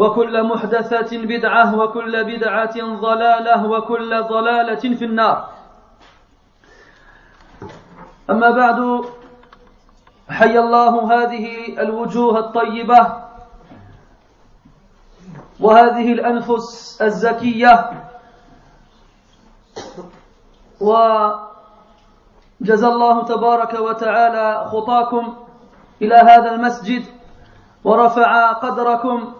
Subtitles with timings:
[0.00, 5.48] وكل محدثة بدعة وكل بدعة ضلالة وكل ضلالة في النار.
[8.30, 9.04] أما بعد
[10.30, 11.46] حي الله هذه
[11.82, 13.00] الوجوه الطيبة
[15.60, 17.90] وهذه الأنفس الزكية
[20.80, 25.36] وجزى الله تبارك وتعالى خطاكم
[26.02, 27.04] إلى هذا المسجد
[27.84, 29.39] ورفع قدركم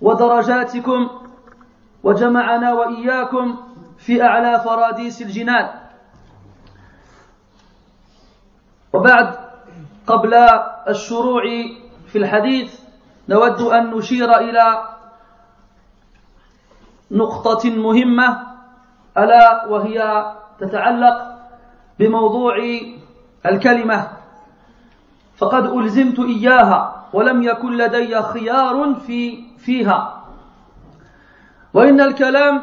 [0.00, 1.08] ودرجاتكم
[2.02, 3.56] وجمعنا وإياكم
[3.98, 5.68] في أعلى فراديس الجنان.
[8.92, 9.34] وبعد
[10.06, 10.34] قبل
[10.88, 11.42] الشروع
[12.06, 12.80] في الحديث
[13.28, 14.88] نود أن نشير إلى
[17.10, 18.46] نقطة مهمة
[19.18, 20.26] ألا وهي
[20.60, 21.38] تتعلق
[21.98, 22.56] بموضوع
[23.46, 24.10] الكلمة.
[25.36, 30.24] فقد ألزمت إياها ولم يكن لدي خيار في فيها.
[31.74, 32.54] وإن الكلام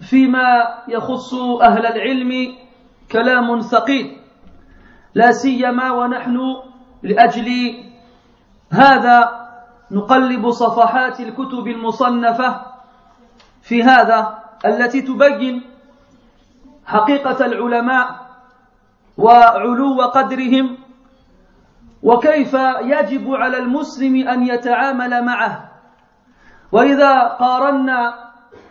[0.00, 0.48] فيما
[0.88, 2.54] يخص أهل العلم
[3.12, 4.16] كلام ثقيل
[5.14, 6.38] لا سيما ونحن
[7.02, 7.48] لأجل
[8.70, 9.18] هذا
[9.90, 12.60] نقلب صفحات الكتب المصنفة
[13.62, 15.62] في هذا التي تبين
[16.86, 18.06] حقيقة العلماء
[19.18, 20.87] وعلو قدرهم
[22.02, 25.70] وكيف يجب على المسلم أن يتعامل معه.
[26.72, 28.14] وإذا قارنا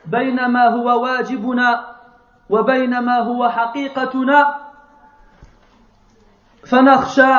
[0.05, 1.85] بين ما هو واجبنا
[2.49, 4.55] وبين ما هو حقيقتنا
[6.71, 7.33] فنخشى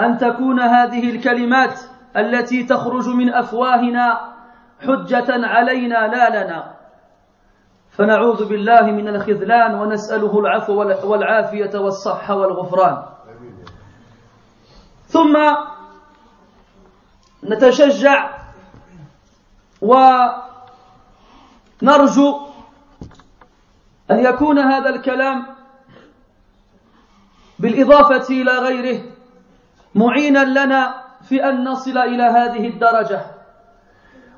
[0.00, 1.80] أن تكون هذه الكلمات
[2.16, 4.20] التي تخرج من أفواهنا
[4.80, 6.74] حجة علينا لا لنا.
[7.90, 10.72] فنعوذ بالله من الخذلان ونسأله العفو
[11.04, 13.02] والعافية والصحة والغفران.
[15.10, 15.36] ثم
[17.44, 18.30] نتشجع
[19.82, 20.40] ونرجو
[24.10, 25.46] أن يكون هذا الكلام
[27.58, 29.02] بالإضافة إلى غيره
[29.94, 33.26] معينا لنا في أن نصل إلى هذه الدرجة.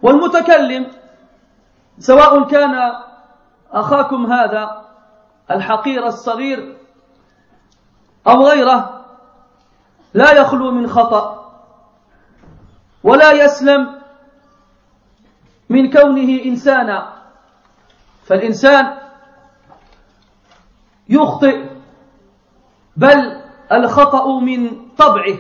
[0.02, 0.86] والمتكلم
[1.98, 2.92] سواء كان
[3.72, 4.84] أخاكم هذا
[5.50, 6.76] الحقير الصغير
[8.26, 9.01] أو غيره
[10.14, 11.52] لا يخلو من خطأ
[13.02, 14.02] ولا يسلم
[15.68, 17.12] من كونه إنسانا.
[18.24, 18.98] فالإنسان
[21.08, 21.66] يخطئ
[22.96, 23.42] بل
[23.72, 25.38] الخطأ من طبعه.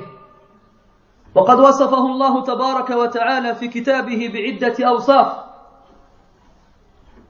[1.34, 5.36] وقد وصفه الله تبارك وتعالى في كتابه بعدة أوصاف.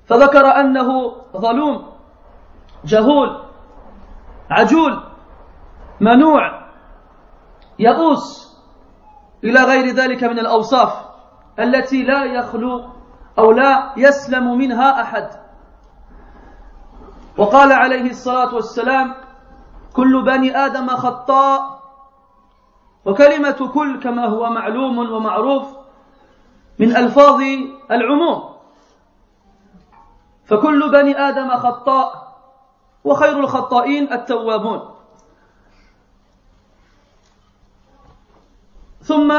[0.06, 1.92] فذكر أنه ظلوم
[2.84, 3.42] جهول
[4.50, 5.02] عجول
[6.00, 6.61] منوع
[7.82, 8.56] يئوس
[9.44, 10.92] إلى غير ذلك من الأوصاف
[11.58, 12.84] التي لا يخلو
[13.38, 15.28] أو لا يسلم منها أحد.
[17.38, 19.14] وقال عليه الصلاة والسلام
[19.92, 21.82] كل بني آدم خطاء
[23.04, 25.66] وكلمة كل كما هو معلوم ومعروف
[26.78, 27.40] من ألفاظ
[27.90, 28.52] العموم.
[30.44, 32.32] فكل بني آدم خطاء
[33.04, 34.91] وخير الخطائين التوابون.
[39.12, 39.32] ثم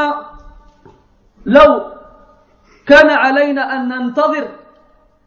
[1.46, 1.92] لو
[2.88, 4.48] كان علينا أن ننتظر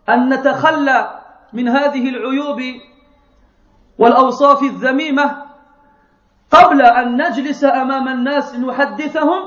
[0.09, 1.21] أن نتخلى
[1.53, 2.61] من هذه العيوب
[3.99, 5.43] والأوصاف الذميمة
[6.51, 9.43] قبل أن نجلس أمام الناس نحدثهم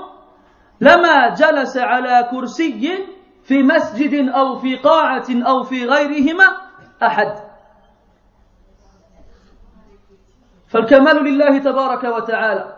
[0.81, 3.05] لما جلس على كرسي
[3.43, 6.45] في مسجد أو في قاعة أو في غيرهما
[7.03, 7.35] أحد.
[10.67, 12.75] فالكمال لله تبارك وتعالى.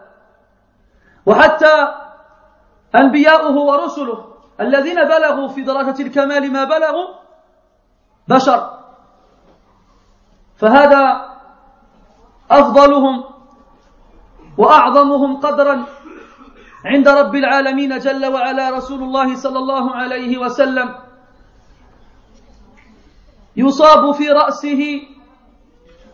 [1.26, 2.01] وحتى
[2.96, 4.26] أنبياؤه ورسله
[4.62, 7.08] الذين بلغوا في درجة الكمال ما بلغوا
[8.28, 8.80] بشر.
[10.56, 11.04] فهذا
[12.52, 13.24] أفضلهم
[14.58, 15.86] وأعظمهم قدرا
[16.86, 20.96] عند رب العالمين جل وعلا رسول الله صلى الله عليه وسلم.
[23.58, 25.02] يصاب في رأسه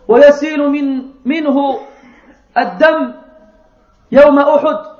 [0.08, 1.58] ويسيل من منه
[2.58, 3.14] الدم
[4.12, 4.97] يوم أحد.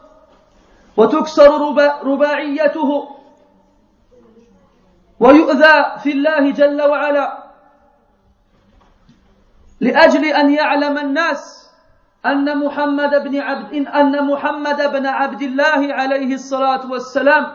[0.98, 3.10] وتكسر رباعيته
[5.20, 7.44] ويؤذى في الله جل وعلا
[9.80, 11.70] لأجل أن يعلم الناس
[12.26, 17.54] أن محمد بن عبد أن محمد بن عبد الله عليه الصلاة والسلام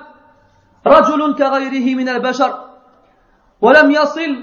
[0.86, 2.68] رجل كغيره من البشر
[3.60, 4.42] ولم يصل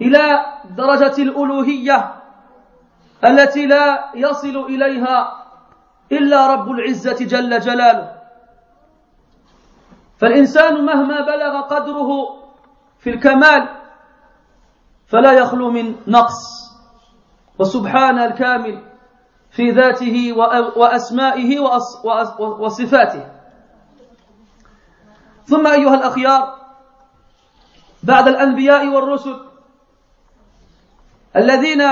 [0.00, 0.46] إلى
[0.76, 2.14] درجة الألوهية
[3.24, 5.41] التي لا يصل إليها
[6.12, 8.22] إلا رب العزة جل جلاله.
[10.18, 12.10] فالإنسان مهما بلغ قدره
[12.98, 13.68] في الكمال
[15.06, 16.40] فلا يخلو من نقص.
[17.58, 18.82] وسبحان الكامل
[19.50, 20.32] في ذاته
[20.76, 21.60] وأسمائه
[22.38, 23.32] وصفاته.
[25.44, 26.58] ثم أيها الأخيار
[28.02, 29.40] بعد الأنبياء والرسل
[31.36, 31.82] الذين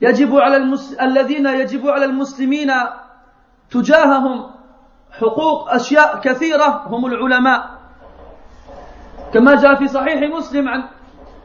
[0.00, 0.92] يجب على المس...
[0.94, 2.72] الذين يجب على المسلمين
[3.70, 4.50] تجاههم
[5.20, 7.70] حقوق أشياء كثيرة هم العلماء.
[9.34, 10.84] كما جاء في صحيح مسلم عن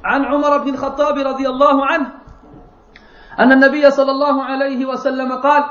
[0.04, 2.12] عن عمر بن الخطاب رضي الله عنه
[3.40, 5.64] أن النبي صلى الله عليه وسلم قال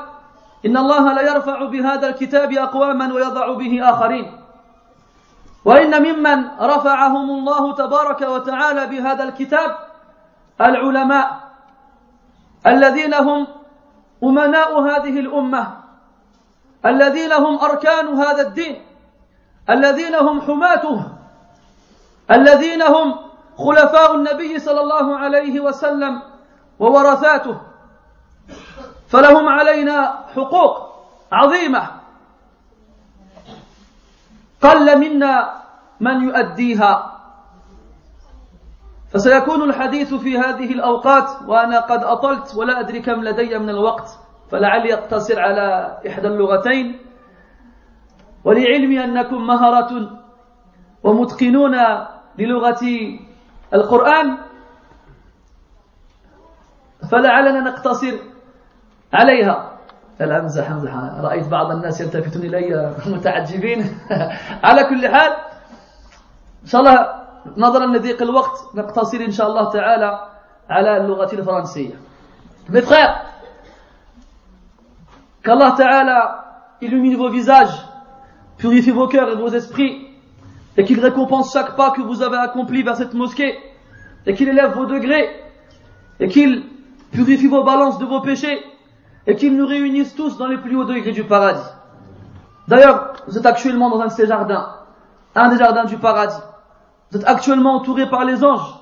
[0.65, 4.39] إن الله لا يرفع بهذا الكتاب أقواما ويضع به آخرين.
[5.65, 9.75] وإن ممن رفعهم الله تبارك وتعالى بهذا الكتاب
[10.61, 11.42] العلماء.
[12.67, 13.47] الذين هم
[14.23, 15.77] أمناء هذه الأمة
[16.85, 18.85] الذين هم أركان هذا الدين
[19.69, 21.13] الذين هم حماته
[22.31, 23.15] الذين هم
[23.57, 26.21] خلفاء النبي صلى الله عليه وسلم
[26.79, 27.61] وورثاته.
[29.09, 30.93] فلهم علينا حقوق
[31.31, 31.91] عظيمة.
[34.61, 35.61] قل منا
[35.99, 37.12] من يؤديها.
[39.13, 44.19] فسيكون الحديث في هذه الأوقات وأنا قد أطلت ولا أدري كم لدي من الوقت
[44.51, 46.99] فلعلي أقتصر على إحدى اللغتين.
[48.43, 50.19] ولعلمي أنكم مهره
[51.03, 51.75] ومتقنون
[52.37, 52.85] للغة
[53.73, 54.37] القرآن
[57.11, 58.13] فلعلنا نقتصر
[59.13, 59.79] عليها.
[60.19, 63.97] لا امزح امزح رأيت بعض الناس يلتفتون إلي متعجبين.
[64.63, 65.31] على كل حال
[66.63, 67.22] إن شاء الله
[67.56, 70.28] نظرا لضيق الوقت نقتصر ان شاء الله تعالى
[70.70, 71.94] على اللغه الفرنسيه
[72.68, 73.24] Mes frères,
[75.42, 77.72] qu'Allah Ta'ala illumine vos visages,
[78.58, 80.06] purifie vos cœurs et vos esprits,
[80.76, 83.58] et qu'il récompense chaque pas que vous avez accompli vers cette mosquée,
[84.26, 85.30] et qu'il élève vos degrés,
[86.20, 86.64] et qu'il
[87.10, 88.62] purifie vos balances de vos péchés,
[89.26, 91.70] et qu'il nous réunisse tous dans les plus hauts degrés du paradis.
[92.68, 94.74] D'ailleurs, vous êtes actuellement dans un de ces jardins,
[95.34, 96.36] un des jardins du paradis.
[97.13, 98.73] Vous êtes actuellement entouré par les anges,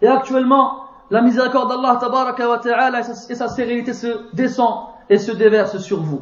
[0.00, 6.00] et actuellement, la miséricorde d'Allah ta'ala et sa sérénité se descend et se déverse sur
[6.00, 6.20] vous.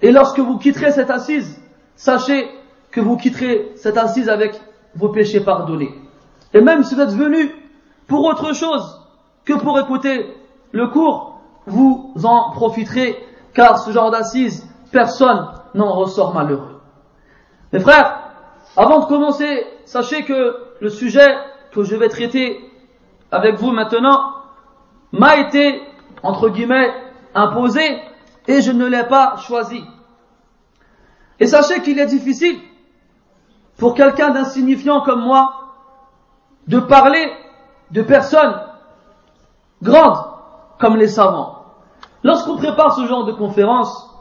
[0.00, 1.60] Et lorsque vous quitterez cette assise,
[1.96, 2.48] sachez
[2.90, 4.58] que vous quitterez cette assise avec
[4.94, 5.94] vos péchés pardonnés.
[6.54, 7.54] Et même si vous êtes venu
[8.06, 8.98] pour autre chose
[9.44, 10.34] que pour écouter
[10.70, 16.80] le cours, vous en profiterez, car ce genre d'assise, personne n'en ressort malheureux.
[17.70, 18.30] Mes frères,
[18.78, 21.38] avant de commencer, sachez que le sujet
[21.70, 22.60] que je vais traiter
[23.30, 24.34] avec vous maintenant
[25.12, 25.80] m'a été,
[26.24, 26.92] entre guillemets,
[27.36, 28.02] imposé
[28.48, 29.84] et je ne l'ai pas choisi.
[31.38, 32.58] Et sachez qu'il est difficile
[33.76, 35.76] pour quelqu'un d'insignifiant comme moi
[36.66, 37.32] de parler
[37.92, 38.60] de personnes
[39.82, 40.18] grandes
[40.80, 41.64] comme les savants.
[42.24, 44.11] Lorsqu'on prépare ce genre de conférence,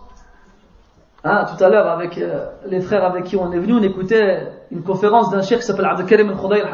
[1.23, 4.47] hein, tout à l'heure avec euh, les frères avec qui on est venu, on écoutait
[4.71, 6.67] une conférence d'un cheikh qui s'appelle Abdelkarim al-Khudayr,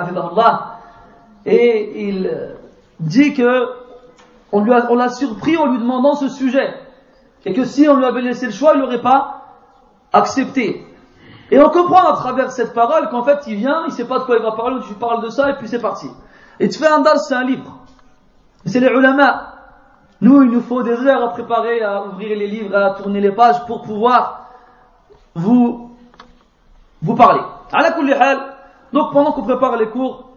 [1.45, 2.31] et il
[2.99, 3.67] dit que
[4.51, 6.73] on l'a surpris en lui demandant ce sujet
[7.45, 9.55] et que si on lui avait laissé le choix, il n'aurait pas
[10.11, 10.85] accepté.
[11.49, 14.23] Et on comprend à travers cette parole qu'en fait, il vient, il sait pas de
[14.25, 16.09] quoi il va parler, tu parles de ça, et puis c'est parti.
[16.59, 17.77] Et tu fais un dal, c'est un livre.
[18.65, 19.56] C'est les ulama
[20.19, 23.31] Nous, il nous faut des heures à préparer, à ouvrir les livres, à tourner les
[23.31, 24.47] pages pour pouvoir
[25.35, 25.91] vous,
[27.01, 27.41] vous parler.
[28.93, 30.29] Donc pendant qu'on prépare les cours,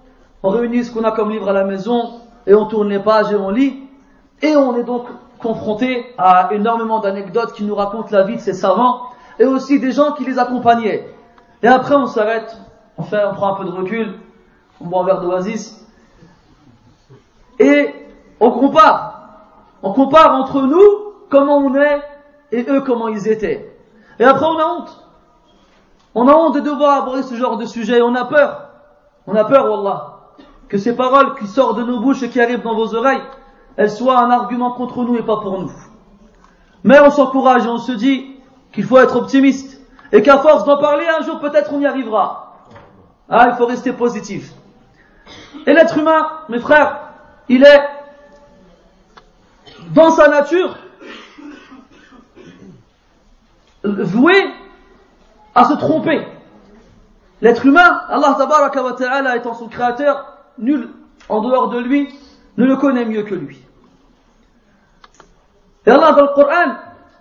[0.42, 3.32] on réunit ce qu'on a comme livre à la maison et on tourne les pages
[3.32, 3.88] et on lit.
[4.42, 5.06] Et on est donc
[5.38, 9.02] confronté à énormément d'anecdotes qui nous racontent la vie de ces savants
[9.38, 11.08] et aussi des gens qui les accompagnaient.
[11.62, 12.56] Et après on s'arrête,
[12.98, 14.18] on on prend un peu de recul,
[14.80, 15.86] on boit un verre d'oasis
[17.58, 17.94] et
[18.40, 19.19] on compare.
[19.82, 20.84] On compare entre nous
[21.28, 22.02] comment on est
[22.52, 23.76] et eux comment ils étaient.
[24.18, 25.04] Et après on a honte.
[26.14, 28.02] On a honte de devoir aborder ce genre de sujet.
[28.02, 28.68] On a peur.
[29.26, 30.18] On a peur, Wallah,
[30.68, 33.22] que ces paroles qui sortent de nos bouches et qui arrivent dans vos oreilles,
[33.76, 35.70] elles soient un argument contre nous et pas pour nous.
[36.82, 38.36] Mais on s'encourage et on se dit
[38.72, 39.80] qu'il faut être optimiste
[40.12, 42.56] et qu'à force d'en parler un jour peut-être on y arrivera.
[43.28, 44.52] Ah, il faut rester positif.
[45.66, 46.98] Et l'être humain, mes frères,
[47.48, 47.80] il est
[49.90, 50.76] dans sa nature
[53.84, 54.34] voué
[55.54, 56.26] à se tromper.
[57.40, 60.90] L'être humain, Allah tabaraka wa ta'ala étant son créateur, nul
[61.28, 62.14] en dehors de lui
[62.56, 63.58] ne le connaît mieux que lui.
[65.86, 66.76] Et Allah dans le Coran,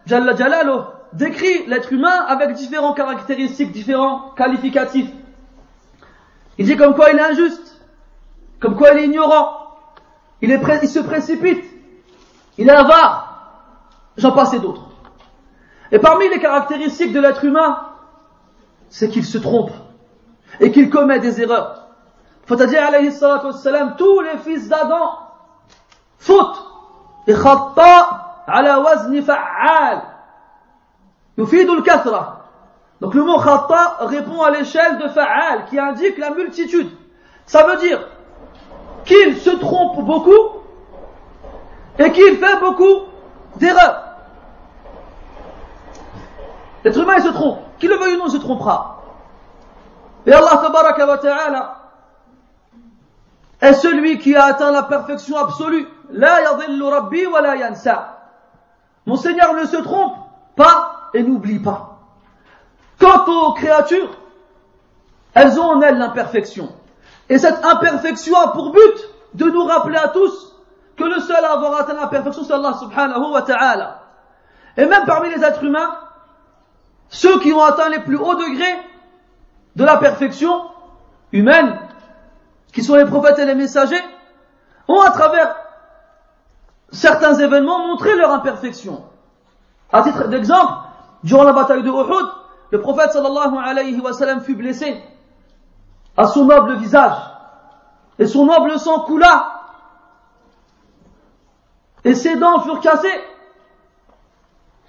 [0.05, 0.81] Jalla Jalaluh,
[1.13, 5.09] décrit l'être humain avec différentes caractéristiques, différents qualificatifs.
[6.57, 7.79] Il dit comme quoi il est injuste,
[8.59, 9.77] comme quoi il est ignorant,
[10.41, 11.63] il, est, il se précipite,
[12.59, 13.63] il est avare,
[14.17, 14.81] j'en passe d'autres.
[15.93, 17.79] Et parmi les caractéristiques de l'être humain,
[18.89, 19.71] c'est qu'il se trompe
[20.59, 21.87] et qu'il commet des erreurs.
[22.45, 23.47] C'est-à-dire, alayhi salatu
[23.97, 25.19] tous les fils d'Adam
[26.17, 26.65] fautent.
[27.27, 30.01] Et khatta ala wazni fa'al.
[31.37, 32.41] Yufidul kathra.
[32.99, 36.89] Donc le mot khatta répond à l'échelle de fa'al qui indique la multitude.
[37.45, 38.05] Ça veut dire
[39.05, 40.58] qu'il se trompe beaucoup
[41.99, 43.07] et qu'il fait beaucoup
[43.57, 44.03] d'erreurs.
[46.83, 47.59] L'être humain il se trompe.
[47.77, 49.03] Qui le veuille ou non se trompera.
[50.25, 51.75] Et Allah tabaraka wa ta'ala
[53.61, 55.87] est celui qui a atteint la perfection absolue.
[56.11, 58.17] La yadillu rabbi wa la yansa.
[59.05, 60.15] Mon Seigneur ne se trompe
[60.55, 61.97] pas et n'oublie pas.
[62.97, 64.17] Quant aux créatures,
[65.33, 66.69] elles ont en elles l'imperfection.
[67.27, 70.49] Et cette imperfection a pour but de nous rappeler à tous
[70.99, 74.01] que le seul à avoir atteint la perfection, c'est Allah subhanahu wa ta'ala.
[74.77, 75.97] Et même parmi les êtres humains,
[77.07, 78.77] ceux qui ont atteint les plus hauts degrés
[79.75, 80.61] de la perfection
[81.31, 81.79] humaine,
[82.73, 84.01] qui sont les prophètes et les messagers,
[84.87, 85.55] ont à travers
[86.91, 89.03] certains événements montré leur imperfection.
[89.91, 90.73] À titre d'exemple,
[91.23, 92.27] durant la bataille de Uhud,
[92.71, 95.01] le prophète sallallahu alayhi wa sallam fut blessé
[96.15, 97.17] à son noble visage
[98.19, 99.58] et son noble sang coula
[102.03, 103.21] et ses dents furent cassées.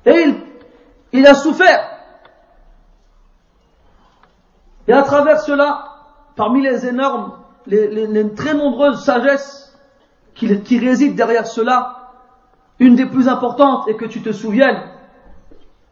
[0.06, 0.34] Et il,
[1.12, 1.98] il a souffert.
[4.88, 5.84] Et à travers cela,
[6.36, 9.78] parmi les énormes, les, très nombreuses sagesses
[10.34, 12.12] qui, qui, résident derrière cela,
[12.78, 14.82] une des plus importantes est que tu te souviennes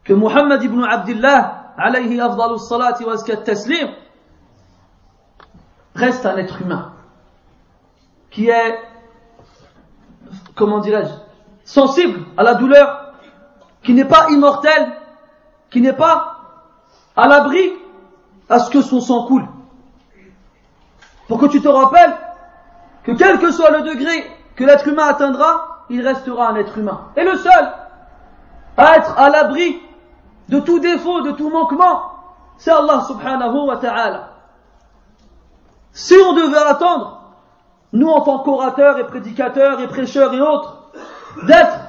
[0.03, 3.89] que Muhammad ibn Abdullah, alayhi afdalu salati wa taslim,
[5.93, 6.93] reste un être humain
[8.31, 8.79] qui est,
[10.59, 11.13] comment dirais-je,
[11.63, 13.13] sensible à la douleur,
[13.81, 14.91] qui n'est pas immortel,
[15.71, 16.35] qui n'est pas
[17.15, 17.73] à l'abri
[18.49, 19.47] à ce que son sang coule.
[21.27, 22.15] Pour que tu te rappelles
[23.03, 27.01] que quel que soit le degré que l'être humain atteindra, il restera un être humain.
[27.15, 27.73] Et le seul
[28.77, 29.81] à être à l'abri
[30.49, 32.01] de tout défaut, de tout manquement,
[32.57, 34.29] c'est Allah subhanahu wa ta'ala.
[35.93, 37.18] Si on devait attendre,
[37.93, 40.91] nous en tant qu'orateurs et prédicateurs et prêcheurs et autres,
[41.43, 41.79] d'être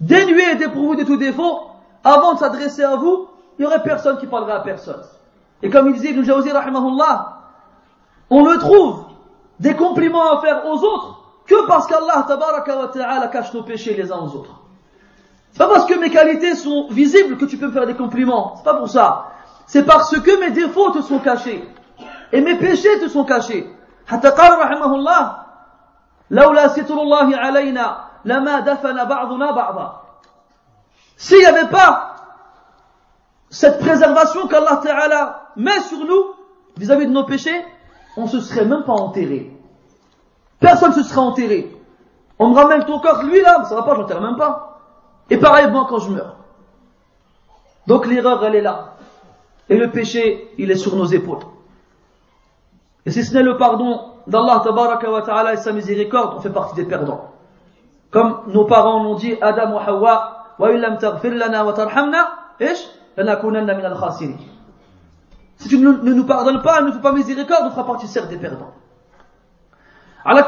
[0.00, 1.62] dénués et dépourvus de tout défaut,
[2.02, 3.28] avant de s'adresser à vous,
[3.58, 5.02] il n'y aurait personne qui parlerait à personne.
[5.62, 6.50] Et comme il disait Ibn Jawzi,
[8.30, 9.04] on ne trouve
[9.60, 14.10] des compliments à faire aux autres que parce qu'Allah wa ta'ala cache nos péchés les
[14.10, 14.60] uns aux autres.
[15.52, 18.54] C'est pas parce que mes qualités sont visibles que tu peux me faire des compliments.
[18.56, 19.26] C'est pas pour ça.
[19.66, 21.64] C'est parce que mes défauts te sont cachés.
[22.32, 23.72] Et mes péchés te sont cachés
[24.07, 25.35] حتى قال رحمه الله
[26.31, 30.01] لولا ستر الله علينا لما دفن بعضنا بعضا
[31.17, 32.15] s'il n'y avait pas
[33.49, 36.35] cette préservation qu'Allah Ta'ala met sur nous
[36.77, 37.65] vis-à-vis de nos péchés,
[38.15, 39.51] on se serait même pas enterré.
[40.59, 41.75] Personne ne se serait enterré.
[42.37, 44.79] On me ramène ton corps, lui là, ça va pas, je l'enterre même pas.
[45.29, 46.37] Et pareil moi quand je meurs.
[47.87, 48.93] Donc l'erreur, elle est là.
[49.67, 51.43] Et le péché, il est sur nos épaules.
[53.06, 56.84] Et si ce n'est le pardon d'Allah Ta'ala et sa miséricorde, on fait partie des
[56.84, 57.30] perdants.
[58.10, 62.28] comme nos parents l'ont dit, Adam wa Hawa, wa illam taghfir lana wa tarhamna,
[62.60, 64.36] ish, lanakunanna min al-khasirin.
[65.56, 68.38] Si tu ne, nous pardonnes pas, ne fais pas miséricorde, on fera partie certes des
[68.38, 68.72] perdants.
[70.24, 70.42] À la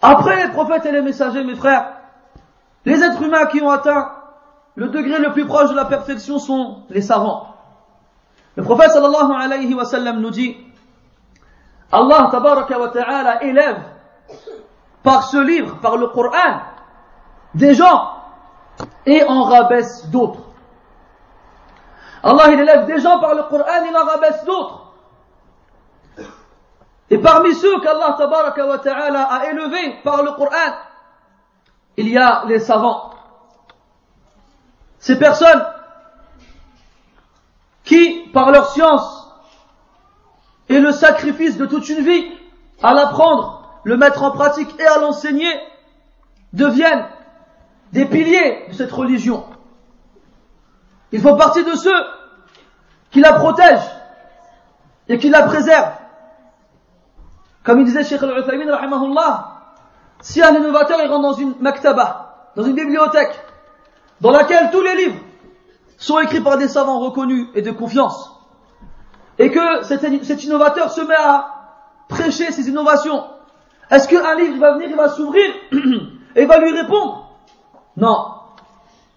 [0.00, 1.92] après les prophètes et les messagers, mes frères,
[2.84, 4.12] les êtres humains qui ont atteint
[4.76, 7.54] le degré le plus proche de la perfection sont les savants.
[8.58, 9.84] Le prophète sallallahu alayhi wa
[10.14, 10.56] nous dit,
[11.92, 13.80] Allah tabaraka wa ta'ala élève
[15.04, 16.62] par ce livre, par le Coran,
[17.54, 18.14] des gens
[19.06, 20.40] et en rabaisse d'autres.
[22.24, 24.92] Allah il élève des gens par le Coran, il en rabaisse d'autres.
[27.10, 30.74] Et parmi ceux qu'Allah tabaraka wa ta'ala a élevés par le Coran,
[31.96, 33.10] il y a les savants.
[34.98, 35.64] Ces personnes
[37.84, 39.28] qui, par leur science
[40.68, 42.30] et le sacrifice de toute une vie,
[42.82, 45.50] à l'apprendre, le mettre en pratique et à l'enseigner,
[46.52, 47.06] deviennent
[47.92, 49.44] des piliers de cette religion.
[51.12, 52.04] Ils font partie de ceux
[53.10, 53.90] qui la protègent
[55.08, 55.94] et qui la préservent.
[57.64, 58.66] Comme il disait Sheikh al-Uthaymin,
[60.20, 63.40] si un innovateur il rentre dans une maktaba, dans une bibliothèque,
[64.20, 65.20] dans laquelle tous les livres
[65.98, 68.32] sont écrits par des savants reconnus et de confiance,
[69.38, 71.54] et que cet, innovateur se met à
[72.08, 73.24] prêcher ses innovations,
[73.90, 75.50] est-ce qu'un livre va venir, il va s'ouvrir
[76.36, 77.30] et va lui répondre?
[77.96, 78.26] Non.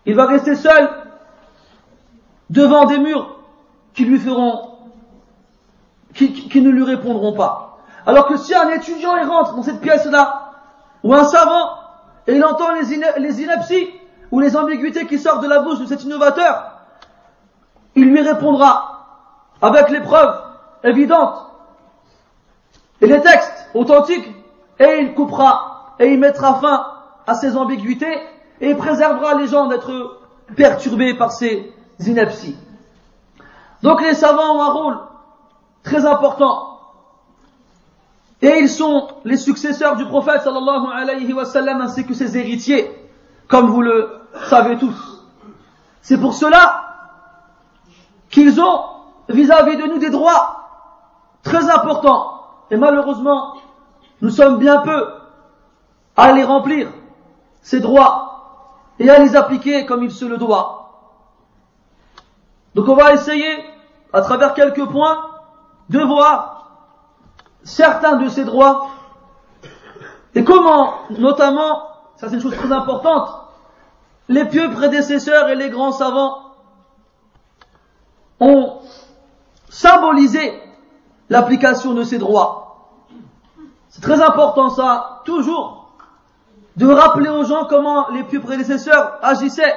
[0.06, 0.90] Il va rester seul
[2.50, 3.38] devant des murs
[3.94, 4.78] qui lui feront,
[6.14, 7.80] qui, ne lui répondront pas.
[8.06, 10.54] Alors que si un étudiant il rentre dans cette pièce-là,
[11.04, 11.72] ou un savant,
[12.28, 13.90] et il entend les inepties
[14.32, 16.71] ou les ambiguïtés qui sortent de la bouche de cet innovateur,
[17.96, 19.06] il lui répondra
[19.62, 20.42] avec les preuves
[20.84, 21.46] évidentes
[23.02, 24.30] et les textes authentiques,
[24.80, 26.88] et il coupera et il mettra fin
[27.28, 28.18] à ces ambiguïtés
[28.60, 30.20] et préservera les gens d'être
[30.56, 32.58] perturbés par ces inepties.
[33.84, 35.00] Donc les savants ont un rôle
[35.84, 36.80] très important
[38.42, 42.90] et ils sont les successeurs du prophète sallallahu alayhi wa sallam ainsi que ses héritiers,
[43.48, 44.10] comme vous le
[44.50, 45.24] savez tous.
[46.02, 46.81] C'est pour cela
[48.32, 48.86] qu'ils ont
[49.30, 50.62] vis-à-vis de nous des droits
[51.44, 52.46] très importants.
[52.72, 53.56] Et malheureusement,
[54.22, 55.08] nous sommes bien peu
[56.16, 56.90] à les remplir,
[57.62, 58.32] ces droits,
[59.00, 60.78] et à les appliquer comme il se le doit.
[62.76, 63.66] Donc on va essayer,
[64.14, 65.18] à travers quelques points,
[65.90, 66.68] de voir
[67.64, 68.88] certains de ces droits
[70.34, 71.84] et comment, notamment,
[72.16, 73.30] ça c'est une chose très importante,
[74.30, 76.51] les pieux prédécesseurs et les grands savants
[78.42, 78.80] ont
[79.70, 80.62] symbolisé
[81.30, 82.90] l'application de ces droits.
[83.90, 85.94] C'est très important ça, toujours,
[86.76, 89.76] de rappeler aux gens comment les pieux prédécesseurs agissaient,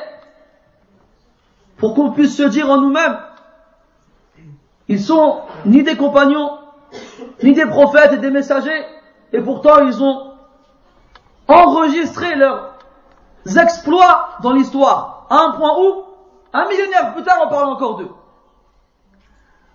[1.77, 3.19] pour qu'on puisse se dire en nous-mêmes,
[4.89, 6.59] ils sont ni des compagnons,
[7.43, 8.85] ni des prophètes et des messagers,
[9.33, 10.33] et pourtant ils ont
[11.49, 12.75] enregistré leurs
[13.59, 16.05] exploits dans l'histoire, à un point où,
[16.53, 18.11] un millénaire plus tard, on parle encore d'eux.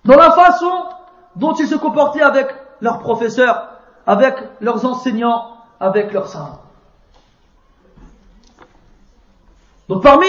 [0.05, 0.85] Dans la façon
[1.35, 2.47] dont ils se comportaient avec
[2.81, 3.69] leurs professeurs,
[4.05, 6.61] avec leurs enseignants, avec leurs savants.
[9.87, 10.27] Donc parmi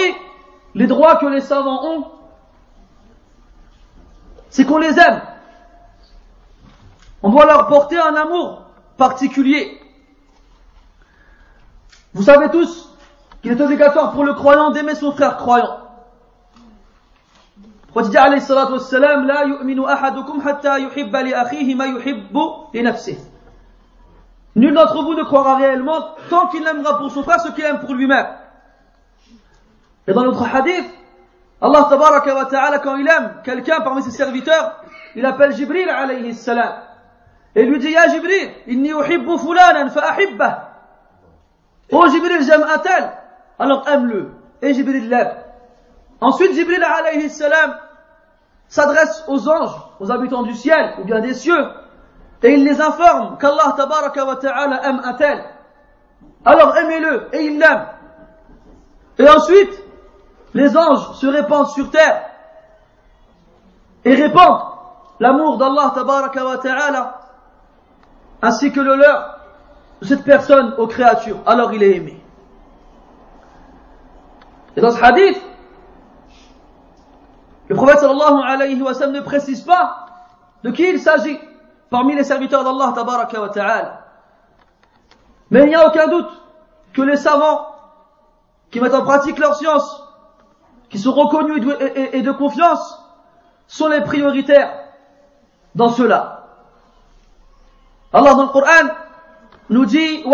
[0.73, 2.07] les droits que les savants ont,
[4.49, 5.21] c'est qu'on les aime.
[7.23, 8.63] On doit leur porter un amour
[8.97, 9.79] particulier.
[12.13, 12.89] Vous savez tous
[13.41, 15.80] qu'il est obligatoire pour le croyant d'aimer son frère croyant.
[24.55, 27.79] Nul d'entre vous ne croira réellement tant qu'il aimera pour son frère ce qu'il aime
[27.79, 28.27] pour lui-même.
[30.07, 30.89] Et dans notre hadith,
[31.61, 34.83] Allah tabaraka wa ta'ala, quand il aime quelqu'un parmi ses serviteurs,
[35.15, 36.73] il appelle Jibril alayhi salam.
[37.55, 40.15] Et lui dit, Ya Jibril, inni uhibbu fulanan fa
[41.91, 43.11] Oh Jibril, j'aime un tel.
[43.59, 44.31] Alors aime-le.
[44.61, 45.40] Et Jibril l'aime.
[46.21, 47.77] Ensuite, Jibril alayhi salam
[48.67, 51.67] s'adresse aux anges, aux habitants du ciel, ou bien des cieux,
[52.43, 55.43] et il les informe qu'Allah tabaraka wa ta'ala aime un tel.
[56.45, 57.87] Alors aimez-le, et il l'aime.
[59.17, 59.83] Et ensuite,
[60.53, 62.29] les anges se répandent sur terre,
[64.05, 64.61] et répandent
[65.19, 67.19] l'amour d'Allah tabaraka wa ta'ala
[68.43, 69.39] ainsi que le leur
[70.01, 72.19] de cette personne aux créatures, alors il est aimé.
[74.75, 75.39] Et dans ce hadith,
[77.71, 80.05] le prophète sallallahu alayhi wa sallam ne précise pas
[80.61, 81.39] de qui il s'agit
[81.89, 84.01] parmi les serviteurs d'Allah tabaraka wa ta'ala.
[85.51, 86.29] Mais il n'y a aucun doute
[86.91, 87.65] que les savants
[88.71, 90.03] qui mettent en pratique leur science,
[90.89, 91.65] qui sont reconnus
[92.11, 93.01] et de, confiance,
[93.67, 94.73] sont les prioritaires
[95.73, 96.47] dans cela.
[98.11, 98.89] Allah dans le Coran
[99.69, 100.25] nous dit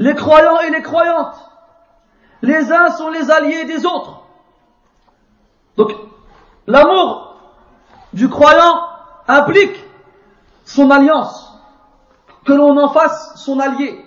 [0.00, 1.45] Les croyants et les croyantes,
[2.42, 4.22] les uns sont les alliés des autres.
[5.76, 5.92] Donc,
[6.66, 7.36] l'amour
[8.12, 8.82] du croyant
[9.28, 9.84] implique
[10.64, 11.58] son alliance,
[12.44, 14.04] que l'on en fasse son allié.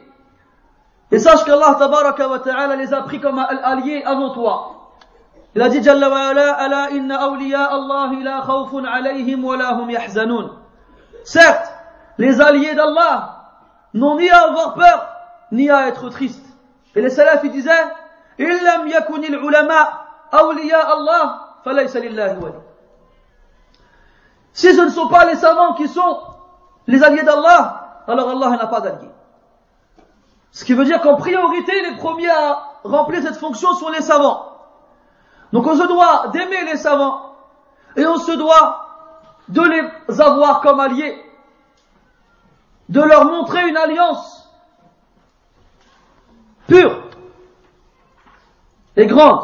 [1.11, 4.75] Et sache qu'Allah tabaraka wa ta'ala les a pris comme alliés avant toi.
[5.55, 9.73] Il a dit Jalla wa ala, ala inna awliya Allah la khawfun alayhim wa la
[9.73, 10.51] hum yahzanun.
[11.23, 11.73] Certes,
[12.17, 13.39] les alliés d'Allah
[13.93, 15.07] n'ont ni à avoir peur,
[15.51, 16.45] ni à être tristes.
[16.95, 17.71] Et les salafs ils disaient,
[20.31, 22.55] awliya Allah, falaysa lillahi wali.
[24.53, 26.19] Si ce ne sont pas les savants qui sont
[26.87, 29.09] les alliés d'Allah, alors Allah n'a pas d'alliés.
[30.51, 34.45] Ce qui veut dire qu'en priorité, les premiers à remplir cette fonction sont les savants.
[35.53, 37.35] Donc on se doit d'aimer les savants
[37.95, 38.87] et on se doit
[39.47, 41.23] de les avoir comme alliés,
[42.89, 44.49] de leur montrer une alliance
[46.67, 47.08] pure
[48.99, 49.41] et grande.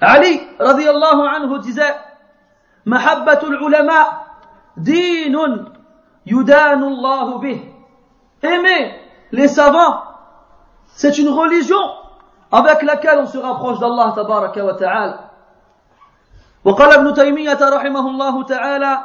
[0.00, 1.94] Ali radiallahu anhu disait
[2.86, 4.24] Mahabbatul ulama
[4.76, 5.68] dinun
[6.26, 7.60] yudanu Allah bih
[8.42, 8.98] Aimer
[9.30, 10.02] les savants,
[10.94, 11.78] c'est une religion
[12.50, 15.28] avec laquelle on se rapproche d'Allah tabaraka wa ta'ala.
[16.64, 18.98] وقال ابن تيمية رحمه الله تعالى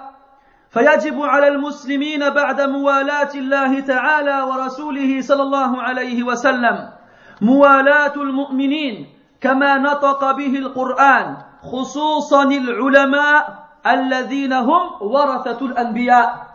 [0.70, 6.97] فيجب على المسلمين بعد موالاة الله تعالى ورسوله صلى الله عليه وسلم
[7.41, 9.07] موالاة المؤمنين
[9.41, 16.53] كما نطق به القرآن خصوصا العلماء الذين هم ورثة الأنبياء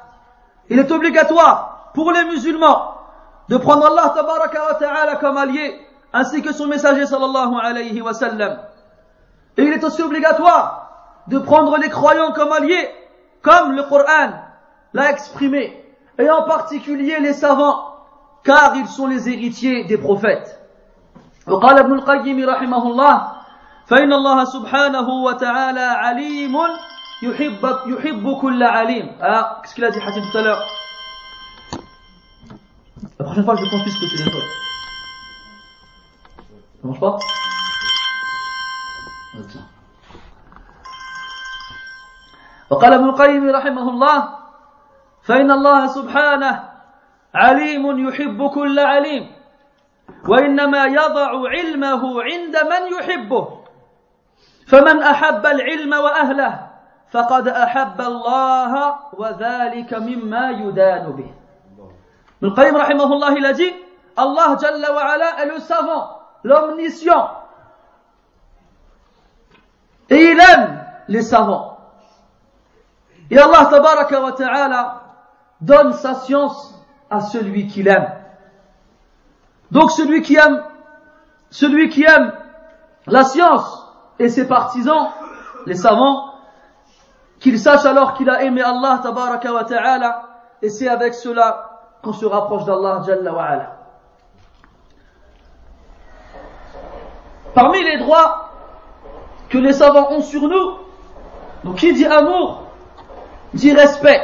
[0.69, 2.93] Il est obligatoire pour les musulmans
[3.49, 5.79] de prendre Allah tabaraka wa ta'ala comme allié
[6.13, 8.59] ainsi que son messager sallallahu alayhi wa sallam.
[9.57, 12.89] Et il est aussi obligatoire de prendre les croyants comme alliés,
[13.41, 14.31] comme le Coran
[14.93, 15.83] l'a exprimé,
[16.17, 17.95] et en particulier les savants,
[18.43, 20.59] car ils sont les héritiers des prophètes.
[21.48, 23.32] وقال ابن القيم رحمه الله
[23.86, 26.56] فإن الله سبحانه وتعالى عليم
[27.22, 29.06] يحب, يحب كل عليم.
[29.20, 30.62] ah, qu'est-ce l'heure
[33.18, 34.48] la prochaine fois je confisque le téléphone
[36.80, 37.18] Ça marche pas?
[42.70, 44.18] وقال ابن القيم رحمه الله
[45.22, 46.68] فإن الله سبحانه
[47.34, 49.41] عليم يحب كل عليم.
[50.28, 53.62] وإنما يضع علمه عند من يحبه.
[54.68, 56.70] فمن أحب العلم وأهله
[57.10, 61.34] فقد أحب الله وذلك مما يدان به.
[62.42, 63.74] من القيم رحمه الله الذي
[64.18, 67.30] الله جل وعلا le savant, l'omniscient.
[70.10, 70.40] Et il
[73.30, 74.92] et Allah تبارك وتعالى
[75.60, 76.74] donne sa science
[77.10, 78.21] à celui qui aime.
[79.72, 80.62] Donc celui qui aime,
[81.50, 82.30] celui qui aime
[83.06, 85.08] la science et ses partisans,
[85.64, 86.34] les savants,
[87.40, 90.28] qu'il sache alors qu'il a aimé Allah tabaraka wa ta'ala
[90.60, 93.76] et c'est avec cela qu'on se rapproche d'Allah jalla wa ala.
[97.54, 98.50] Parmi les droits
[99.48, 100.72] que les savants ont sur nous,
[101.64, 102.64] donc qui dit amour,
[103.54, 104.20] dit respect,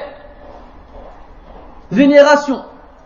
[1.91, 2.65] vénération.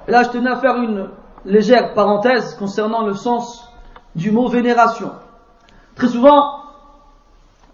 [0.08, 1.08] Et là, je tenais à faire une
[1.44, 3.68] légère parenthèse concernant le sens
[4.14, 5.12] du mot vénération.
[5.96, 6.60] Très souvent,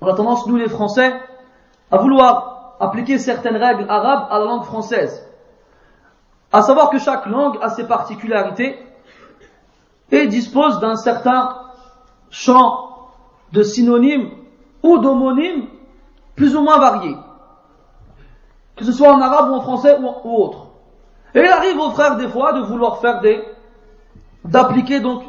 [0.01, 1.15] on a tendance, nous les Français,
[1.91, 5.25] à vouloir appliquer certaines règles arabes à la langue française.
[6.53, 8.79] À savoir que chaque langue a ses particularités
[10.11, 11.57] et dispose d'un certain
[12.31, 13.11] champ
[13.53, 14.31] de synonymes
[14.83, 15.67] ou d'homonymes
[16.37, 17.17] plus ou moins variés,
[18.77, 20.67] que ce soit en arabe ou en français ou, autre.
[21.35, 23.43] Et il arrive aux frères des fois de vouloir faire des,
[24.45, 25.25] d'appliquer donc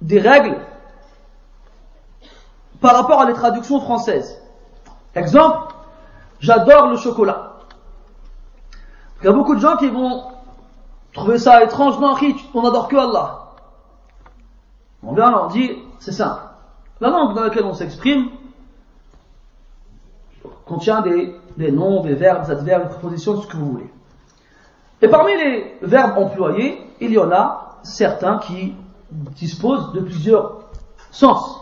[0.00, 0.56] des règles
[2.80, 4.40] par rapport à les traductions françaises.
[5.14, 5.74] Exemple,
[6.40, 7.54] j'adore le chocolat.
[9.20, 10.24] Il y a beaucoup de gens qui vont
[11.12, 12.14] trouver ça étrange, non,
[12.54, 13.46] on n'adore que Allah.
[15.02, 16.42] On vient, on dit, c'est simple.
[17.00, 18.28] La langue dans laquelle on s'exprime
[20.66, 23.90] contient des, des, noms, des verbes, des adverbes, des prépositions, ce que vous voulez.
[25.00, 28.74] Et parmi les verbes employés, il y en a certains qui
[29.10, 30.60] disposent de plusieurs
[31.10, 31.60] sens.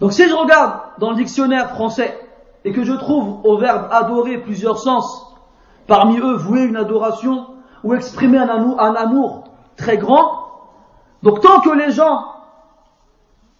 [0.00, 2.18] Donc si je regarde dans le dictionnaire français
[2.64, 5.26] et que je trouve au verbe adorer plusieurs sens,
[5.86, 7.46] parmi eux vouer une adoration
[7.84, 9.44] ou exprimer un amour,
[9.76, 10.42] très grand,
[11.22, 12.24] donc tant que les gens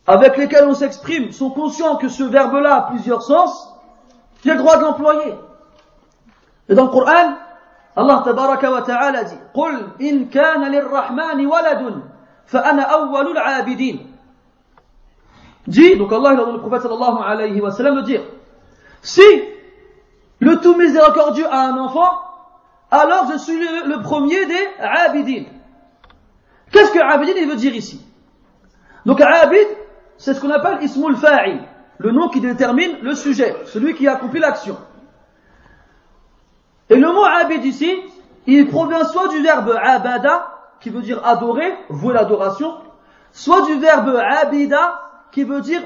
[0.07, 3.73] avec lesquels on s'exprime sont conscients que ce verbe-là a plusieurs sens,
[4.45, 5.35] j'ai le droit de l'employer.
[6.69, 7.35] Et dans le Coran,
[7.95, 12.03] Allah tabaraka wa ta'ala dit Qul in kana lirrahmani waladun
[12.47, 13.99] fa'ana awwalul abidin.
[15.67, 18.23] Dis, donc Allah, il a le prophète sallallahu alayhi wa sallam de dire
[19.03, 19.23] Si
[20.41, 22.11] le tout miséricordieux a un enfant,
[22.91, 25.45] alors je suis le, premier des abidin.
[26.73, 28.05] Qu'est-ce que abidin il veut dire ici?
[29.07, 29.69] Donc abid,
[30.17, 31.61] c'est ce qu'on appelle ismul fa'il,
[31.99, 34.77] le nom qui détermine le sujet, celui qui accomplit l'action
[36.89, 37.95] et le mot abid ici,
[38.47, 42.75] il provient soit du verbe abada, qui veut dire adorer, vouer l'adoration,
[43.33, 45.83] soit du verbe abida, qui veut dire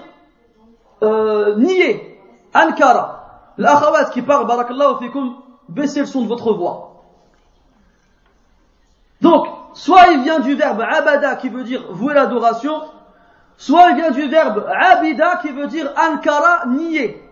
[1.03, 2.19] euh, nier,
[2.55, 3.53] ankara.
[3.59, 5.37] L'akhawat qui parle, barakallahu fikum,
[5.69, 7.05] baissez le son de votre voix.
[9.21, 12.83] Donc, soit il vient du verbe abada, qui veut dire vouer l'adoration,
[13.57, 17.23] soit il vient du verbe abida, qui veut dire ankara, nier.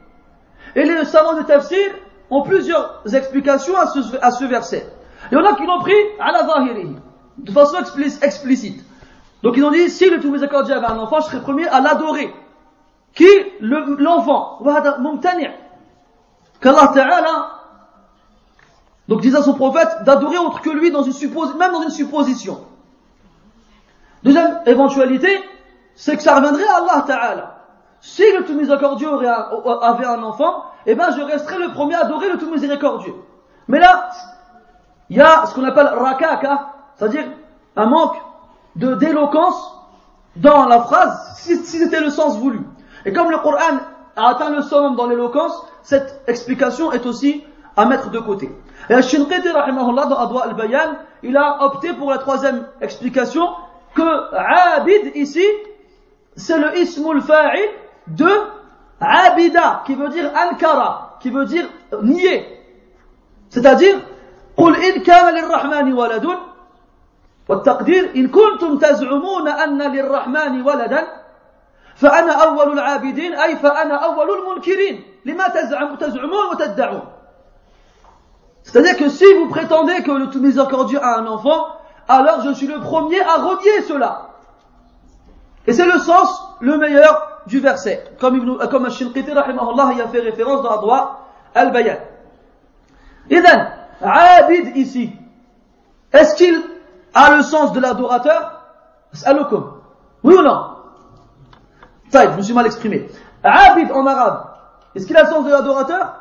[0.76, 1.92] Et les savants de tafsir,
[2.34, 4.86] ont plusieurs explications à ce, verset.
[5.30, 6.96] Il y en a qui l'ont pris à la zahiri,
[7.38, 7.76] de façon
[8.22, 8.84] explicite.
[9.42, 12.34] Donc ils ont dit, si le tout avait un enfant, je serais premier à l'adorer.
[13.14, 13.28] Qui?
[13.60, 14.58] L'enfant.
[16.60, 17.50] Qu'Allah Ta'ala,
[19.06, 22.64] donc disait à son prophète, d'adorer autre que lui, même dans une supposition.
[24.24, 25.28] Deuxième éventualité,
[25.94, 27.53] c'est que ça reviendrait à Allah Ta'ala.
[28.04, 32.28] Si le tout miséricordieux avait un enfant, eh ben je resterai le premier à adorer
[32.28, 33.14] le tout miséricordieux.
[33.66, 34.10] Mais là,
[35.08, 37.24] il y a ce qu'on appelle rakaka, c'est-à-dire
[37.76, 38.16] un manque
[38.76, 39.74] de d'éloquence
[40.36, 42.60] dans la phrase, si, c'était le sens voulu.
[43.06, 43.78] Et comme le Coran
[44.16, 47.42] a atteint le summum dans l'éloquence, cette explication est aussi
[47.74, 48.50] à mettre de côté.
[48.90, 53.48] Et Al-Shinqiti, dans Adwa al-Bayan, il a opté pour la troisième explication,
[53.94, 54.34] que
[54.76, 55.44] Abid ici,
[56.36, 57.62] c'est le ismul fa'il
[58.07, 58.29] de
[58.99, 61.67] abida, qui veut dire ankara, qui veut dire
[62.01, 62.45] nier.
[63.49, 63.99] C'est-à-dire,
[64.59, 66.27] قل إن كان للرحمن ولد
[67.49, 71.07] والتقدير إن كنتم تزعمون أن للرحمن ولدا
[71.95, 77.01] فأنا أول العابدين أي فأنا أول المنكرين لما تزعم تزعمون وتدعون
[78.63, 81.67] C'est-à-dire que si vous prétendez que le tout miséricordieux a un enfant,
[82.07, 84.29] alors je suis le premier à renier cela.
[85.65, 90.08] Et c'est le sens le meilleur du verset, comme, Ibn, comme Al-Shinqiti rahimahullah y a
[90.08, 91.20] fait référence dans Adwa
[91.54, 91.98] al-Bayan.
[93.30, 93.66] Idan,
[94.00, 95.12] Abid ici,
[96.12, 96.62] est-ce qu'il
[97.14, 98.62] a le sens de l'adorateur?
[100.22, 100.66] Oui ou non?
[102.10, 103.08] Taïd, je me suis mal exprimé.
[103.42, 104.46] Abid en arabe,
[104.94, 106.14] est-ce qu'il a le sens de l'adorateur?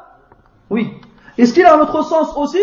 [0.70, 1.00] Oui.
[1.38, 2.62] Est-ce qu'il a un autre sens aussi?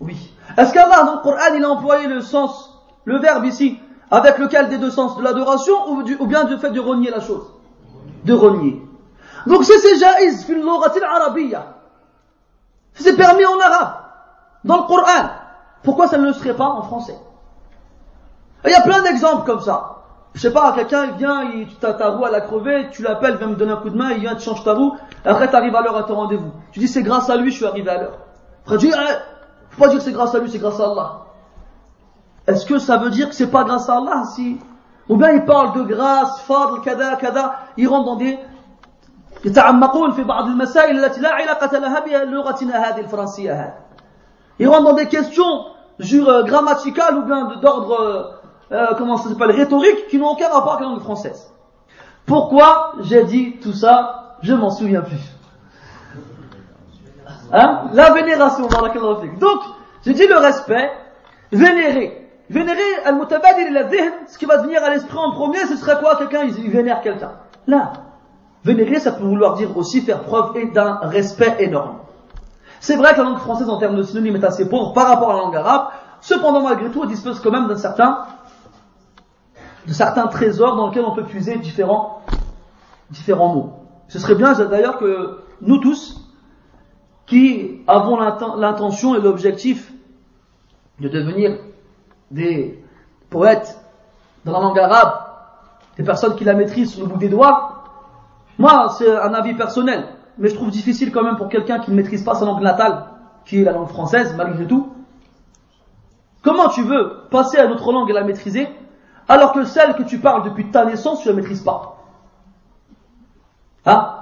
[0.00, 0.16] Oui.
[0.56, 2.70] Est-ce qu'Allah dans le Coran il a employé le sens,
[3.04, 3.78] le verbe ici,
[4.10, 7.46] avec lequel des deux sens de l'adoration ou bien du fait de renier la chose?
[8.24, 8.82] De renier.
[9.46, 10.64] Donc si c'est jaïz fil
[12.94, 13.94] c'est permis en arabe,
[14.64, 15.30] dans le Coran,
[15.82, 17.18] pourquoi ça ne le serait pas en français?
[18.64, 19.90] Il y a plein d'exemples comme ça.
[20.32, 23.48] Je sais pas, quelqu'un vient, il, tu ta roue à la crever, tu l'appelles, vient
[23.48, 25.76] me donner un coup de main, il vient, tu changes ta roue, après tu arrives
[25.76, 26.50] à l'heure à ton rendez-vous.
[26.72, 28.18] Tu dis c'est grâce à lui, je suis arrivé à l'heure.
[28.64, 29.14] Après tu dis, eh,
[29.70, 31.20] faut pas dire c'est grâce à lui, c'est grâce à Allah.
[32.46, 34.58] Est-ce que ça veut dire que c'est pas grâce à Allah si
[35.07, 38.37] ou bien ils parlent de grâce, fadl, kada, kada, ils rentrent dans des
[39.45, 43.73] يتعمقون في بعض المسائل التي لا علاقة لها بلغتنا هذه الفرنسية هذه.
[44.59, 45.65] Ils rentrent dans des questions
[46.01, 48.23] euh, grammaticales ou bien d'ordre, euh,
[48.73, 51.51] euh, comment ça s'appelle, rhétorique, qui n'ont aucun rapport avec la langue française.
[52.25, 55.21] Pourquoi j'ai dit tout ça Je m'en souviens plus.
[57.51, 59.61] Hein La vénération, Donc,
[60.05, 60.91] j'ai dit le respect,
[61.51, 62.22] vénérer.
[62.50, 63.88] Vénérer al-mutabadir la
[64.28, 66.16] ce qui va venir à l'esprit en premier, ce serait quoi?
[66.16, 67.32] Quelqu'un, il vénère quelqu'un.
[67.66, 67.92] Là,
[68.64, 71.98] vénérer, ça peut vouloir dire aussi faire preuve d'un respect énorme.
[72.80, 75.30] C'est vrai que la langue française en termes de synonyme est assez pauvre par rapport
[75.30, 75.88] à la langue arabe,
[76.20, 78.26] cependant malgré tout, elle dispose quand même d'un certain,
[79.86, 82.20] de certains trésors dans lesquels on peut puiser différents,
[83.10, 83.72] différents mots.
[84.08, 86.30] Ce serait bien d'ailleurs que nous tous,
[87.24, 89.90] qui avons l'intention et l'objectif
[91.00, 91.56] de devenir
[92.30, 92.82] des
[93.30, 93.78] poètes
[94.44, 95.14] dans la langue arabe,
[95.96, 97.84] des personnes qui la maîtrisent sur le bout des doigts,
[98.58, 100.06] moi, c'est un avis personnel,
[100.38, 103.06] mais je trouve difficile quand même pour quelqu'un qui ne maîtrise pas sa langue natale,
[103.44, 104.92] qui est la langue française, malgré tout.
[106.42, 108.68] Comment tu veux passer à une autre langue et la maîtriser,
[109.28, 111.96] alors que celle que tu parles depuis ta naissance, tu la maîtrises pas?
[113.86, 114.14] Hein?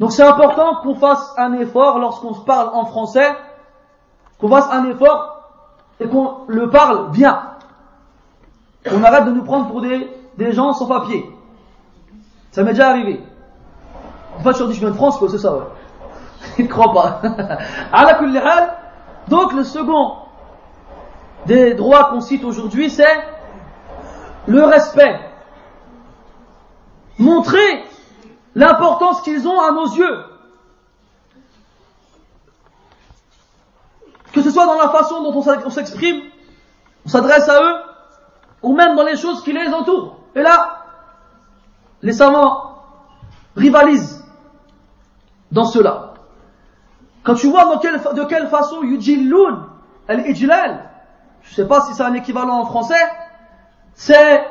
[0.00, 3.28] Donc c'est important qu'on fasse un effort lorsqu'on se parle en français,
[4.40, 5.33] qu'on fasse un effort
[6.00, 7.42] et qu'on le parle bien.
[8.90, 11.24] On arrête de nous prendre pour des, gens sans papier.
[12.50, 13.20] Ça m'est déjà arrivé.
[14.36, 15.64] Une fois, je dit, je viens de France, quoi, c'est ça, ouais.
[16.58, 17.22] Il ne croit pas.
[19.28, 20.16] Donc, le second
[21.46, 23.04] des droits qu'on cite aujourd'hui, c'est
[24.46, 25.18] le respect.
[27.18, 27.84] Montrer
[28.54, 30.33] l'importance qu'ils ont à nos yeux.
[34.34, 36.22] Que ce soit dans la façon dont on s'exprime,
[37.06, 37.76] on s'adresse à eux,
[38.62, 40.16] ou même dans les choses qui les entourent.
[40.34, 40.84] Et là,
[42.02, 42.82] les savants
[43.56, 44.24] rivalisent
[45.52, 46.14] dans cela.
[47.22, 49.66] Quand tu vois de quelle façon yujilloun
[50.08, 50.90] al-ijlal,
[51.42, 53.02] je ne sais pas si c'est un équivalent en français,
[53.94, 54.44] c'est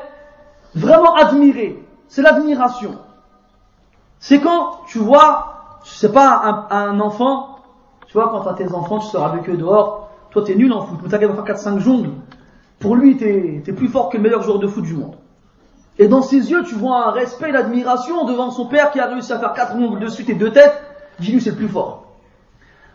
[0.74, 2.98] vraiment admirer, c'est l'admiration.
[4.20, 7.53] C'est quand tu vois, je sais pas, un, enfant,
[8.14, 10.72] tu vois, quand tu as tes enfants, tu sors avec eux dehors, toi t'es nul
[10.72, 12.12] en foot, mais t'as va faire 4-5 jongles,
[12.80, 15.16] pour lui t'es es plus fort que le meilleur joueur de foot du monde.
[15.98, 19.08] Et dans ses yeux, tu vois un respect et l'admiration devant son père qui a
[19.08, 20.80] réussi à faire 4 jongles de suite et deux têtes,
[21.20, 22.06] dis-lui c'est le plus fort.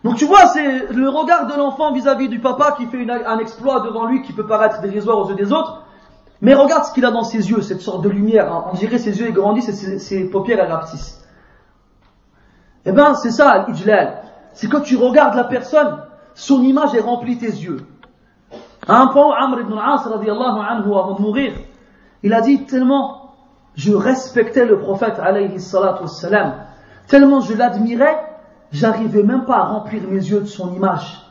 [0.05, 3.81] Donc tu vois, c'est le regard de l'enfant vis-à-vis du papa qui fait un exploit
[3.81, 5.83] devant lui qui peut paraître dérisoire aux yeux des autres,
[6.43, 8.69] mais regarde ce qu'il a dans ses yeux, cette sorte de lumière.
[8.73, 11.25] On dirait ses yeux grandissent et ses, paupières elles rapetissent.
[12.87, 14.28] Eh ben, c'est ça, l'ijlal.
[14.59, 16.03] C'est quand tu regardes la personne,
[16.35, 17.87] son image est remplie tes yeux.
[18.89, 21.53] À un point, Amr ibn al-As, anhu, avant de mourir,
[22.25, 23.37] il a dit tellement
[23.77, 26.55] je respectais le prophète, alayhi salatu wassalam,
[27.07, 28.19] tellement je l'admirais,
[28.73, 31.25] j'arrivais même pas à remplir mes yeux de son image.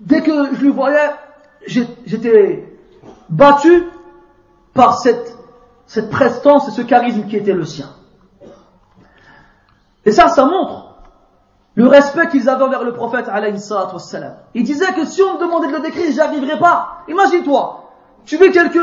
[0.00, 1.10] Dès que je le voyais,
[1.66, 2.78] j'étais
[3.28, 3.88] battu
[4.72, 5.36] par cette,
[5.84, 7.90] cette prestance et ce charisme qui était le sien.
[10.06, 10.89] Et ça, ça montre
[11.74, 14.34] le respect qu'ils avaient envers le prophète, alayhi wassalam.
[14.54, 17.04] Il disait que si on me demandait de le décrire, j'arriverais pas.
[17.08, 17.90] Imagine-toi,
[18.24, 18.78] tu vis quelques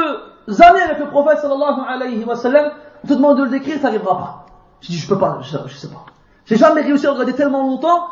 [0.59, 2.71] années avec le prophète, sallallahu alayhi wa sallam,
[3.03, 4.45] on te demande de le décrire, t'arriveras pas.
[4.81, 6.05] Je dis, je peux pas, je, sais pas.
[6.45, 8.07] J'ai jamais réussi à regarder tellement longtemps,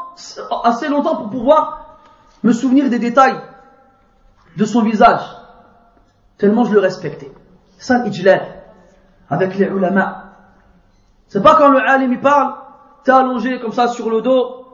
[0.63, 1.99] assez longtemps pour pouvoir
[2.43, 3.39] me souvenir des détails
[4.57, 5.23] de son visage.
[6.37, 7.31] Tellement je le respectais.
[7.77, 8.41] Ça l'ijlal,
[9.29, 10.25] avec les ulama.
[11.27, 12.55] C'est pas quand le alim il parle,
[13.03, 14.64] t'es allongé comme ça sur le dos,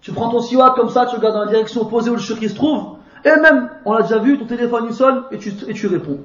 [0.00, 2.42] tu prends ton siwak comme ça, tu regardes dans la direction opposée où le shirk
[2.42, 5.74] se trouve, et même, on l'a déjà vu, ton téléphone il sonne et tu, et
[5.74, 6.20] tu réponds.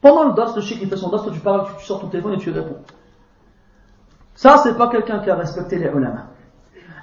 [0.00, 2.34] Pendant le das, le shirk il fait son das, tu parles, tu, sors ton téléphone
[2.34, 2.78] et tu réponds.
[4.34, 6.26] Ça, c'est pas quelqu'un qui a respecté les ulama.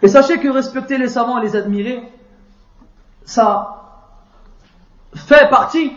[0.01, 2.03] Et sachez que respecter les savants et les admirer,
[3.23, 3.83] ça
[5.15, 5.93] fait partie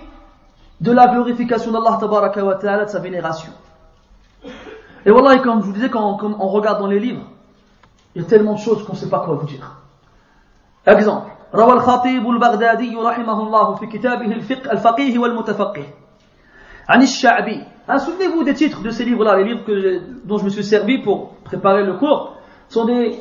[0.81, 3.53] de la glorification d'Allah ta'ala, de sa vénération.
[5.05, 7.25] Et voilà, comme je vous disais, quand, quand on regarde dans les livres,
[8.16, 9.78] il y a tellement de choses qu'on ne sait pas quoi vous dire.
[10.86, 11.32] Exemple.
[11.56, 15.84] روى الخطيب البغدادي رحمه الله في كتابه الفقه الفقيه والمتفقه
[16.90, 20.50] عن الشعبي hein, Souvenez-vous des titres de ces livres-là, les livres que dont je me
[20.50, 22.38] suis servi pour préparer le cours,
[22.70, 23.20] sont des,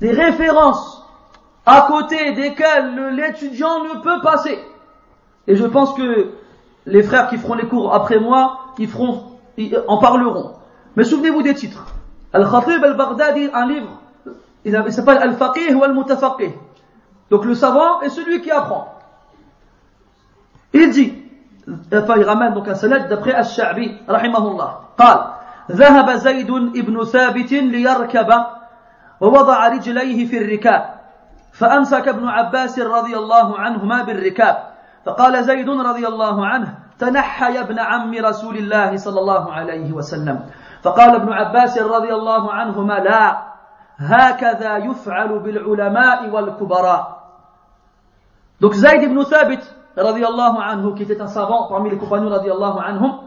[0.00, 1.06] des références
[1.66, 4.58] à côté desquelles l'étudiant ne peut passer.
[5.46, 6.30] Et je pense que
[6.86, 9.24] les frères qui feront les cours après moi, ils feront,
[9.58, 10.52] ils en parleront.
[10.96, 11.86] Mais souvenez-vous des titres.
[12.32, 14.00] Al-Khatib al-Baghdadi, un livre
[14.65, 16.51] il s'appelle Al-Faqih ou Al-Mutafaqih.
[17.29, 18.93] Donc le savant est celui qui apprend.
[20.73, 21.13] Il dit,
[21.93, 24.81] enfin il ramène donc un sanad d'après Al-Sha'bi, rahimahullah.
[24.97, 25.19] قال
[25.71, 28.29] ذهب زيد ابن ثابت ليركب
[29.21, 30.95] ووضع رجليه في الركاب
[31.53, 34.57] فأمسك ابن عباس رضي الله عنهما بالركاب
[35.05, 40.39] فقال زيد رضي الله عنه تنحى يا ابن عم رسول الله صلى الله عليه وسلم
[40.83, 43.54] فقال ابن عباس رضي الله عنهما لا
[43.98, 47.20] هكذا يفعل بالعلماء والكبراء
[48.60, 49.60] Donc Zayd ibn Thabit,
[49.96, 53.20] radiallahu anhu, qui était un savant parmi les compagnons, radiallahu anhum,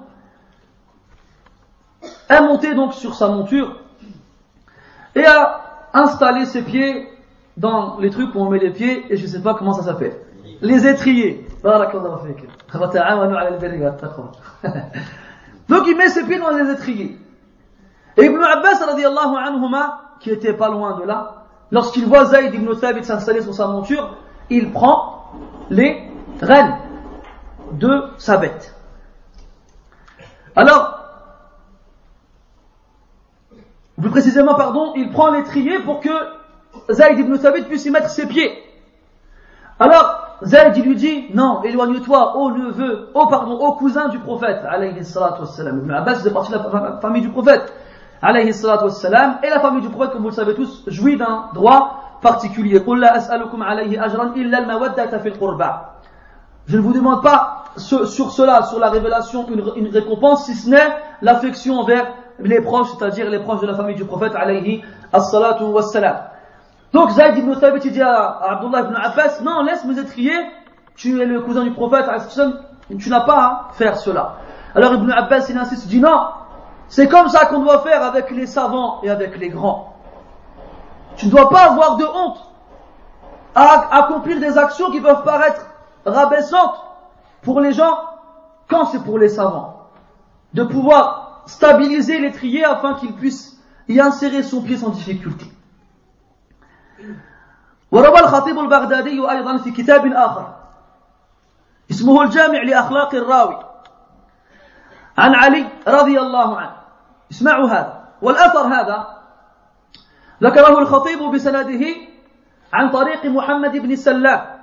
[2.30, 3.80] est monté donc sur sa monture
[5.16, 5.62] et a
[5.94, 7.10] installé ses pieds
[7.58, 9.84] dans les trucs où on met les pieds, et je ne sais pas comment ça
[9.84, 10.18] s'appelle.
[10.62, 11.48] Les étriers.
[15.70, 17.18] donc il met ses pieds dans les étriers.
[18.18, 22.75] Et Ibn Abbas, radiallahu anhuma, qui était pas loin de là, lorsqu'il voit Zayd ibn
[22.75, 24.17] Thabit s'installer sur sa monture,
[24.51, 25.33] il prend
[25.71, 26.11] les
[26.41, 26.77] rênes
[27.73, 28.75] de sa bête.
[30.57, 30.99] Alors,
[34.01, 36.11] plus précisément, pardon, il prend l'étrier pour que
[36.91, 38.53] Zayd ibn Thabit puisse y mettre ses pieds.
[39.79, 45.05] Alors, Zayd lui dit, non, éloigne-toi, ô neveu, ô pardon, ô cousin du prophète, alayhi
[45.05, 45.79] salatu wassalam.
[45.79, 47.73] Ibn Abbas faisait partie de la famille du prophète
[48.23, 51.47] alayhi salatu wassalam, et la famille du prophète, comme vous le savez tous, jouit d'un
[51.55, 52.83] droit particulier.
[56.67, 59.47] Je ne vous demande pas sur cela, sur la révélation,
[59.77, 63.97] une, récompense, si ce n'est l'affection envers les proches, c'est-à-dire les proches de la famille
[63.97, 64.83] du prophète, alayhi
[65.19, 66.17] salatu wassalam.
[66.93, 70.39] Donc Zayd ibn Thabit dit à Abdullah ibn Abbas, non, laisse mes étriers,
[70.97, 72.07] tu es le cousin du prophète,
[72.99, 74.37] tu n'as pas à faire cela.
[74.75, 76.19] Alors Ibn Abbas il insiste, il dit non,
[76.90, 79.96] c'est comme ça qu'on doit faire avec les savants et avec les grands.
[81.16, 82.38] Tu ne dois pas avoir de honte
[83.56, 85.66] à accomplir des actions qui peuvent paraître
[86.06, 86.76] rabaissantes
[87.42, 87.98] pour les gens
[88.70, 89.90] quand c'est pour les savants.
[90.54, 95.46] De pouvoir stabiliser l'étrier afin qu'il puisse y insérer son pied sans difficulté.
[97.92, 100.56] وروى الخطيب البغدادي أيضا في كتاب آخر
[101.92, 103.60] اسمه الجامع لأخلاق الراوي
[105.18, 106.77] عن علي رضي الله عنه
[107.31, 108.05] اسمعوا هذا.
[108.23, 109.07] والأثر هذا
[110.43, 111.85] ذكره الخطيب بسنده
[112.73, 114.59] عن طريق محمد بن السلام.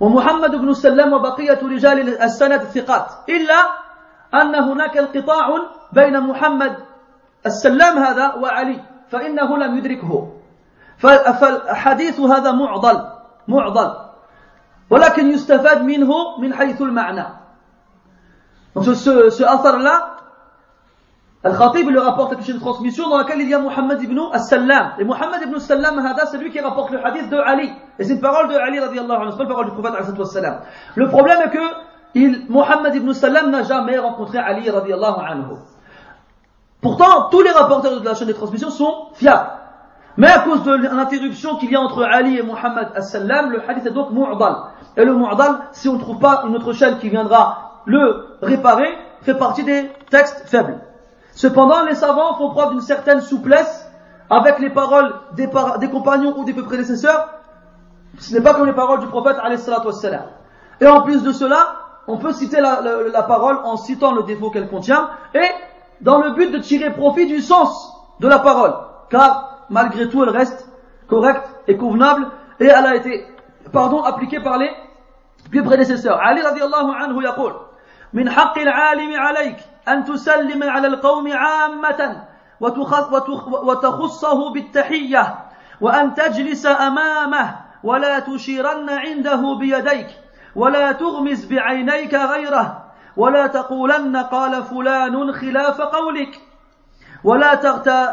[0.00, 3.60] ومحمد بن السلام وبقية رجال السند الثقات إلا
[4.34, 5.46] أن هناك انقطاع
[5.92, 6.76] بين محمد
[7.46, 8.80] السلام هذا وعلي
[9.10, 10.32] فإنه لم يدركه.
[10.98, 13.06] فالحديث هذا معضل
[13.48, 13.90] معضل.
[14.90, 17.26] ولكن يستفاد منه من حيث المعنى.
[18.74, 20.17] Donc ce, ce, ce là
[21.44, 24.94] Al-Khatib le rapporte chose de transmission dans laquelle il y a Muhammad ibn As-Sallam.
[24.98, 27.70] Et Muhammad ibn As-Sallam, c'est lui qui rapporte le hadith de Ali.
[27.98, 30.60] Et c'est une parole de Ali radiallahu anhu, c'est pas une parole du prophète sallam.
[30.96, 31.62] Le problème est que
[32.14, 35.56] il, Muhammad ibn Sallam n'a jamais rencontré Ali radiallahu anhu.
[36.80, 39.50] Pourtant, tous les rapporteurs de la chaîne de transmission sont fiables.
[40.16, 43.86] Mais à cause de l'interruption qu'il y a entre Ali et Muhammad as-Sallam, le hadith
[43.86, 44.56] est donc mu'dal.
[44.96, 48.88] Et le mu'dal, si on ne trouve pas une autre chaîne qui viendra le réparer,
[49.22, 50.80] fait partie des textes faibles.
[51.38, 53.88] Cependant, les savants font preuve d'une certaine souplesse
[54.28, 55.48] avec les paroles des,
[55.88, 57.28] compagnons ou des prédécesseurs.
[58.18, 59.36] Ce n'est pas comme les paroles du prophète
[60.80, 61.76] Et en plus de cela,
[62.08, 65.46] on peut citer la, parole en citant le défaut qu'elle contient et
[66.00, 68.74] dans le but de tirer profit du sens de la parole.
[69.08, 70.68] Car malgré tout, elle reste
[71.06, 72.26] correcte et convenable
[72.58, 73.24] et elle a été,
[73.72, 74.72] pardon, appliquée par les,
[75.62, 76.18] prédécesseurs.
[76.20, 77.52] Ali radiallahu anhu yaqul,
[78.12, 78.24] min.
[79.92, 82.22] أن تسلم على القوم عامة
[83.62, 85.34] وتخصه بالتحية
[85.80, 90.08] وأن تجلس أمامه ولا تشيرن عنده بيديك
[90.56, 92.84] ولا تغمز بعينيك غيره
[93.16, 96.40] ولا تقولن قال فلان خلاف قولك
[97.24, 97.54] ولا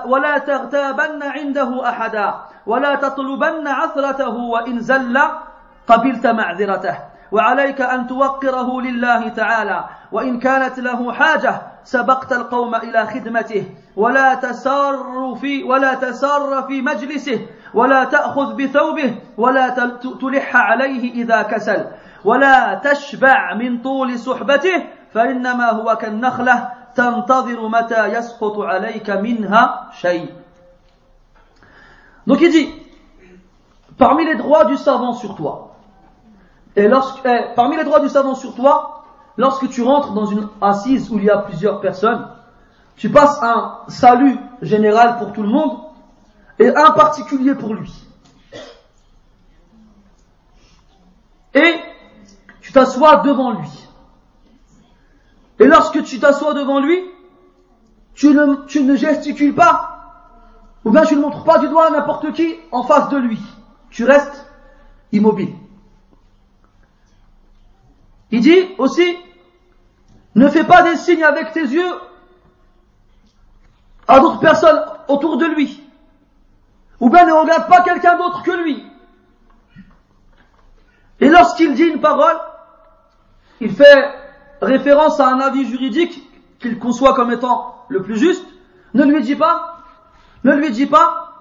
[0.05, 5.19] ولا تغتابن عنده أحدا ولا تطلبن عثرته وإن زل
[5.88, 6.97] قبلت معذرته
[7.32, 9.86] وعليك أن توقره لله تعالى.
[10.11, 13.65] وإن كانت له حاجة سبقت القوم إلى خدمته.
[13.95, 17.47] ولا تسار في ولا تسار في مجلسه.
[17.73, 19.15] ولا تأخذ بثوبه.
[19.38, 19.69] ولا
[20.21, 21.86] تلح عليه إذا كسل.
[22.26, 24.84] ولا تشبع من طول صحبته.
[25.13, 27.28] فإنما هو كالنخلة donc
[32.41, 32.69] il dit,
[33.97, 35.74] parmi les droits du savant sur toi,
[36.76, 39.03] et lorsque, eh, parmi les droits du savant sur toi,
[39.38, 42.28] lorsque tu rentres dans une assise où il y a plusieurs personnes,
[42.97, 45.80] tu passes un salut général pour tout le monde
[46.59, 47.91] et un particulier pour lui.
[51.53, 51.76] Et
[52.61, 53.69] tu t'assois devant lui.
[55.59, 56.99] Et lorsque tu t'assois devant lui,
[58.13, 59.91] tu ne, tu ne gesticules pas,
[60.84, 63.39] ou bien tu ne montres pas du doigt à n'importe qui en face de lui.
[63.89, 64.45] Tu restes
[65.13, 65.53] immobile.
[68.32, 69.17] Il dit aussi,
[70.36, 71.93] ne fais pas des signes avec tes yeux
[74.07, 75.82] à d'autres personnes autour de lui.
[76.99, 78.84] Ou bien ne regarde pas quelqu'un d'autre que lui.
[81.19, 82.38] Et lorsqu'il dit une parole,
[83.61, 84.13] il fait
[84.61, 86.21] référence à un avis juridique
[86.59, 88.45] qu'il conçoit comme étant le plus juste,
[88.93, 89.78] ne lui dis pas,
[90.43, 91.34] ne lui dis pas,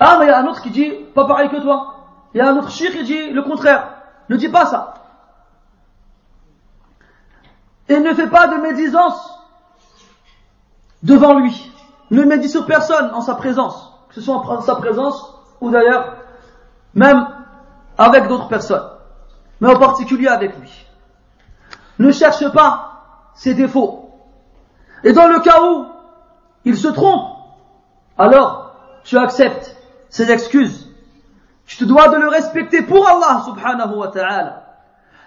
[0.00, 2.40] ah mais il y a un autre qui dit pas pareil que toi, il y
[2.40, 3.88] a un autre chic qui dit le contraire,
[4.28, 5.03] ne dis pas ça.
[7.88, 9.38] Et ne fais pas de médisance
[11.02, 11.72] devant lui.
[12.10, 16.16] Ne médis sur personne en sa présence, que ce soit en sa présence ou d'ailleurs
[16.94, 17.26] même
[17.98, 18.88] avec d'autres personnes,
[19.60, 20.86] mais en particulier avec lui.
[21.98, 24.10] Ne cherche pas ses défauts.
[25.02, 25.86] Et dans le cas où
[26.64, 27.36] il se trompe,
[28.16, 28.74] alors
[29.04, 29.76] tu acceptes
[30.08, 30.88] ses excuses.
[31.66, 34.64] Tu te dois de le respecter pour Allah subhanahu wa ta'ala.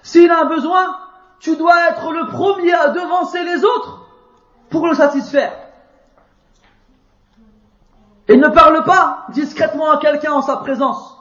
[0.01, 0.95] S'il a un besoin,
[1.39, 4.07] tu dois être le premier à devancer les autres
[4.69, 5.53] pour le satisfaire.
[8.27, 11.17] Et ne parle pas discrètement à quelqu'un en sa présence.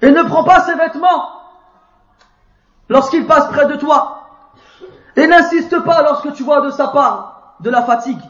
[0.00, 1.28] Et ne prends pas ses vêtements
[2.88, 4.22] lorsqu'il passe près de toi.
[5.14, 8.20] Et n'insiste pas lorsque tu vois de sa part de la fatigue.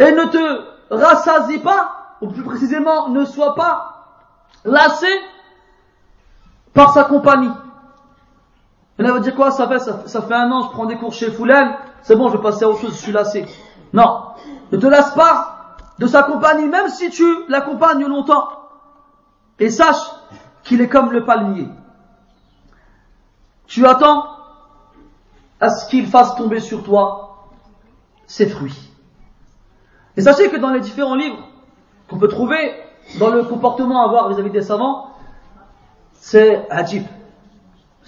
[0.00, 4.16] Et ne te rassasie pas, ou plus précisément, ne sois pas
[4.64, 5.08] lassé
[6.74, 7.50] par sa compagnie.
[8.98, 11.30] Là, veut dire quoi ça fait, ça, fait un an, je prends des cours chez
[11.30, 13.46] Foulen, c'est bon, je vais passer à autre chose, je suis lassé.
[13.92, 14.22] Non.
[14.72, 18.48] Ne te lasse pas de sa compagnie, même si tu l'accompagnes longtemps.
[19.60, 20.10] Et sache
[20.64, 21.68] qu'il est comme le palmier.
[23.66, 24.24] Tu attends
[25.60, 27.48] à ce qu'il fasse tomber sur toi
[28.26, 28.90] ses fruits.
[30.16, 31.38] Et sachez que dans les différents livres
[32.08, 32.74] qu'on peut trouver
[33.18, 35.10] dans le comportement à avoir vis-à-vis des savants,
[36.14, 37.04] c'est Ajib.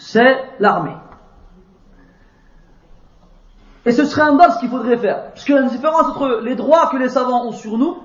[0.00, 0.96] C'est l'armée.
[3.84, 5.30] Et ce serait un ce qu'il faudrait faire.
[5.30, 7.98] Parce qu'il y a une différence entre les droits que les savants ont sur nous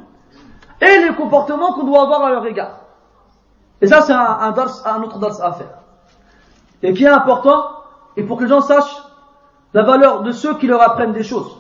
[0.82, 2.80] et les comportements qu'on doit avoir à leur égard.
[3.82, 5.80] Et ça, c'est un, un, un autre dars à faire.
[6.84, 7.64] Et qui est important,
[8.18, 9.04] et pour que les gens sachent
[9.74, 11.58] la valeur de ceux qui leur apprennent des choses.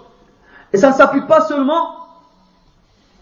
[0.73, 1.95] Et ça ne s'applique pas seulement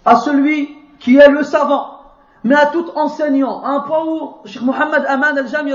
[0.03, 1.99] à celui qui est le savant,
[2.43, 3.64] mais à tout enseignant.
[3.64, 5.74] À un point où Sheikh Mohammed Aman al-Jami,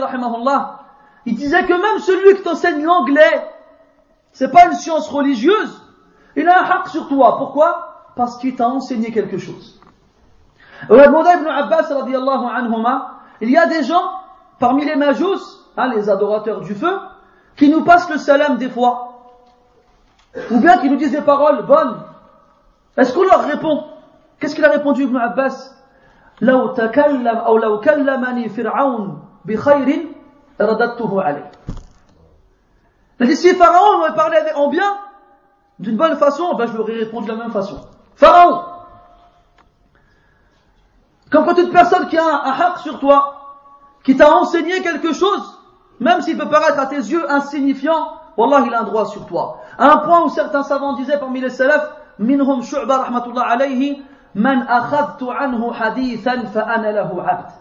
[1.27, 3.47] il disait que même celui qui t'enseigne l'anglais,
[4.31, 5.81] c'est pas une science religieuse,
[6.35, 7.37] il a un haq sur toi.
[7.37, 9.79] Pourquoi Parce qu'il t'a enseigné quelque chose.
[10.89, 11.89] ibn Abbas,
[13.41, 14.11] il y a des gens,
[14.59, 15.39] parmi les majous,
[15.77, 16.99] hein, les adorateurs du feu,
[17.55, 19.09] qui nous passent le salam des fois.
[20.51, 22.01] Ou bien qui nous disent des paroles bonnes.
[22.97, 23.85] Est-ce qu'on leur répond
[24.39, 25.73] Qu'est-ce qu'il a répondu Ibn Abbas
[26.41, 30.07] لو تكلم أو لو كلمني فرعون بخير
[30.58, 31.44] c'est-à-dire,
[33.36, 34.98] si Pharaon m'avait parlé en bien,
[35.78, 37.80] d'une bonne façon, ben je lui aurais répondu de la même façon.
[38.16, 38.64] Pharaon
[41.30, 43.34] Comme quand une personne qui a un haq sur toi,
[44.02, 45.58] qui t'a enseigné quelque chose,
[46.00, 49.60] même s'il peut paraître à tes yeux insignifiant, Wallah, il a un droit sur toi.
[49.76, 54.02] À un point où certains savants disaient parmi les salafs, Minhum shu'ba rahmatullah alayhi,
[54.34, 57.57] Man akhadtu anhu hadithan fa lahu abd.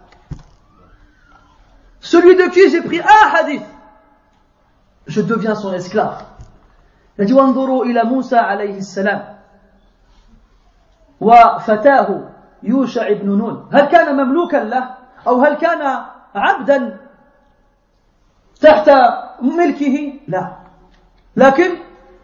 [2.08, 3.66] Celui de qui j'ai pris un hadith,
[5.08, 6.24] je deviens son esclave.
[7.18, 9.38] Il a dit, وانظروا إلى موسى عليه السلام
[11.22, 12.30] وفتاه
[12.64, 14.96] يوشع بن نون هل كان مملوكا له
[15.28, 16.04] أو هل كان
[16.36, 16.98] عبدا
[18.62, 18.92] تحت
[19.42, 20.52] ملكه لا
[21.36, 21.70] لكن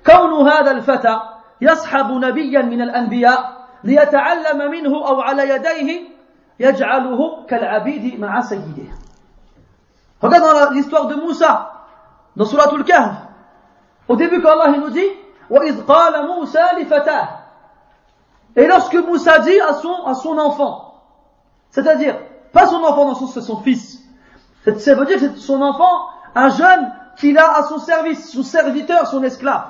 [0.05, 1.19] كون هذا الفتى
[1.61, 6.01] يصحب نبيا من الأنبياء ليتعلم منه أو على يديه
[6.59, 9.02] يجعله كالعبيد مع سيده
[10.22, 11.86] Regarde l'histoire de Moussa
[12.36, 13.12] dans Suratul Kahf.
[14.09, 15.06] Au début, quand Allah il nous dit
[15.50, 17.28] وَإِذْ قَالَ مُوسَى لِفَتَاهِ
[18.56, 21.02] Et lorsque Moussa dit à son, à son enfant,
[21.70, 22.16] c'est-à-dire,
[22.52, 23.98] pas son enfant dans son c'est son fils,
[24.64, 28.42] ça veut dire que c'est son enfant, un jeune qu'il a à son service, son
[28.42, 29.64] serviteur, son esclave.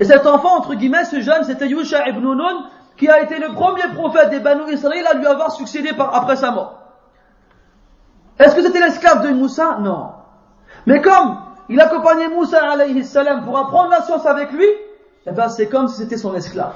[0.00, 3.52] Et cet enfant, entre guillemets, ce jeune, c'était Yusha ibn Nun, qui a été le
[3.52, 6.74] premier prophète des Banu Israël à lui avoir succédé par, après sa mort.
[8.39, 9.77] Est-ce que c'était l'esclave de Moussa?
[9.79, 10.11] Non.
[10.85, 11.37] Mais comme
[11.69, 14.67] il accompagnait Moussa alayhi salam pour apprendre la science avec lui,
[15.25, 16.73] eh ben c'est comme si c'était son esclave.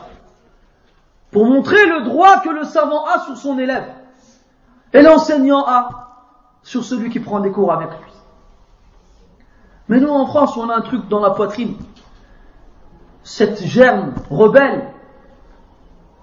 [1.32, 3.88] Pour montrer le droit que le savant a sur son élève.
[4.94, 5.90] Et l'enseignant a
[6.64, 8.12] sur celui qui prend des cours avec lui.
[9.90, 11.78] Mais nous en France, on a un truc dans la poitrine.
[13.24, 14.94] Cette germe rebelle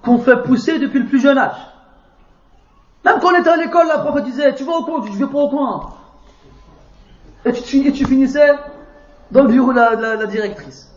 [0.03, 1.57] qu'on fait pousser depuis le plus jeune âge.
[3.05, 5.27] Même quand on était à l'école, la prof disait, tu vas au coin, tu vais
[5.27, 5.91] pas au coin.
[7.45, 8.55] Et tu, finissais
[9.31, 10.91] dans le bureau de la, directrice.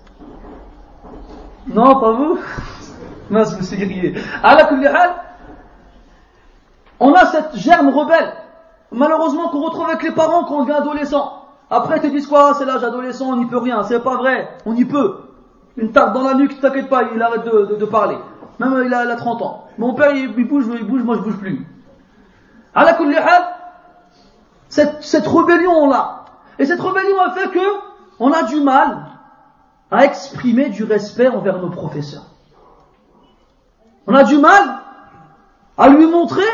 [1.68, 2.40] Non, pas vous
[3.30, 4.16] Non, je me suis grillé.
[7.00, 8.32] On a cette germe rebelle,
[8.92, 11.44] malheureusement, qu'on retrouve avec les parents quand on devient adolescent.
[11.70, 13.84] Après, ils te disent quoi C'est l'âge adolescent, on n'y peut rien.
[13.84, 15.18] C'est pas vrai, on y peut.
[15.76, 18.18] Une tarte dans la nuque, t'inquiète pas, il arrête de, parler.
[18.60, 19.66] Même il a, il a 30 ans.
[19.78, 21.68] Mon père, il, bouge, il bouge, moi je bouge plus.
[22.78, 22.96] À la
[24.70, 26.26] cette, cette rébellion-là,
[26.60, 27.60] et cette rébellion a fait que
[28.20, 29.00] on a du mal
[29.90, 32.28] à exprimer du respect envers nos professeurs.
[34.06, 34.76] On a du mal
[35.76, 36.46] à lui montrer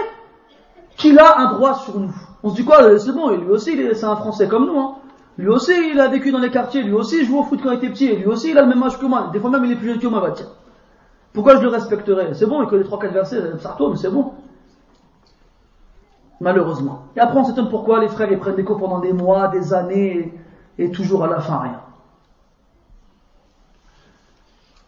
[0.96, 2.16] qu'il a un droit sur nous.
[2.42, 4.80] On se dit quoi C'est bon, lui aussi, c'est un Français comme nous.
[4.80, 4.96] Hein.
[5.38, 6.84] Lui aussi, il a vécu dans les quartiers.
[6.84, 8.16] Lui aussi, il joue au foot quand il était petit.
[8.16, 9.30] Lui aussi, il a le même âge que moi.
[9.34, 10.22] Des fois même, il est plus jeune que moi.
[10.22, 10.48] Bah, tiens.
[11.34, 12.34] Pourquoi je le respecterais?
[12.34, 14.32] C'est bon, il connaît trois quatre versets, ça mais c'est bon
[16.43, 17.07] Malheureusement.
[17.17, 19.75] Et après, on s'étonne pourquoi les frères ils prennent des cours pendant des mois, des
[19.75, 20.33] années,
[20.79, 21.81] et, toujours à la fin rien.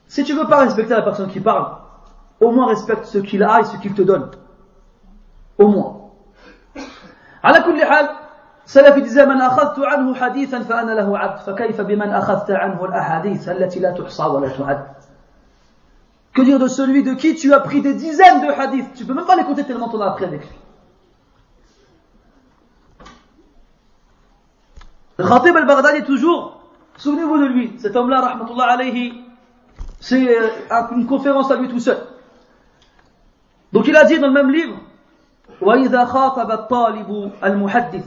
[0.07, 1.77] Si tu veux pas respecter la personne qui parle,
[2.41, 4.31] au moins respecte ce qu'il a et ce qu'il te donne.
[5.59, 5.97] Au moins.
[7.43, 8.09] على كل حال
[8.67, 13.81] سلفي disait من أخذت عنه حديثا فأنا له عبد فكيف بمن أخذت عنه الأحاديث التي
[13.81, 14.87] لا تحصى ولا تعد
[16.35, 19.15] Que dire de celui de qui tu as pris des dizaines de hadiths Tu peux
[19.15, 20.57] même pas les compter tellement tu en as appris avec lui.
[25.18, 26.62] Le Khatib al-Baghdadi toujours,
[26.98, 29.24] souvenez-vous de lui, cet homme-là, rahmatullah alayhi,
[30.00, 30.50] c'est euh,
[30.92, 31.98] une conférence à lui tout seul.
[33.72, 34.78] Donc il a dit dans le même livre,
[35.62, 38.06] وإذا خاطب الطالب المحدث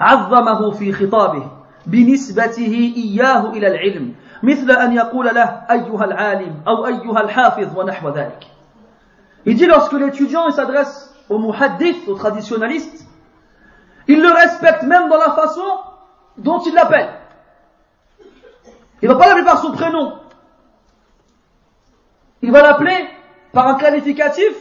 [0.00, 1.50] عظمه في خطابه
[1.86, 8.46] بنسبته إياه إلى العلم مثل أن يقول له أيها العالم أو أيها الحافظ ونحو ذلك
[9.46, 13.06] Il dit lorsque l'étudiant s'adresse au muhaddith, au traditionnaliste,
[14.06, 15.62] il le respecte même dans la façon
[16.40, 17.10] dont il l'appelle.
[19.02, 20.14] Il ne va pas l'appeler par son prénom.
[22.42, 23.08] Il va l'appeler
[23.52, 24.52] par un qualificatif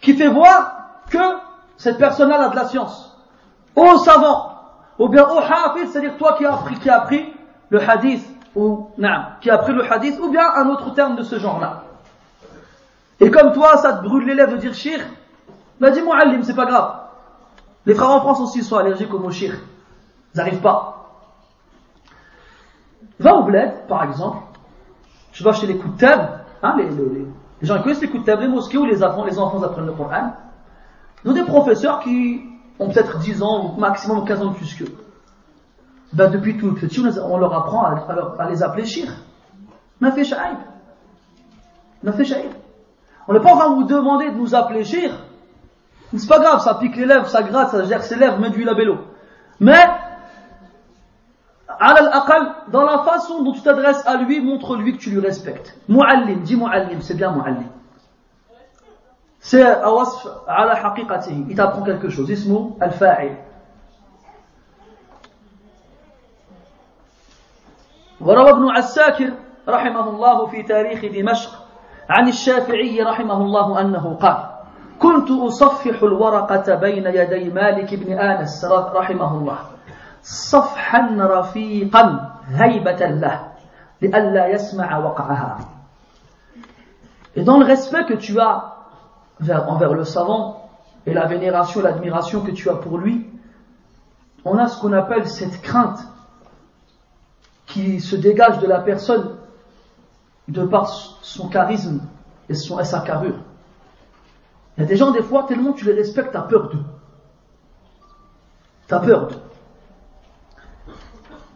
[0.00, 1.18] qui fait voir que
[1.76, 3.16] cette personne-là a de la science.
[3.74, 4.52] Ô savant,
[4.98, 7.32] ou bien ô hafiz, c'est-à-dire toi qui as appris, appris
[7.68, 8.24] le hadith,
[8.54, 8.90] ou
[9.40, 11.82] qui a appris le hadith, ou bien un autre terme de ce genre-là.
[13.20, 15.00] Et comme toi, ça te brûle les lèvres de dire shir,
[15.80, 16.94] bah dis muallim, c'est pas grave.
[17.84, 19.54] Les frères en France aussi sont allergiques au mot shir.
[20.36, 21.08] Ils n'arrivent pas.
[23.18, 24.36] Va au bled, par exemple,
[25.32, 29.02] tu vas chez les koutab, hein, les, gens connaissent les koutab, les mosquées où les
[29.02, 30.34] enfants, les enfants apprennent le Coran.
[31.24, 32.42] Ils ont des professeurs qui
[32.78, 34.94] ont peut-être 10 ans ou maximum 15 ans de plus qu'eux.
[36.12, 39.10] Ben, depuis tout petit, on leur apprend à, les appeler shir.
[40.02, 40.58] On a fait shaïb.
[43.26, 44.84] On n'est pas en de vous demander de nous appeler.
[44.84, 48.64] C'est pas grave, ça pique les lèvres, ça gratte, ça gère ses lèvres, met du
[48.64, 48.98] labello.
[49.60, 49.86] Mais
[52.69, 55.77] dans la façon dont tu t'adresses à lui, montre-lui que tu lui respectes.
[55.87, 57.69] Mu'allim, dis mu'allim, c'est bien mu'allim.
[59.39, 61.45] C'est awasf ala haqiqatihi.
[61.49, 62.29] Il t'apprend quelque chose.
[62.29, 63.37] Ismu al-fa'il.
[68.21, 69.33] وروى ابن عساكر
[69.67, 71.51] رحمه الله في تاريخ دمشق
[72.09, 74.37] عن الشافعي رحمه الله أنه قال
[74.99, 79.59] كنت أصفح الورقة بين يدي مالك بن آنس رحمه الله
[80.25, 83.51] صفحا رفيقا هيبة له
[84.01, 85.57] لئلا يسمع وقعها
[87.35, 88.75] Et dans le respect que tu as
[89.67, 90.69] envers le savant
[91.05, 93.25] et la vénération, l'admiration que tu as pour lui,
[94.43, 95.99] on a ce qu'on appelle cette crainte
[97.67, 99.37] qui se dégage de la personne
[100.47, 100.89] de par
[101.21, 102.01] son charisme
[102.49, 103.39] et, son, et sa carrure.
[104.77, 106.83] Il y a des gens, des fois, tellement tu les respectes, tu as peur d'eux.
[108.87, 109.41] Tu as peur d'eux.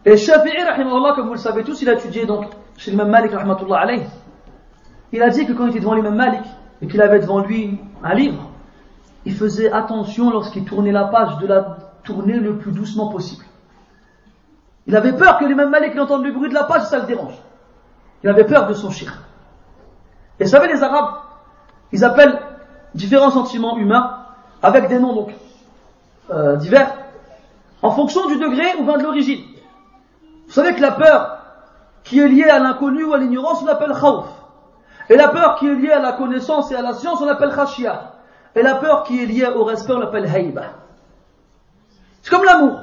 [0.05, 0.51] Et Shafi'i,
[1.15, 2.45] comme vous le savez tous, il a étudié donc
[2.77, 4.03] chez l'imam Malik, alayh.
[5.11, 6.41] Il a dit que quand il était devant l'imam Malik
[6.81, 8.49] et qu'il avait devant lui un livre,
[9.25, 13.45] il faisait attention lorsqu'il tournait la page de la tourner le plus doucement possible.
[14.87, 17.05] Il avait peur que l'imam Malik entende le bruit de la page et ça le
[17.05, 17.35] dérange.
[18.23, 19.13] Il avait peur de son shir.
[20.39, 21.19] Et vous savez, les Arabes,
[21.91, 22.39] ils appellent
[22.95, 24.17] différents sentiments humains
[24.63, 25.35] avec des noms donc
[26.31, 26.93] euh, divers
[27.83, 29.43] en fonction du degré ou bien de l'origine.
[30.51, 31.37] Vous savez que la peur
[32.03, 34.25] qui est liée à l'inconnu ou à l'ignorance, on appelle khawf.
[35.09, 37.55] Et la peur qui est liée à la connaissance et à la science, on appelle
[37.55, 38.11] khashia.
[38.53, 40.63] Et la peur qui est liée au respect, on appelle hayba.
[42.21, 42.81] C'est comme l'amour.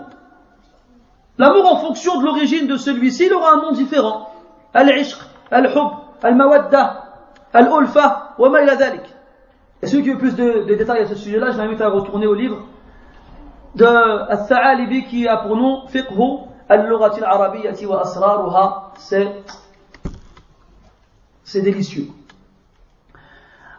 [1.36, 4.30] L'amour en fonction de l'origine de celui-ci, il aura un nom différent.
[4.72, 5.18] Al-ishq,
[5.50, 5.90] al-hub,
[6.22, 7.04] al-mawadda,
[7.52, 9.14] al-ulfa, wa ma ila dhalik.
[9.82, 12.26] Et ceux qui veulent plus de, de détails à ce sujet-là, je l'invite à retourner
[12.26, 12.62] au livre
[13.74, 19.42] de Al-Tha'alibi qui a pour nom Fiqhu اللغة العربية وأسرارها سي
[21.44, 22.12] سي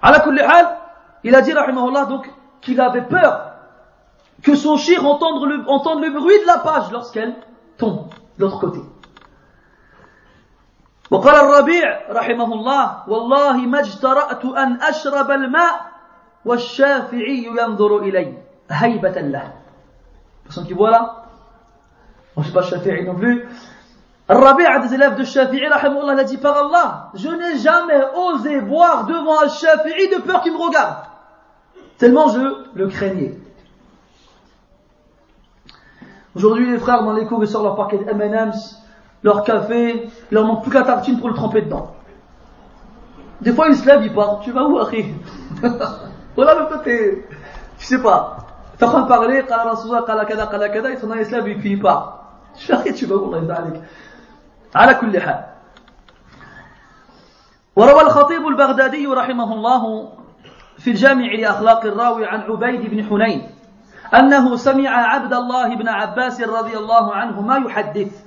[0.04, 0.78] على كل حال
[1.26, 3.54] إلى دي رحمه الله دونك qu'il avait peur
[4.44, 7.36] que son chir entende le, entende le bruit de la page lorsqu'elle
[7.78, 8.10] tombe
[11.12, 15.76] وقال الربيع رحمه الله والله ما اجترأت أن أشرب الماء
[16.46, 18.38] والشافعي ينظر إلي
[18.70, 19.54] هيبة له.
[20.46, 21.18] Personne qui voit là?
[22.42, 23.46] Je ne suis pas Shafi'i non plus.
[24.28, 28.00] Rabi, un des élèves de Shafi'i, rahimahullah, il a dit par Allah, je n'ai jamais
[28.16, 30.98] osé boire devant un Shafi'i de peur qu'il me regarde.
[31.98, 32.40] Tellement je
[32.76, 33.38] le craignais.
[36.36, 38.82] Aujourd'hui, les frères dans les cours, ils sortent leur paquet de M&M's,
[39.24, 41.96] leur café, leur manque plus qu'à tartine pour le tremper dedans.
[43.42, 44.44] Des fois, ils se lèvent, ils partent.
[44.44, 45.14] Tu vas où, Harry
[46.36, 47.26] Voilà le côté.
[47.80, 48.38] Je sais pas.
[48.78, 51.10] T'es en train de parler, Rasulullah, qala kada, qala kada, ils sont
[52.60, 53.82] شاخي تشوف والله يرضى عليك
[54.76, 55.45] على كل حال.
[57.76, 60.10] وروى الخطيب البغدادي رحمه الله
[60.78, 63.49] في الجامع لأخلاق الراوي عن عبيد بن حنين
[64.14, 68.26] أنه سمع عبد الله بن عباس رضي الله عنهما يحدث.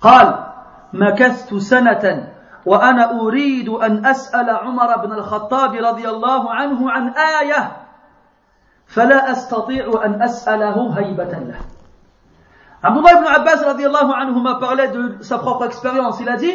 [0.00, 0.46] قال
[0.92, 2.32] مكثت سنة
[2.66, 7.76] وأنا أريد أن أسأل عمر بن الخطاب رضي الله عنه عن آية
[8.86, 11.60] فلا أستطيع أن أسأله هيبة له.
[12.82, 16.18] Abdullah ibn Abbas radiallahu anhu m'a parlé de sa propre expérience.
[16.20, 16.54] Il a dit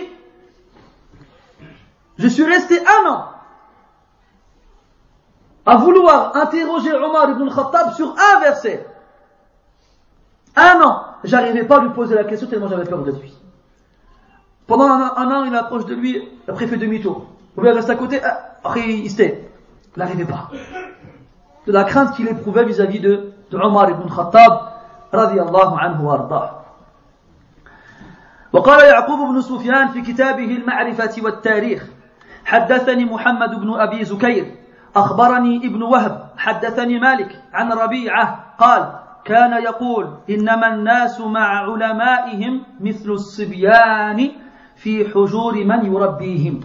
[2.17, 3.25] Je suis resté un an
[5.65, 8.87] à vouloir interroger Omar ibn Khattab sur un verset.
[10.55, 13.33] Un an, j'arrivais pas à lui poser la question tellement j'avais peur de lui.
[14.67, 17.27] Pendant un, an, il approche de lui, après il fait demi-tour.
[17.57, 19.05] Ou bien il reste à côté, ah, il.
[19.05, 20.49] Il n'arrivait pas.
[21.67, 24.74] De la crainte qu'il éprouvait vis-à-vis de, de Omar ibn Khattab,
[25.15, 26.65] radiallahu anhu wa
[28.55, 31.87] وقال يعقوب بن سفيان في كتابه المعرفة والتاريخ
[32.45, 34.55] حدثني محمد بن أبي زكير
[34.95, 38.91] أخبرني ابن وهب حدثني مالك عن ربيعة قال
[39.25, 44.31] كان يقول إنما الناس مع علمائهم مثل الصبيان
[44.75, 46.59] في حجور من يربيهم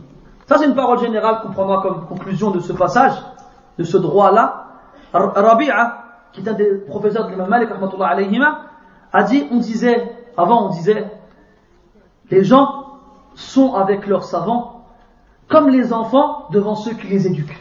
[0.47, 3.13] Ça, c'est une parole générale qu'on prendra comme conclusion de ce passage,
[3.79, 4.65] de ce droit-là.
[5.13, 7.70] Rabi'a, qui est un des professeurs de l'imam Malik,
[9.14, 11.06] a dit, on disait, avant on disait,
[12.30, 13.00] les gens
[13.36, 14.86] sont avec leurs savants
[15.48, 17.58] comme les enfants devant ceux qui les éduquent.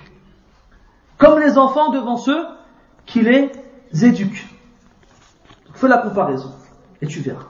[1.18, 2.44] Comme les enfants devant ceux
[3.06, 3.52] qui les
[3.92, 4.46] éduquent.
[5.74, 6.52] Fais la comparaison
[7.02, 7.46] et tu verras.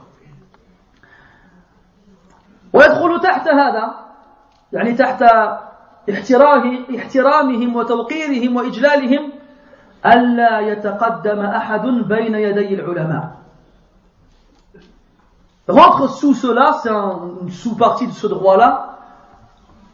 [2.73, 3.95] ويدخل تحت هذا
[4.73, 5.23] يعني تحت
[6.09, 9.31] احترامهم وتوقيرهم وإجلالهم
[10.05, 13.45] ألا يتقدم أحد بين يدي العلماء
[15.67, 18.99] rentre sous cela, c'est une sous-partie de ce droit-là,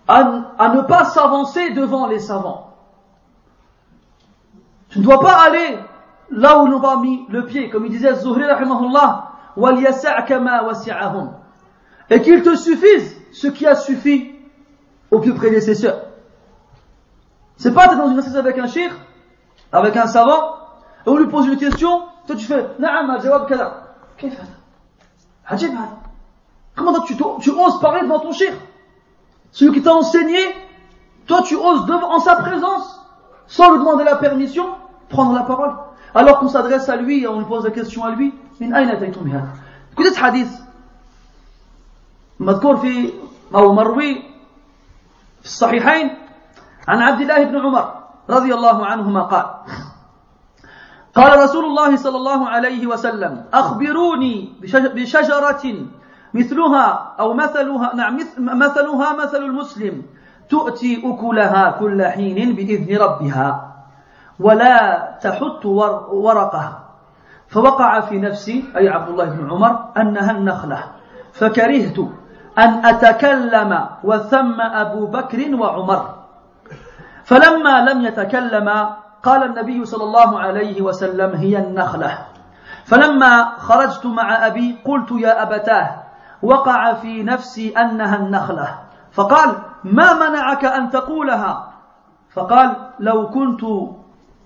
[0.07, 2.73] à, à, ne pas s'avancer devant les savants.
[4.89, 5.79] Tu ne dois pas aller
[6.29, 9.31] là où l'on va mis le pied, comme il disait Zuhri rahimahullah,
[12.09, 14.35] et qu'il te suffise ce qui a suffi
[15.09, 16.01] aux plus prédécesseurs.
[17.57, 18.91] C'est pas t'es dans une assise avec un shir,
[19.75, 20.55] avec un savant,
[21.05, 23.83] et on lui pose une question, toi tu fais, na'am, jawab kada.
[26.75, 28.53] Comment tu, tu oses parler devant ton shir
[29.51, 30.39] Celui qui t'a enseigné,
[31.27, 33.01] toi tu oses devant, en sa présence,
[33.47, 34.65] sans lui demander la permission,
[35.09, 35.73] prendre la parole.
[36.13, 38.89] Alors qu'on s'adresse à lui et on lui pose la question à lui, من أين
[38.89, 39.47] أتيتم بهذا؟
[39.97, 40.59] كنت حديث
[42.39, 43.13] مذكور في
[43.55, 44.15] أو مروي
[45.39, 46.17] في الصحيحين
[46.87, 47.94] عن عبد الله بن عمر
[48.30, 49.46] رضي الله عنهما قال
[51.14, 54.52] قال رسول الله صلى الله عليه وسلم أخبروني
[54.94, 55.64] بشجرة
[56.34, 60.02] مثلها أو مثلها نعم مثلها مثل المسلم
[60.48, 63.74] تؤتي أكلها كل حين بإذن ربها
[64.40, 64.76] ولا
[65.22, 65.66] تحت
[66.12, 66.82] ورقها.
[67.48, 70.84] فوقع في نفسي أي عبد الله بن عمر أنها النخلة.
[71.32, 71.98] فكرهت
[72.58, 76.15] أن أتكلم وثم أبو بكر وعمر.
[77.26, 82.18] فلما لم يتكلما قال النبي صلى الله عليه وسلم هي النخلة.
[82.84, 86.02] فلما خرجت مع أبي قلت يا أبتاه
[86.42, 88.68] وقع في نفسي أنها النخلة.
[89.12, 89.50] فقال
[89.84, 91.72] ما منعك أن تقولها؟
[92.30, 93.60] فقال لو كنت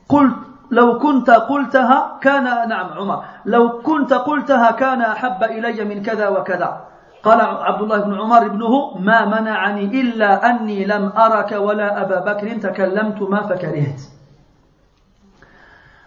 [0.08, 0.36] قلت
[0.70, 6.89] لو كنت قلتها كان نعم عمر لو كنت قلتها كان أحب إلي من كذا وكذا.
[7.24, 12.48] قال عبد الله بن عمر ابنه ما منعني إلا أني لم أرك ولا أبا بكر
[12.58, 14.00] تكلمت ما فكرهت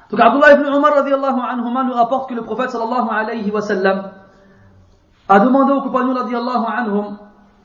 [0.10, 4.12] Donc Abdullah ibn Umar radiallahu anhuma nous rapporte que le prophète sallallahu alayhi wa sallam
[5.30, 7.18] a demandé aux compagnons radiallahu anhum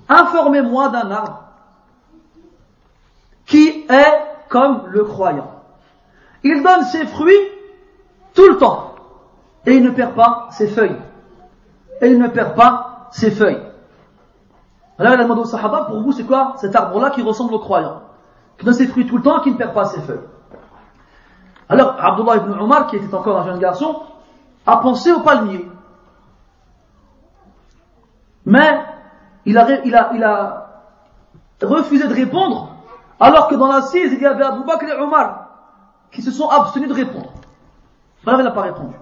[0.08, 1.42] informez-moi d'un arbre
[3.48, 4.14] qui est
[4.48, 5.50] comme le croyant.
[6.44, 7.48] Il donne ses fruits
[8.34, 8.94] tout le temps.
[9.66, 10.96] Et il ne perd pas ses feuilles.
[12.00, 13.62] Et il ne perd pas ses feuilles.
[14.98, 17.58] Alors il a demandé au Sahaba, pour vous c'est quoi cet arbre-là qui ressemble au
[17.58, 18.02] croyant
[18.58, 20.26] Qui donne ses fruits tout le temps et qui ne perd pas ses feuilles.
[21.68, 24.02] Alors Abdullah ibn Omar, qui était encore un jeune garçon,
[24.66, 25.70] a pensé au palmier.
[28.44, 28.80] Mais
[29.44, 30.68] il a,
[31.62, 32.74] refusé de répondre,
[33.20, 35.48] alors que dans l'assise il y avait Abu Bakr et Omar
[36.10, 37.30] qui se sont abstenus de répondre.
[38.26, 38.94] il n'a pas répondu.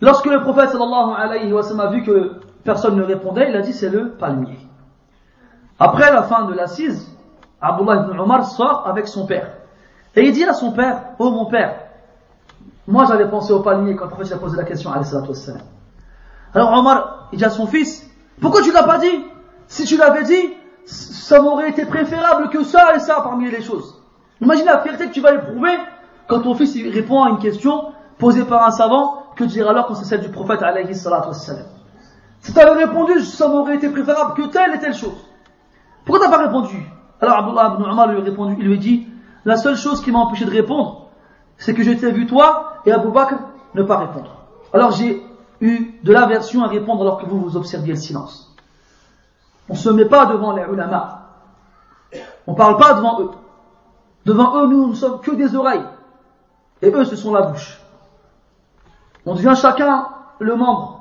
[0.00, 3.60] Lorsque le prophète sallallahu alayhi wa sallam a vu que personne ne répondait, il a
[3.60, 4.58] dit c'est le palmier.
[5.78, 7.08] Après la fin de l'assise,
[7.60, 9.52] Abdullah ibn Omar sort avec son père.
[10.14, 11.76] Et il dit à son père, oh mon père,
[12.86, 14.90] moi j'avais pensé au palmier quand le prophète a posé la question
[16.54, 18.08] Alors Omar, il dit à son fils,
[18.40, 19.24] pourquoi tu l'as pas dit?
[19.68, 20.52] Si tu l'avais dit,
[20.84, 24.02] ça m'aurait été préférable que ça et ça parmi les choses.
[24.40, 25.78] Imagine la fierté que tu vas éprouver
[26.28, 29.94] quand ton fils répond à une question posée par un savant que dire alors quand
[29.94, 31.30] c'est celle du prophète alayhi salatu.
[32.42, 35.28] Si tu avais répondu, ça m'aurait été préférable que telle et telle chose.
[36.04, 36.84] Pourquoi t'as pas répondu?
[37.20, 39.06] Alors Abdullah ibn lui a répondu, il lui dit,
[39.44, 41.06] la seule chose qui m'a empêché de répondre,
[41.56, 43.36] c'est que j'étais vu toi et Abu Bakr
[43.74, 44.44] ne pas répondre.
[44.72, 45.24] Alors j'ai
[45.60, 48.52] eu de l'aversion à répondre alors que vous vous observiez le silence.
[49.68, 51.28] On ne se met pas devant les ulama.
[52.48, 53.30] On ne parle pas devant eux.
[54.26, 55.84] Devant eux, nous ne sommes que des oreilles.
[56.82, 57.80] Et eux, ce sont la bouche.
[59.24, 60.08] On devient chacun
[60.40, 60.91] le membre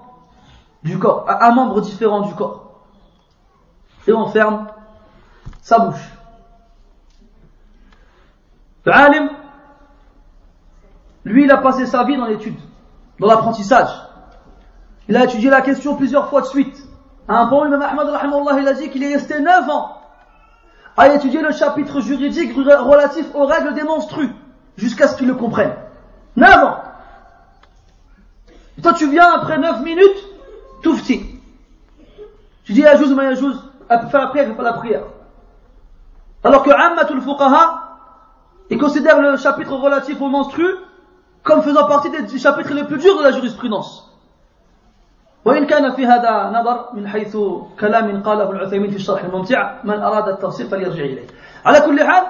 [0.84, 2.72] du corps, un membre différent du corps.
[4.08, 4.68] Et on ferme
[5.62, 6.10] sa bouche.
[8.86, 9.30] Le alim,
[11.24, 12.58] lui, il a passé sa vie dans l'étude,
[13.20, 13.90] dans l'apprentissage.
[15.08, 16.84] Il a étudié la question plusieurs fois de suite.
[17.28, 18.08] À un point, Imam Ahmad,
[18.60, 19.98] il a dit qu'il est resté 9 ans
[20.98, 24.32] à étudier le chapitre juridique relatif aux règles des monstrues,
[24.78, 25.74] jusqu'à ce qu'il le comprenne.
[26.36, 26.78] 9 ans
[28.78, 30.26] Et toi, tu viens après 9 minutes,
[30.83, 31.41] tout petit.
[32.65, 35.03] Tu dis Yajouz, ma Yajouz, fais la prière, fais pas la prière.
[36.45, 37.83] Alors que Ammatul Fuqaha,
[38.71, 40.75] il considère le chapitre relatif aux monstrues
[41.43, 44.07] comme faisant partie des chapitres les plus durs de la jurisprudence.
[45.47, 47.37] وإن كان في هذا نظر من حيث
[47.81, 51.27] كلام قاله العثيمين في الشرح الممتع من أراد التفصيل فليرجع إليه
[51.65, 52.25] على كل حال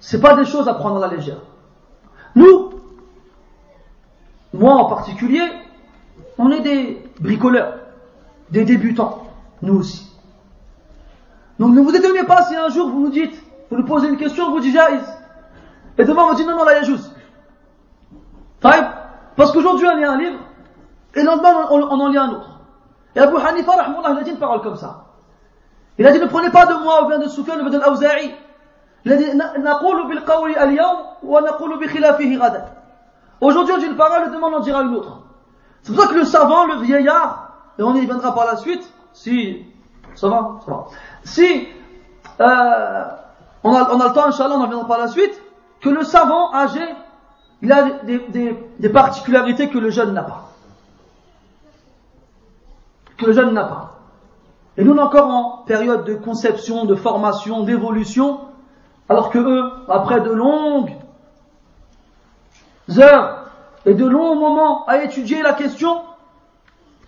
[0.00, 1.40] c'est pas des choses à prendre à la légère
[2.36, 2.70] nous
[4.52, 5.40] moi en particulier
[6.37, 7.75] on est des bricoleurs
[8.51, 9.27] des débutants
[9.61, 10.11] nous aussi
[11.59, 14.17] donc ne vous étonnez pas si un jour vous nous dites vous nous posez une
[14.17, 15.03] question vous dites jaïs
[15.97, 17.11] et demain, on me dit non, non, là, yajouz.
[18.61, 20.39] Parce qu'aujourd'hui, on lit un livre,
[21.15, 22.59] et le lendemain, on, en lit un autre.
[23.15, 25.05] Et Abu Hanifa, il a dit une parole comme ça.
[25.99, 27.83] Il a dit, ne prenez pas de moi ou bien de Soufiane ou bien de
[29.05, 29.25] dit,
[33.41, 35.22] Aujourd'hui, on dit une parole, et demain, on en dira une autre.
[35.83, 38.89] C'est pour ça que le savant, le vieillard, et on y viendra par la suite,
[39.13, 39.65] si,
[40.15, 40.85] ça va, ça va.
[41.23, 41.67] Si,
[42.39, 43.03] euh,
[43.63, 45.41] on, a, on a le temps, Inch'Allah, on en viendra par la suite,
[45.81, 46.81] que le savant âgé,
[47.61, 50.49] il a des, particularités que le jeune n'a pas.
[53.17, 53.99] Que le jeune n'a pas.
[54.77, 58.39] Et nous, on est encore en période de conception, de formation, d'évolution,
[59.09, 60.95] alors que eux, après de longues
[62.97, 63.42] heures
[63.85, 66.01] et de longs moments à étudier la question,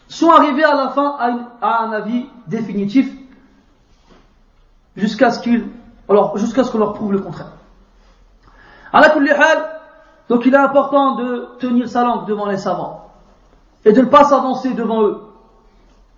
[0.08, 1.16] sont arrivés à la fin
[1.62, 3.12] à, un avis définitif
[4.96, 5.68] jusqu'à ce qu'ils,
[6.08, 7.52] alors, jusqu'à ce qu'on leur prouve le contraire.
[10.30, 13.12] Donc il est important de tenir sa langue devant les savants
[13.84, 15.22] et de ne pas s'avancer devant eux.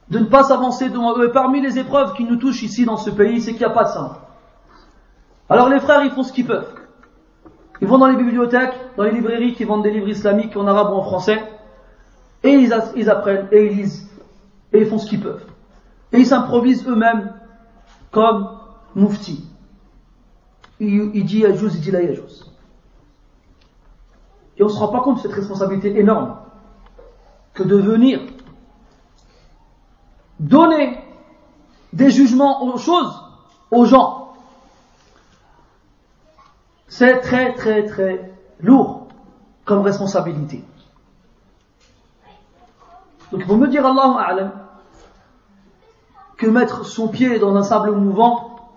[0.10, 1.28] De ne pas s'avancer devant eux.
[1.28, 3.72] Et parmi les épreuves qui nous touchent ici dans ce pays, c'est qu'il n'y a
[3.72, 4.18] pas de savants.
[5.49, 6.76] Alors les frères, ils font ce qu'ils peuvent.
[7.82, 10.91] Ils vont dans les bibliothèques, dans les librairies qui vendent des livres islamiques en arabe
[10.91, 11.41] ou en français,
[12.43, 14.09] et ils, apprennent, et ils lisent,
[14.73, 15.45] et ils font ce qu'ils peuvent.
[16.11, 17.34] Et ils s'improvisent eux-mêmes
[18.11, 18.59] comme
[18.95, 19.45] mufti.
[20.80, 22.51] Il, il dit Yajouz, il dit la Yajouz.
[24.57, 26.38] Et on ne se rend pas compte de cette responsabilité énorme
[27.53, 28.21] que de venir
[30.39, 30.99] donner
[31.93, 33.23] des jugements aux choses,
[33.71, 34.26] aux gens.
[36.88, 39.08] C'est très très très lourd
[39.66, 40.64] comme responsabilité.
[43.32, 44.52] Donc il faut me dire Allah A'lam
[46.38, 48.72] que mettre son pied dans un sable mouvant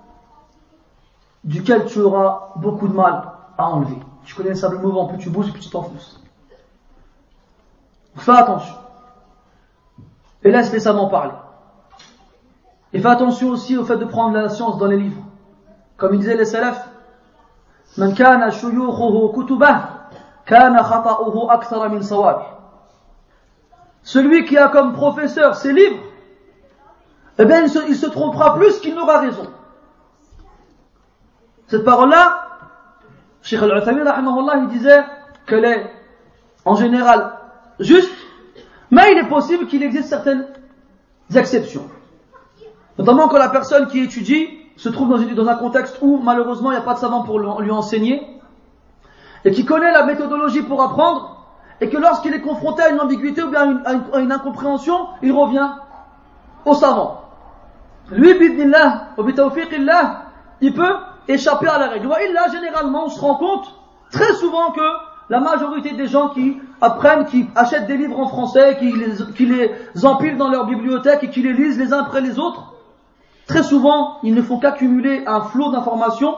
[1.45, 3.99] duquel tu auras beaucoup de mal à enlever.
[4.25, 6.21] Tu connais le sable mouvant, plus tu bouges, plus tu t'enfonces.
[8.17, 8.75] Fais attention.
[10.43, 11.33] Et laisse les savants parler.
[12.93, 15.23] Et fais attention aussi au fait de prendre la science dans les livres.
[15.97, 16.90] Comme il disait les salafs,
[17.98, 19.86] من كان شيوخه كتبه
[20.46, 22.46] كان خطأه أكثر من صوابه.
[24.04, 25.98] Celui qui a comme professeur ses livres,
[27.40, 29.48] eh bien, il se, il se trompera plus qu'il n'aura raison.
[31.68, 32.48] Cette parole-là,
[33.42, 34.06] Cheikh Al-Uthaymin,
[34.62, 35.04] il disait
[35.48, 35.92] qu'elle est
[36.64, 37.34] en général
[37.80, 38.12] juste,
[38.92, 40.48] mais il est possible qu'il existe certaines
[41.34, 41.90] exceptions.
[42.98, 46.81] Notamment quand la personne qui étudie se trouve dans, un contexte où malheureusement il n'y
[46.81, 48.27] a pas de savant pour lui enseigner,
[49.45, 51.37] et qui connaît la méthodologie pour apprendre,
[51.83, 55.69] et que lorsqu'il est confronté à une ambiguïté ou bien à une, incompréhension, il revient
[56.65, 57.25] au savant.
[58.11, 59.09] Lui, bidnillah,
[60.63, 60.97] il peut
[61.29, 62.09] échapper à la règle.
[62.23, 63.75] Et là, généralement, on se rend compte
[64.11, 64.81] très souvent que
[65.29, 70.39] la majorité des gens qui apprennent, qui achètent des livres en français, qui les empilent
[70.39, 72.73] dans leur bibliothèque et qui les lisent les uns après les autres,
[73.51, 76.37] très souvent, ils ne font qu'accumuler un flot d'informations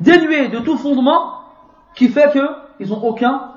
[0.00, 1.34] dénué de tout fondement
[1.94, 3.52] qui fait qu'ils n'ont aucun,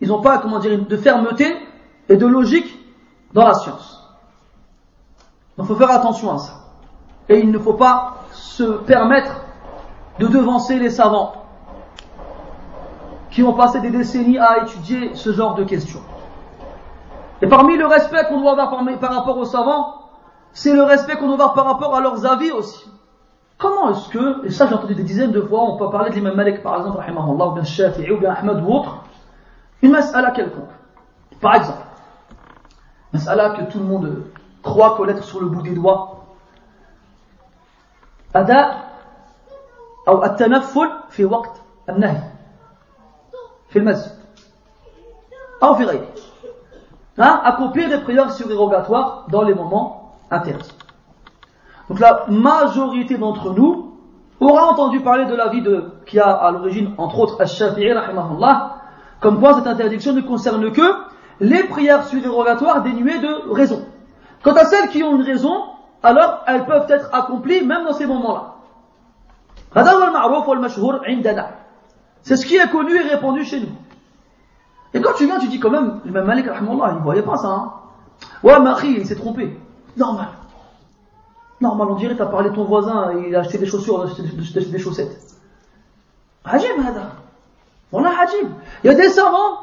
[0.00, 1.56] ils n'ont pas, comment dire, de fermeté
[2.08, 2.78] et de logique
[3.32, 4.06] dans la science.
[5.56, 6.52] Donc il faut faire attention à ça.
[7.30, 9.40] Et il ne faut pas se permettre
[10.18, 11.32] de devancer les savants
[13.30, 16.02] qui ont passé des décennies à étudier ce genre de questions.
[17.40, 18.70] Et parmi le respect qu'on doit avoir
[19.00, 20.05] par, rapport aux savants,
[20.56, 22.90] c'est le respect qu'on doit avoir par rapport à leurs avis aussi.
[23.58, 26.14] Comment est-ce que, et ça j'ai entendu des dizaines de fois, on peut parler de
[26.14, 29.04] l'imam Malik par exemple, ou bien Shafi'i, ou bien Ahmed ou autre,
[29.82, 30.70] une mas'ala quelconque.
[31.42, 31.82] Par exemple,
[33.12, 34.22] mas'ala que tout le monde
[34.62, 36.24] croit connaître sur le bout des doigts.
[38.32, 38.76] Ada,
[40.06, 42.16] ou at-tanafful fi waqt al-nahi,
[43.68, 44.12] fi al-masjid,
[45.60, 45.84] ou fi
[47.18, 50.74] Accomplir des prières surérogatoires dans les moments interdits.
[51.88, 53.92] Donc la majorité d'entre nous
[54.40, 57.92] aura entendu parler de la vie de, qui a à l'origine, entre autres, Al-Shafi'i,
[59.20, 60.82] comme quoi cette interdiction ne concerne que
[61.40, 63.84] les prières surérogatoires dénuées de raison.
[64.42, 65.64] Quant à celles qui ont une raison,
[66.02, 68.54] alors elles peuvent être accomplies même dans ces moments-là.
[72.22, 73.68] C'est ce qui est connu et répandu chez nous.
[74.94, 77.36] Et quand tu viens, tu dis quand même, le même Malik, il ne voyait pas
[77.36, 77.48] ça.
[77.48, 77.72] Hein.
[78.42, 79.58] Ouais, Marie, il s'est trompé.
[79.96, 80.28] Normal.
[81.60, 84.64] Normal, on dirait, tu as parlé de ton voisin, il a acheté des chaussures, des,
[84.64, 85.16] des chaussettes.
[86.44, 87.12] Hajib, hada.
[87.90, 88.48] Voilà, hajib.
[88.84, 89.60] Il y a des savants,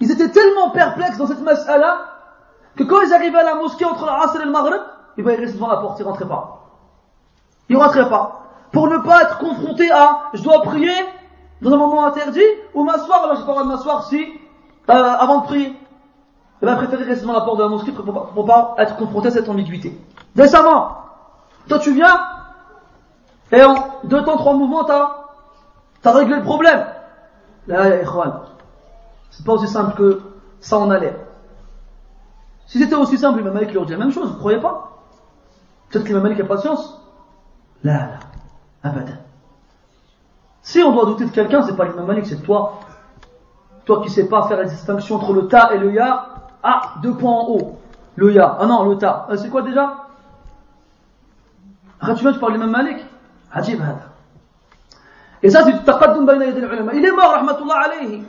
[0.00, 1.98] ils étaient tellement perplexes dans cette mas'ala,
[2.76, 4.80] que quand ils arrivaient à la mosquée entre l'Asr et le Maghreb,
[5.18, 6.60] ils rester devant la porte, ils rentraient pas.
[7.68, 8.42] Ils rentraient pas.
[8.70, 10.94] Pour ne pas être confrontés à, je dois prier
[11.60, 12.40] dans un moment interdit,
[12.74, 14.26] ou m'asseoir, alors j'ai pas le droit de m'asseoir si,
[14.90, 15.76] euh, avant de prier.
[16.62, 18.96] Et bien, préférer rester devant la porte de la mosquée pour pas, pour pas être
[18.96, 20.00] confronté à cette ambiguïté.
[20.36, 20.96] Décemment.
[21.68, 22.20] Toi, tu viens,
[23.52, 25.26] et en deux temps, trois mouvements, t'as,
[26.00, 26.86] t'as réglé le problème.
[27.66, 27.84] Là,
[29.30, 30.22] c'est pas aussi simple que
[30.60, 31.16] ça en allait.
[32.66, 35.02] Si c'était aussi simple, l'imam Malik leur dit la même chose, vous croyez pas?
[35.90, 36.98] Peut-être que l'imam Malik a patience.
[37.84, 38.18] Là, là,
[38.82, 39.18] abadan.
[40.62, 42.80] Si on doit douter de quelqu'un, c'est pas l'imam Malik, c'est toi.
[43.84, 46.28] Toi qui sais pas faire la distinction entre le ta et le ya.
[46.63, 47.79] Ah, deux points en haut.
[48.15, 48.57] Le ya.
[48.59, 49.27] Ah non, le ta.
[49.29, 50.03] Euh, c'est quoi déjà
[51.99, 53.03] ah, tu viens, tu parles de l'imam Malik
[53.51, 54.09] Ajib hada.
[55.41, 56.93] Et ça, c'est taqaddum bayna yadil ulama.
[56.93, 58.23] Il est mort, rahmatullah alayhi.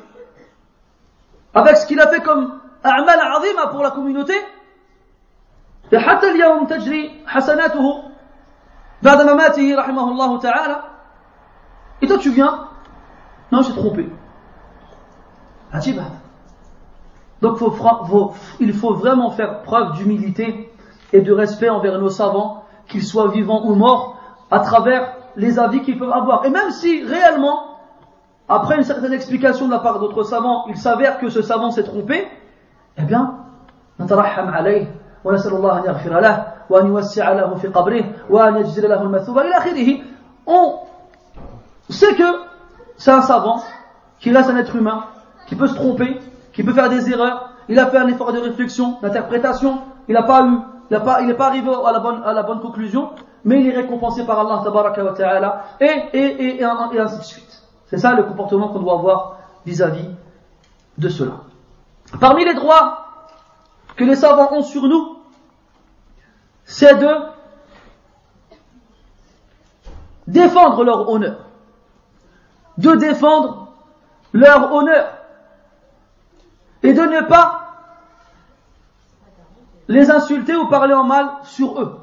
[1.55, 4.34] Avec ce qu'il a fait comme أعمال عظيمة pour la communauté
[5.94, 8.03] حتى اليوم تجري حسناته
[9.03, 10.82] بعد مماته رحمه الله تعالى
[12.03, 12.68] et toi tu viens
[13.51, 14.09] non j'ai trompé
[15.74, 16.03] عجيب
[17.43, 17.57] Donc
[18.61, 20.71] il faut vraiment faire preuve d'humilité
[21.11, 24.15] et de respect envers nos savants, qu'ils soient vivants ou morts,
[24.49, 26.45] à travers les avis qu'ils peuvent avoir.
[26.45, 27.79] Et même si réellement,
[28.47, 31.83] après une certaine explication de la part d'autres savants, il s'avère que ce savant s'est
[31.83, 32.25] trompé,
[32.97, 33.35] eh bien,
[33.99, 34.05] on
[41.89, 42.23] sait que
[42.95, 43.61] c'est un savant,
[44.19, 45.03] qui est un être humain,
[45.47, 46.21] qui peut se tromper,
[46.54, 50.24] qui peut faire des erreurs il a fait un effort de réflexion d'interprétation il n'a
[50.24, 50.58] pas eu
[50.91, 53.12] il n'est pas, arrivé à la, bonne, conclusion
[53.45, 54.64] mais il est récompensé par Allah
[55.16, 60.16] ta'ala et, ainsi de suite c'est ça le comportement qu'on doit avoir vis-à-vis -vis
[60.97, 61.34] de cela
[62.20, 63.04] Parmi les droits
[63.95, 65.18] que les savants ont sur nous,
[66.66, 67.14] c'est de
[70.28, 71.38] défendre leur honneur.
[72.78, 73.74] De défendre
[74.32, 75.18] leur honneur
[76.84, 77.59] et de ne pas
[79.88, 81.99] les insulter ou parler en mal sur eux.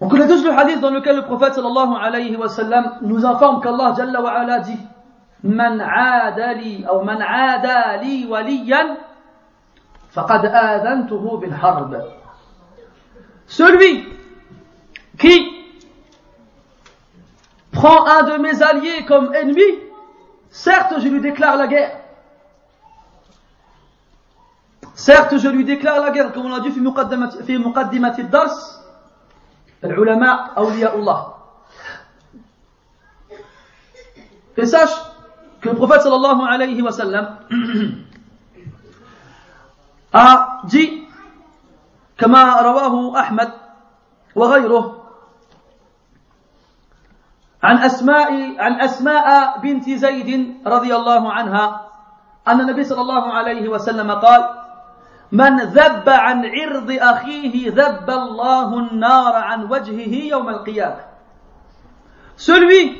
[0.00, 3.60] On connaît tous le hadith dans lequel le prophète sallallahu alayhi wa sallam nous informe
[3.60, 4.78] qu'Allah jalla wa ala dit
[5.42, 8.96] Man adali ou man adali waliyan
[10.10, 11.96] faqad adantuhu bil harb.
[13.46, 14.04] Celui
[15.18, 15.50] qui
[17.72, 19.62] prend un de mes alliés comme ennemi,
[20.49, 21.99] certes je lui déclare la guerre.
[24.95, 28.81] Certes je lui déclare la guerre, comme on l'a dit في مقدمة الدرس
[29.83, 31.35] العلماء أولياء الله.
[34.57, 34.95] Et sache
[35.59, 37.37] que le prophète sallallahu alayhi wa sallam
[40.13, 41.05] a dit
[42.17, 43.51] كما رواه أحمد
[44.35, 44.98] وغيره
[47.62, 51.86] عن أسماء عن أسماء بنت زيد رضي الله عنها
[52.48, 54.48] أن النبي صلى الله عليه وسلم قال
[55.32, 61.10] من ذب عن عرض أخيه ذب الله النار عن وجهه يوم القيامة
[62.36, 62.96] Celui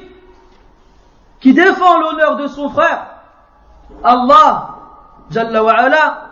[1.41, 3.07] qui défend l'honneur de son frère,
[4.05, 4.77] Allah,
[5.31, 6.31] Jalla wa ala,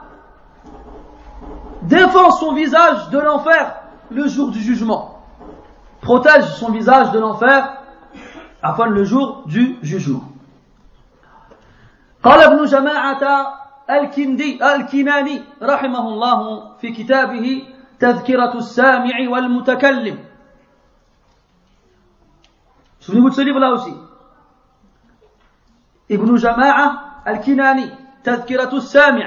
[1.83, 3.77] défend son visage de l'enfer
[4.11, 5.23] le jour du jugement.
[6.03, 7.78] Protège son visage de l'enfer
[8.63, 10.25] afin le jour du jugement.
[12.23, 13.23] قال ابن جماعة
[13.91, 16.41] الكندي الكناني رحمه الله
[16.77, 17.63] في كتابه
[18.01, 20.19] تذكرة السامع والمتكلم
[23.01, 23.95] Souvenez-vous de ce livre-là aussi.
[26.11, 26.37] Ibn
[28.23, 29.23] Tadkiratu Sami'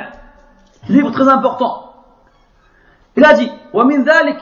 [0.89, 1.93] livre très important.
[3.15, 3.33] Il a
[3.73, 4.41] ومن ذلك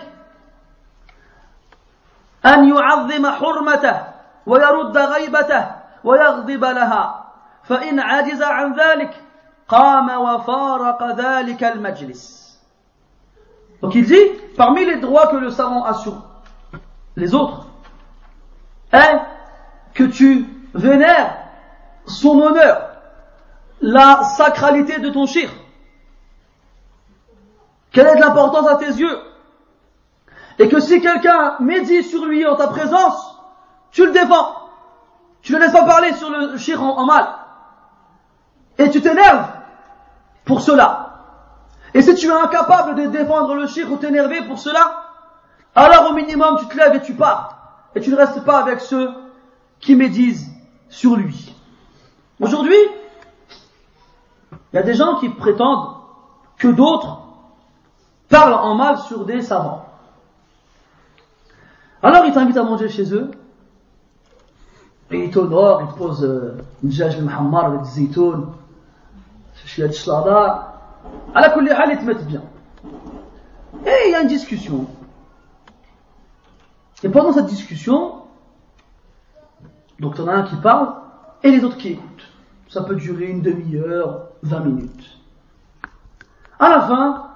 [2.46, 5.67] أن يعظم حرمته ويرد غيبته
[6.05, 7.25] ويغضب لها
[7.65, 9.23] فإن عجز عن ذلك
[9.69, 12.45] قام وفارق ذلك المجلس
[13.83, 16.15] Donc il dit, parmi les droits que le savant a sur
[17.17, 17.67] les autres,
[18.93, 19.21] est
[19.93, 21.37] que tu vénères
[22.07, 22.93] son honneur,
[23.83, 25.51] la sacralité de ton shir.
[27.93, 29.19] Quelle est l'importance à tes yeux
[30.59, 33.28] Et que si quelqu'un médit sur lui en ta présence,
[33.92, 34.56] tu le défends.
[35.42, 37.28] Tu le laisses pas parler sur le shir en, mal.
[38.78, 39.48] Et tu t'énerves
[40.46, 41.06] pour cela.
[41.94, 45.06] Et si tu es incapable de défendre le shir ou t'énerver pour cela,
[45.76, 47.56] alors au minimum tu te lèves et tu pars.
[47.96, 49.12] Et tu ne restes pas avec ceux
[49.80, 50.50] qui médisent
[50.90, 51.56] sur lui.
[52.40, 52.78] Aujourd'hui,
[54.52, 55.96] il y a des gens qui prétendent
[56.58, 57.22] que d'autres
[58.30, 59.86] parlent en mal sur des savants.
[62.04, 63.32] Alors ils t'invitent à manger chez eux,
[65.12, 68.47] et ils t'honorent, ils te posent euh, une jage de Muhammad avec des zaytoun,
[69.78, 70.74] de shlada,
[71.34, 72.43] à la kulli ils te mettent bien.
[73.86, 74.88] Et il y a une discussion.
[77.03, 78.24] Et pendant cette discussion,
[79.99, 80.95] donc tu en as un qui parle
[81.43, 82.28] et les autres qui écoutent.
[82.68, 85.18] Ça peut durer une demi-heure, vingt minutes.
[86.60, 87.28] À la fin,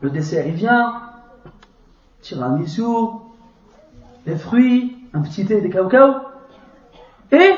[0.00, 1.02] le dessert il vient,
[2.22, 2.82] tiramisu,
[4.24, 6.27] les fruits, un petit thé, des cacao,
[7.30, 7.52] et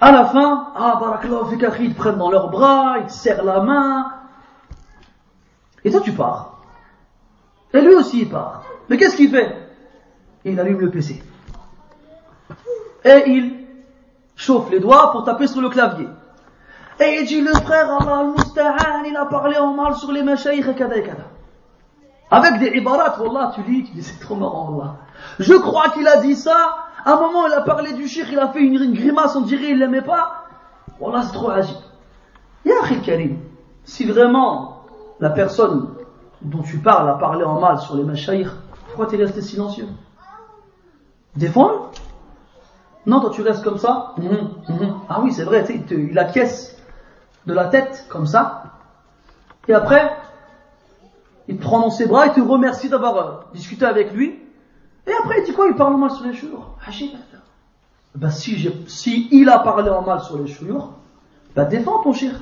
[0.00, 3.60] à la fin, ah barakallahu fikakhi, ils prennent dans leurs bras, ils te serrent la
[3.60, 4.12] main,
[5.84, 6.60] et toi tu pars.
[7.72, 8.62] Et lui aussi il part.
[8.88, 9.54] Mais qu'est-ce qu'il fait?
[10.44, 11.22] Il allume le PC.
[13.04, 13.66] Et il
[14.36, 16.08] chauffe les doigts pour taper sur le clavier.
[17.00, 20.66] Et il dit, le frère Allah al-Musta'an, il a parlé en mal sur les machaïs
[20.66, 21.24] et kada et kada.
[22.30, 24.96] Avec des ibarat, Wallah, tu lis, tu dis, c'est trop marrant, Allah.
[25.38, 26.87] Je crois qu'il a dit ça.
[27.08, 29.70] À un moment, il a parlé du shir, il a fait une, grimace, on dirait
[29.70, 30.44] il l'aimait pas.
[31.00, 31.78] Wallah, c'est trop agile.
[32.66, 33.38] Ya Karim,
[33.82, 34.84] si vraiment
[35.18, 35.94] la personne
[36.42, 38.46] dont tu parles a parlé en mal sur les machaïs,
[38.88, 39.88] pourquoi tu es resté silencieux?
[41.34, 41.76] Défends-le.
[43.06, 44.12] Non, toi tu restes comme ça.
[44.18, 44.94] Mhm, mhm.
[45.08, 46.76] Ah oui, c'est vrai, il acquiesce
[47.46, 48.64] de la tête comme ça.
[49.66, 50.14] Et après,
[51.48, 54.38] il te prend dans ses bras, il te remercie d'avoir euh, discuté avec lui.
[55.07, 56.77] Et après, il dit quoi Il parle mal sur les chouyours.
[58.15, 60.93] Ben, si, si il a parlé en mal sur les chouyours,
[61.55, 62.33] ben défends ton chir.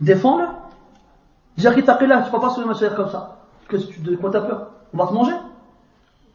[0.00, 0.46] Défends-le.
[1.56, 3.36] Dire qu'il t'a là, tu ne pas sur les machines comme ça.
[3.68, 5.34] Que, de quoi t'as peur On va te manger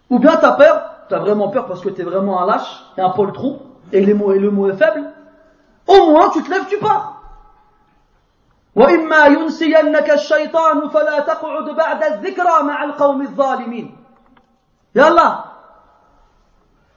[0.10, 2.86] Ou bien t'as peur tu as vraiment peur parce que tu es vraiment un lâche
[2.98, 3.60] et un poltron,
[3.91, 5.03] et, les mots, et le mot est faible,
[5.88, 7.16] au moins tu te lèves, tu pars.
[8.76, 13.95] وإما ينسينك الشيطان فلا تقعد بعد الذكرى مع القوم الظالمين
[14.95, 15.44] يا الله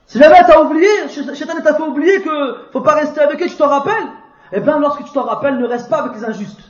[0.05, 3.55] Si jamais t'as oublié, Shaitan t'a fait oublier que faut pas rester avec eux, tu
[3.55, 4.07] te rappelles,
[4.51, 6.61] eh bien lorsque tu te rappelles, ne reste pas avec les injustes.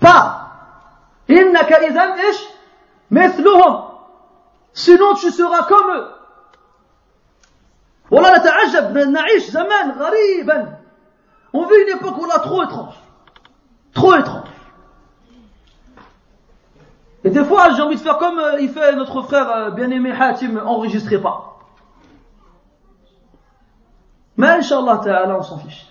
[0.00, 0.40] Pas.
[1.30, 2.36] إنك إذا إيش
[3.10, 3.84] مثلهم.
[4.74, 6.08] Sinon tu seras comme eux.
[8.10, 10.78] والله نتعجب نعيش زمان غريبا
[11.54, 12.94] On vit une époque où on a trop étrange.
[13.94, 14.48] Trop étrange.
[17.24, 20.12] Et des fois, j'ai envie de faire comme euh, il fait notre frère euh, bien-aimé
[20.12, 21.58] Hatim, enregistrez pas.
[24.36, 25.86] Mais Inch'Allah Ta'ala, on s'en fiche.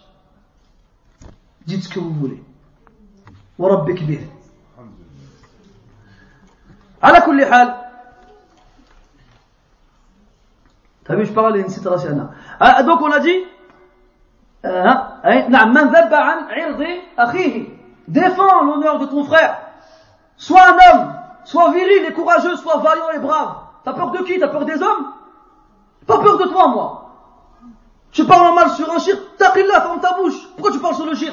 [1.66, 2.44] Dites ce que vous voulez.
[3.60, 4.28] وربك به.
[7.04, 7.76] على كل حال
[11.06, 12.30] T'as vu, je parle d'une situation.
[12.62, 13.44] Ah, donc on a dit,
[18.08, 19.58] défends l'honneur de ton frère.
[20.38, 21.14] Sois un homme,
[21.49, 23.55] sois viril et courageux, sois vaillant et brave.
[23.85, 24.39] T'as peur de qui?
[24.39, 25.13] T'as peur des hommes?
[26.07, 27.11] Pas peur de toi, moi.
[28.13, 30.49] Tu parles mal sur un shir, taqillah, ferme ta bouche.
[30.57, 31.33] Pourquoi tu parles sur le shir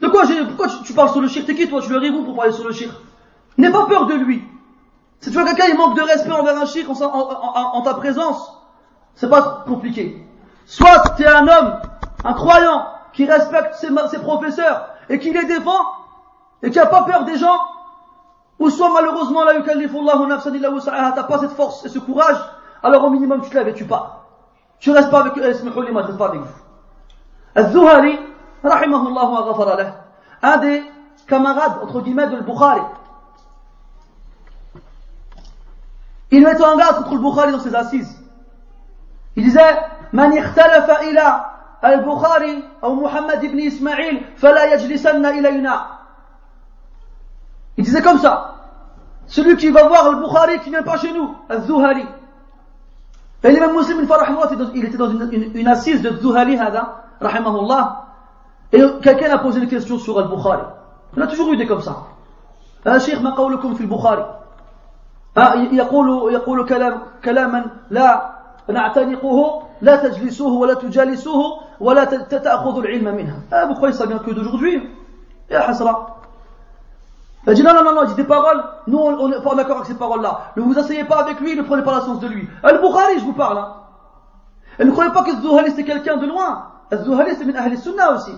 [0.00, 1.80] De quoi Pourquoi tu, parles sur le shir T'es qui toi?
[1.80, 2.90] Tu le ribou pour parler sur le shir
[3.58, 4.44] N'aie pas peur de lui.
[5.20, 7.82] Si tu vois quelqu'un, il manque de respect envers un chic en, en, en, en
[7.82, 8.52] ta présence,
[9.14, 10.24] c'est pas compliqué.
[10.66, 11.80] Soit tu es un homme,
[12.24, 15.80] un croyant, qui respecte ses, ses professeurs et qui les défend
[16.62, 17.58] et qui n'a pas peur des gens,
[18.58, 22.38] ou soit malheureusement, la yukallifullahu nafsan illa wus'aha, t'as pas cette force et ce courage,
[22.82, 24.24] alors au minimum tu te lèves et tu pars.
[24.78, 26.66] Tu restes pas avec eux, اسمحوا لي restes pas avec vous.
[27.56, 28.18] الزهري
[28.64, 29.94] رحمه الله وغفر له
[30.42, 30.84] un des
[31.26, 32.82] camarades entre guillemets de Bukhari
[36.30, 38.14] il mettait en garde contre le Bukhari dans ses assises
[39.36, 39.78] il disait
[40.12, 41.44] من اختلف إلى
[41.84, 45.95] البخاري أو محمد بن إسماعيل فلا يجلسن إلينا
[47.76, 48.54] il disait comme ça
[49.26, 52.06] celui qui va voir le Bukhari qui vient pas chez nous الزهري
[53.44, 54.24] et l'imam muslim une fois
[54.74, 57.86] il était dans une, une, une assise de Zuhali الله
[58.72, 60.62] et quelqu'un a posé une question sur Al-Bukhari
[61.16, 62.06] on a toujours eu des comme ça
[62.86, 64.40] يا شيخ ما قولكم في البخاري
[65.72, 68.36] يقول يقول كلام كلاما لا
[68.68, 73.36] نعتنقه لا تجلسوه ولا تجالسوه ولا تأخذوا العلم منه
[73.68, 74.88] Vous croyez ça bien que d'aujourd'hui
[75.50, 76.15] يا حسرة
[77.48, 79.76] Il dit non, non, non, non, il dit des paroles, nous on n'est pas d'accord
[79.76, 80.52] avec ces paroles-là.
[80.56, 82.48] Ne vous asseyez pas avec lui, ne prenez pas la sens de lui.
[82.62, 83.58] Al-Bukhari, je vous parle.
[83.58, 84.84] Hein.
[84.84, 86.72] Ne croyez pas que Zuhali c'est quelqu'un de loin.
[86.90, 88.32] Al-Zuhali c'est min Ahl Sunnah aussi.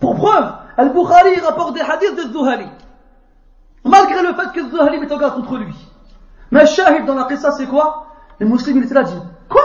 [0.00, 2.66] Pour preuve, Al-Bukhari rapporte des hadiths de Zuhali.
[3.84, 5.74] Malgré le fait que Zuhali met en garde contre lui.
[6.50, 8.06] Mais Shahid dans la qissa c'est quoi?
[8.40, 9.62] Les musulmans il là, dit Quoi?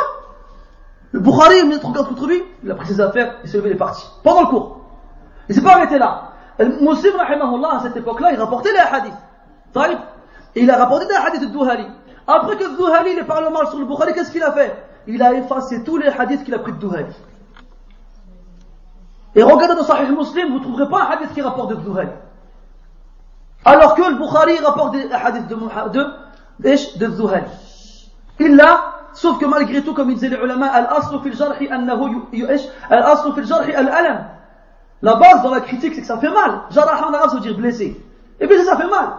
[1.13, 3.69] Le Bukhari met en garde contre lui Il a pris ses affaires, il s'est levé,
[3.69, 4.05] il est parti.
[4.21, 4.81] Pendant le cours.
[5.47, 6.34] Il s'est pas arrêté là.
[6.59, 9.13] Muslim, rahimahullah, à cette époque-là, il rapportait les hadiths.
[10.55, 11.85] Il a rapporté des hadiths de Duhali.
[12.27, 14.73] Après que Duhali il parlé mal sur le Bukhari, qu'est-ce qu'il a fait
[15.05, 17.13] Il a effacé tous les hadiths qu'il a pris de Duhali.
[19.35, 22.09] Et regardez dans Sahih Muslim, vous ne trouverez pas un hadith qui rapporte de Duhali.
[23.65, 26.05] Alors que le Bukhari rapporte des hadiths de, de,
[26.59, 27.45] de, de Duhali.
[28.39, 32.23] Il l'a, sauf que malgré tout, comme il disait les ulama, al-aslu fil jarhi annahu
[32.89, 34.25] al-aslu fil jarhi al-alam.
[35.01, 36.61] La base dans la critique, c'est que ça fait mal.
[36.71, 38.01] Jaraha en arabe, ça veut dire blessé.
[38.39, 39.09] Et puis ça fait mal.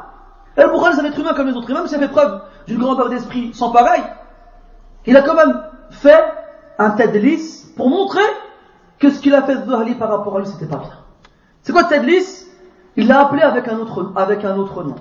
[0.57, 2.41] Et le Bukhari, c'est un être humain comme les autres humains, mais ça fait preuve
[2.67, 4.03] d'une grandeur d'esprit sans pareil.
[5.05, 6.25] Il a quand même fait
[6.79, 8.25] un tadlis pour montrer
[8.99, 10.97] que ce qu'il a fait Zuhali par rapport à lui, c'était pas bien.
[11.63, 12.47] C'est quoi tadlis?
[12.97, 14.97] Il l'a appelé avec un autre, avec un autre nom.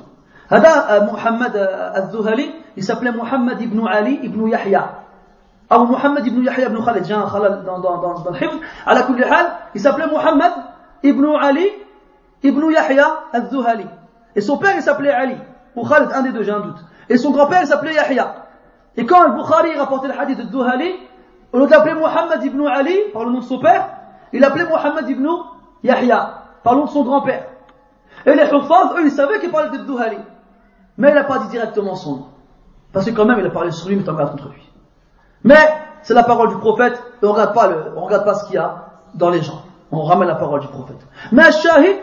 [0.49, 5.04] Hada Muhammad al-Zuhali, il s'appelait Muhammad ibn Ali ibn Yahya.
[5.71, 8.53] Ou Muhammad ibn Yahya ibn Khalid, j'ai un khalal dans, dans, dans, dans le hifz.
[8.85, 10.51] À la hal, il s'appelait Muhammad
[11.03, 11.67] ibn Ali
[12.43, 13.87] ibn Yahya al-Zuhali.
[14.35, 15.37] Et son père, il s'appelait Ali.
[15.75, 16.83] Ou Khalid, un des deux, j'ai un doute.
[17.09, 18.45] Et son grand-père, il s'appelait Yahya.
[18.97, 20.93] Et quand Al-Bukhari rapportait le hadith de Zuhali,
[21.51, 23.89] au lieu d'appeler Muhammad ibn Ali, par le nom de son père,
[24.33, 25.27] il appelait Muhammad ibn
[25.83, 27.45] Yahya, par le nom de son grand-père.
[28.25, 30.17] Et les Hufaz, eux, ils savaient qu'il parlait de Zuhali.
[30.97, 32.25] Mais il n'a pas dit directement son nom.
[32.93, 34.61] Parce que quand même, il a parlé sur lui, mais t'en contre lui.
[35.44, 35.68] Mais,
[36.02, 38.54] c'est la parole du prophète, et on regarde pas le, on regarde pas ce qu'il
[38.54, 39.62] y a dans les gens.
[39.90, 41.00] On ramène la parole du prophète.
[41.32, 41.96] Mais shahid,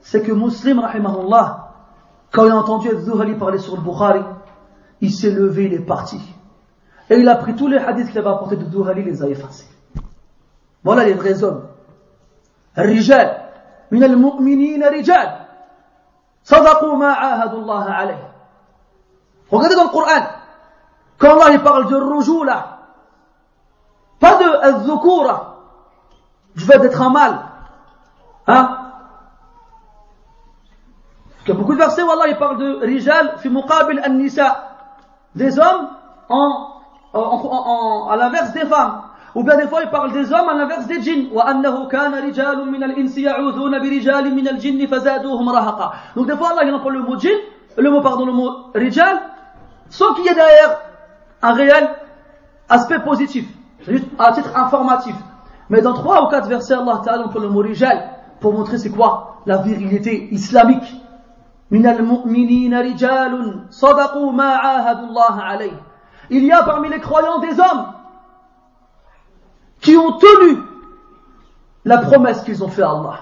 [0.00, 1.72] c'est que Muslim, rahimahullah,
[2.32, 4.22] quand il a entendu Zuhali parler sur le Bukhari,
[5.00, 6.20] il s'est levé, il est parti.
[7.10, 9.28] Et il a pris tous les hadiths qu'il avait apportés de Zuhali, il les a
[9.28, 9.68] effacés.
[10.84, 11.62] Voilà les vrais hommes.
[12.78, 13.36] الرجال
[13.90, 15.46] من المؤمنين رجال
[16.44, 18.32] صدقوا ما عاهدوا الله عليه
[19.50, 20.26] Regardez dans le Coran,
[21.18, 22.69] quand Allah il parle de rujula,
[24.21, 25.57] pas de al-zukura,
[26.55, 27.39] du fait d'être un mâle.
[28.47, 28.77] Hein?
[31.25, 33.99] Parce qu'il y a beaucoup de versets où Allah il parle de rijal fi muqabil
[34.05, 34.69] an-nisa.
[35.33, 35.89] Des hommes
[36.29, 36.67] en,
[37.13, 39.01] en, en, en à l'inverse des femmes.
[39.33, 41.29] Ou bien des fois, il parle des hommes à l'inverse des djinns.
[46.15, 47.37] Donc des fois, Allah, il emploie le mot djinn,
[47.77, 49.21] le mot, pardon, le mot rijal,
[49.89, 50.79] sans qu'il y ait derrière
[51.41, 51.89] un réel
[52.69, 53.45] aspect positif.
[53.84, 55.14] C'est juste à titre informatif.
[55.68, 58.10] Mais dans trois ou quatre versets Allah Ta'ala emploie le mot rijal
[58.40, 61.02] pour montrer c'est quoi la virilité islamique.
[61.70, 65.82] من المؤمنين رجال صدقوا ما عاهدوا الله عليه
[66.30, 67.92] Il y a parmi les croyants des hommes
[69.80, 70.58] qui ont tenu
[71.84, 73.18] la promesse qu'ils ont fait à Allah.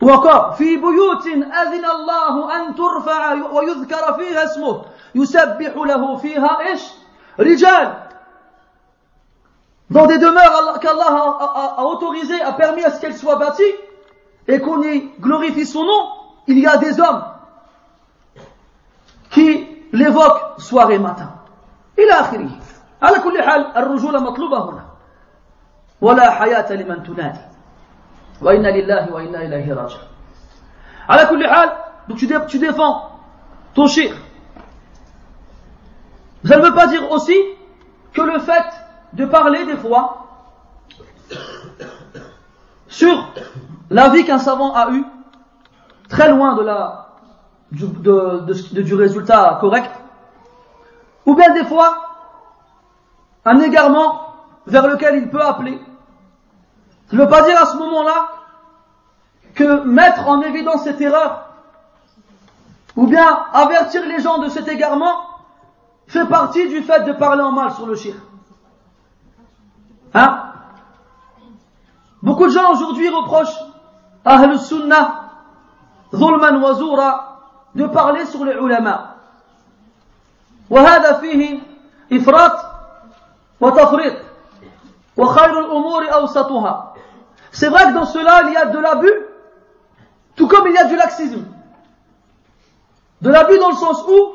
[0.00, 4.82] Ou encore, في بيوت أذن الله أن ترفع ويذكر فيها اسمه
[5.14, 6.92] يسبح له فيها إيش؟
[7.40, 8.01] رجال
[9.92, 13.62] Dans des demeures qu'Allah a, a, a autorisé, a permis à ce qu'elles soient bâties
[14.46, 16.08] et qu'on y glorifie son nom,
[16.46, 17.24] il y a des hommes
[19.30, 21.30] qui l'évoquent soir et matin.
[21.98, 22.50] إلى آخره.
[23.02, 24.84] على كل حال الرجولة مطلوبة هنا.
[26.00, 27.40] ولا حياة لمن تنادي.
[28.42, 30.08] وإنا لله وإنا إليه راجعون.
[31.08, 31.72] على كل حال,
[32.08, 33.10] donc tu, tu défends
[33.74, 34.14] ton shir.
[36.44, 37.36] Ça ne veut pas dire aussi
[38.12, 38.64] que le fait
[39.13, 40.27] de parler des fois
[42.87, 43.27] sur
[43.89, 45.05] la vie qu'un savant a eue,
[46.09, 47.09] très loin de la,
[47.71, 49.91] du, résultat correct,
[51.25, 51.97] ou bien des fois
[53.45, 54.35] un égarement
[54.67, 55.79] vers lequel il peut appeler.
[57.09, 58.29] Ça ne veut pas dire à ce moment-là
[59.55, 61.49] que mettre en évidence cette erreur,
[62.95, 65.21] ou bien avertir les gens de cet égarement,
[66.07, 68.17] fait partie du fait de parler en mal sur le shirk.
[70.14, 70.44] Hein
[72.22, 73.58] Beaucoup de gens aujourd'hui reprochent
[74.24, 75.30] à Ahl Sunnah,
[76.12, 77.40] Zulman wa Zura,
[77.74, 79.14] de parler sur les ulama.
[80.70, 81.60] وهذا فيه
[82.12, 82.58] إفراط
[83.60, 84.16] وتفريط
[85.16, 86.94] وخير الأمور أوسطها
[87.50, 89.12] C'est vrai que dans cela, il y a de l'abus,
[90.36, 91.44] tout comme il y a du laxisme.
[93.22, 94.34] De l'abus dans le sens où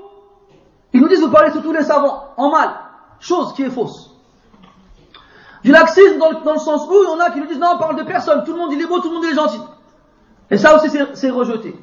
[0.93, 2.71] ils nous disent de parler sur tous les savants, en mal,
[3.19, 4.06] chose qui est fausse.
[5.64, 7.78] Du laxisme dans le, sens où il y en a qui nous disent non, on
[7.78, 9.60] parle de personne, tout le monde il est beau, tout le monde est gentil.
[10.50, 11.76] Et ça aussi c'est rejeté.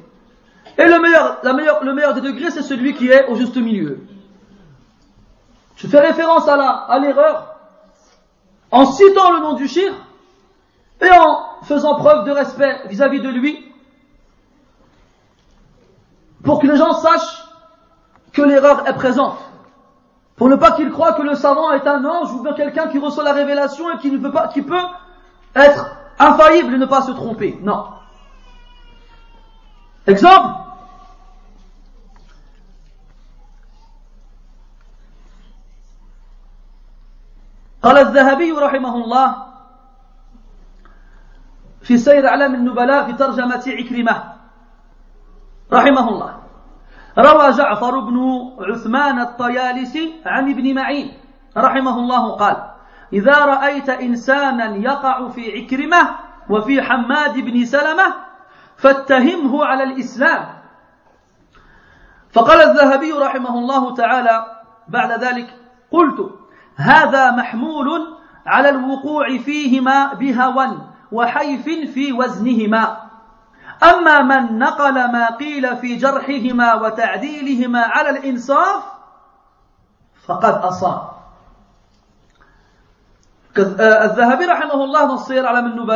[0.78, 3.56] Et le meilleur, la meilleure, le meilleur des degrés, c'est celui qui est au juste
[3.56, 4.00] milieu.
[5.76, 7.56] Je fais référence à à l'erreur
[8.70, 9.92] en citant le nom du shir
[11.00, 13.72] et en faisant preuve de respect vis-à-vis de lui
[16.42, 17.44] pour que les gens sachent
[18.32, 19.38] que l'erreur est présente.
[20.35, 22.97] Pour ne pas qu'ils croient que le savant est un ange ou bien quelqu'un qui
[22.97, 24.87] reçoit la révélation et qui ne peut pas, qui peut
[25.55, 27.59] être infaillible et ne pas se tromper.
[27.61, 27.85] Non.
[30.07, 30.55] Exemple.
[37.83, 39.35] قال الذهبي رحمه الله
[41.81, 44.33] في سير أعلام النبلاء في ترجمة عكرمة
[45.71, 46.34] رحمه الله
[47.18, 51.12] روى جعفر بن عثمان الطيالسي عن ابن معين
[51.56, 52.56] رحمه الله قال
[53.12, 56.08] إذا رأيت إنسانا يقع في عكرمة
[56.50, 58.14] وفي حماد بن سلمة
[58.76, 60.46] فاتهمه على الإسلام.
[62.32, 64.46] فقال الذهبي رحمه الله تعالى
[64.88, 65.54] بعد ذلك
[65.90, 66.30] قلت
[66.76, 68.16] هذا محمول
[68.46, 70.78] على الوقوع فيهما بهوى
[71.12, 71.64] وحيف
[71.94, 73.05] في وزنهما.
[73.82, 78.82] أما من نقل ما قيل في جرحهما وتعديلهما على الإنصاف
[80.26, 81.08] فقد أصاب
[83.58, 85.86] الذهبي رحمه الله السير على من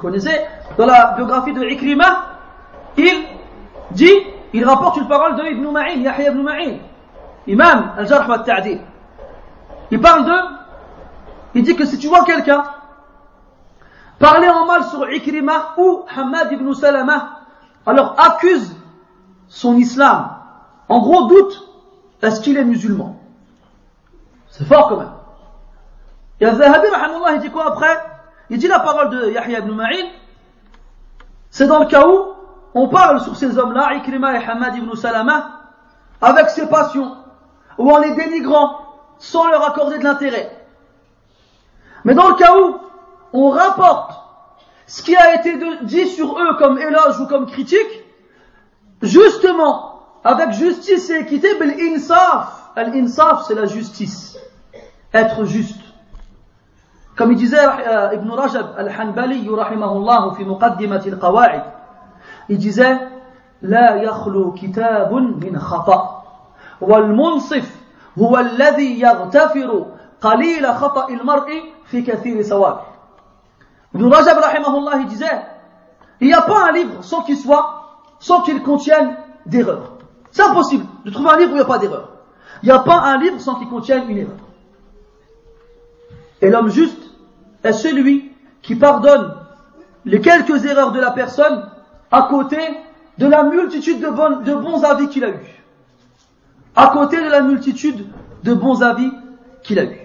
[0.00, 0.40] connaissez
[0.78, 2.26] dans la biographie de Ikrima
[2.96, 3.24] il
[3.90, 4.14] dit
[4.52, 6.78] il rapporte une parole de Ibn Ma'in Yahya ibn Ma'in
[7.46, 8.80] imam al-Jarh wa al-Ta'dil
[9.90, 10.34] il parle de
[11.54, 12.62] il dit que si tu vois quelqu'un
[14.18, 17.40] parler en mal sur Ikrimah ou Hamad ibn Salama,
[17.86, 18.74] alors accuse
[19.48, 20.30] son islam.
[20.88, 21.68] En gros, doute,
[22.22, 23.16] est-ce qu'il est musulman?
[24.48, 25.12] C'est fort quand même.
[26.40, 26.86] Et Al-Zahabi,
[27.34, 27.96] il dit quoi après?
[28.50, 30.08] Il dit la parole de Yahya ibn Ma'in,
[31.50, 32.34] c'est dans le cas où
[32.74, 35.60] on parle sur ces hommes-là, Ikrimah et Hamad ibn Salama,
[36.20, 37.16] avec ses passions,
[37.78, 38.80] ou en les dénigrant,
[39.18, 40.50] sans leur accorder de l'intérêt.
[42.04, 42.76] Mais dans le cas où
[43.33, 44.13] on rapporte
[44.87, 45.53] ce qui a été
[45.83, 48.03] dit sur eux comme éloge ou comme critique,
[49.01, 54.37] justement, avec justice et équité, l'insaf, l'insaf c'est la justice,
[55.13, 55.79] être juste.
[57.15, 61.61] Comme il disait euh, Ibn Rajab al-Hanbali, rahimahullah, fi muqaddimat al-qawa'id,
[62.49, 62.97] il disait,
[63.61, 66.23] لا يخلو كتاب من خطأ
[66.81, 67.75] والمنصف
[68.19, 69.85] هو الذي يغتفر
[70.21, 72.81] قليل خطأ المرء في كثير ثوابه
[73.94, 75.26] Rajab rahimahullah, il disait,
[76.20, 79.16] il n'y a pas un livre sans qu'il soit, sans qu'il contienne
[79.46, 79.92] d'erreurs.
[80.32, 82.08] C'est impossible de trouver un livre où il n'y a pas d'erreur.
[82.62, 84.36] Il n'y a pas un livre sans qu'il contienne une erreur.
[86.40, 87.00] Et l'homme juste
[87.62, 89.34] est celui qui pardonne
[90.04, 91.68] les quelques erreurs de la personne
[92.10, 92.58] à côté
[93.18, 95.62] de la multitude de, de bons avis qu'il a eus.
[96.74, 98.06] À côté de la multitude
[98.42, 99.10] de bons avis
[99.62, 100.03] qu'il a eus.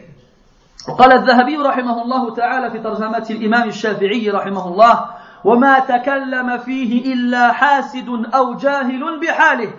[0.88, 5.06] وقال الذهبي رحمه الله تعالى في ترجمة الإمام الشافعي رحمه الله
[5.44, 9.74] وما تكلم فيه إلا حاسد أو جاهل بحاله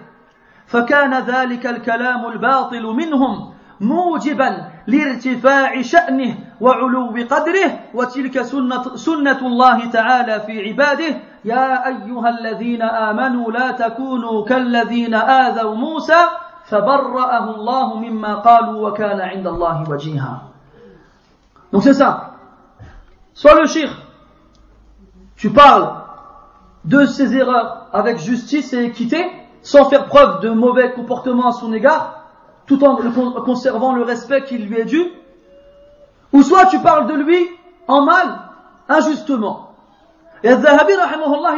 [0.67, 10.41] فكان ذلك الكلام الباطل منهم موجبا لارتفاع شأنه وعلو قدره وتلك سنة, سنة الله تعالى
[10.41, 16.21] في عباده يا أيها الذين آمنوا لا تكونوا كالذين آذوا موسى
[16.65, 20.50] فبرأه الله مما قالوا وكان عند الله وجيها.
[21.73, 22.35] Donc c'est ça.
[23.35, 23.95] Soit le shirk,
[25.37, 25.95] tu parles
[26.85, 29.25] de ses erreurs avec justice et équité,
[29.63, 32.25] sans faire preuve de mauvais comportement à son égard,
[32.67, 32.97] tout en
[33.43, 35.03] conservant le respect qui lui est dû,
[36.33, 37.49] ou soit tu parles de lui
[37.87, 38.41] en mal,
[38.89, 39.75] injustement.
[40.43, 40.93] Et Al-Zahabi,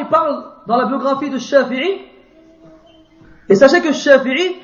[0.00, 2.02] il parle dans la biographie de Shafi'i,
[3.48, 4.56] et sachez que Shafi'i,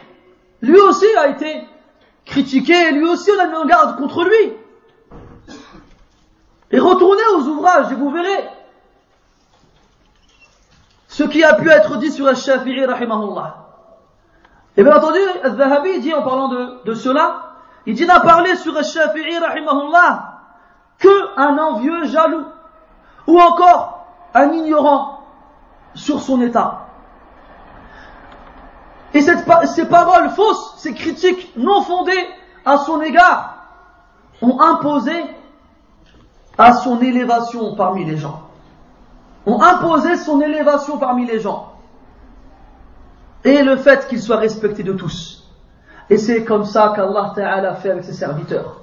[0.63, 1.65] lui aussi a été
[2.25, 4.53] critiqué, et lui aussi on a mis en garde contre lui.
[6.71, 8.49] Et retournez aux ouvrages et vous verrez
[11.09, 13.57] ce qui a pu être dit sur Al-Shafi'i, rahimahullah.
[14.77, 16.49] Et bien entendu, Al-Zahabi dit en parlant
[16.85, 17.55] de, cela,
[17.87, 20.41] il dit n'a parlé sur Al-Shafi'i, rahimahullah,
[20.99, 22.45] que un envieux jaloux,
[23.27, 25.25] ou encore un ignorant
[25.95, 26.87] sur son état.
[29.15, 32.29] Et ces paroles fausses, ces critiques non fondées
[32.65, 33.55] à son égard,
[34.43, 35.15] ont imposé
[36.59, 38.43] à son élévation parmi les gens.
[39.47, 41.73] Ont imposé son élévation parmi les gens.
[43.45, 45.49] Et le fait qu'il soit respecté de tous.
[46.11, 48.83] Et c'est comme ça qu'Allah Ta'ala fait avec ses serviteurs.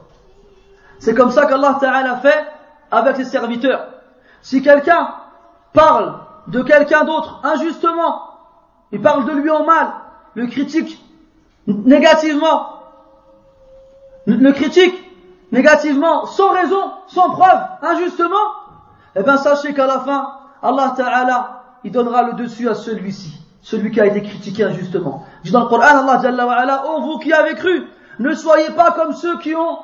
[0.99, 2.45] C'est comme ça qu'Allah Ta'ala fait
[2.89, 3.89] avec ses serviteurs.
[4.41, 5.09] Si quelqu'un
[5.73, 8.21] parle de quelqu'un d'autre injustement,
[8.91, 9.87] il parle de lui en mal,
[10.35, 11.03] le critique
[11.67, 12.79] négativement,
[14.27, 14.95] le critique
[15.51, 18.35] négativement, sans raison, sans preuve, injustement,
[19.15, 20.31] eh bien sachez qu'à la fin,
[20.61, 25.25] Allah Ta'ala, il donnera le dessus à celui-ci, celui qui a été critiqué injustement.
[25.43, 27.87] Dit dans le Coran, Allah Jalla wa oh vous qui avez cru,
[28.19, 29.79] ne soyez pas comme ceux qui ont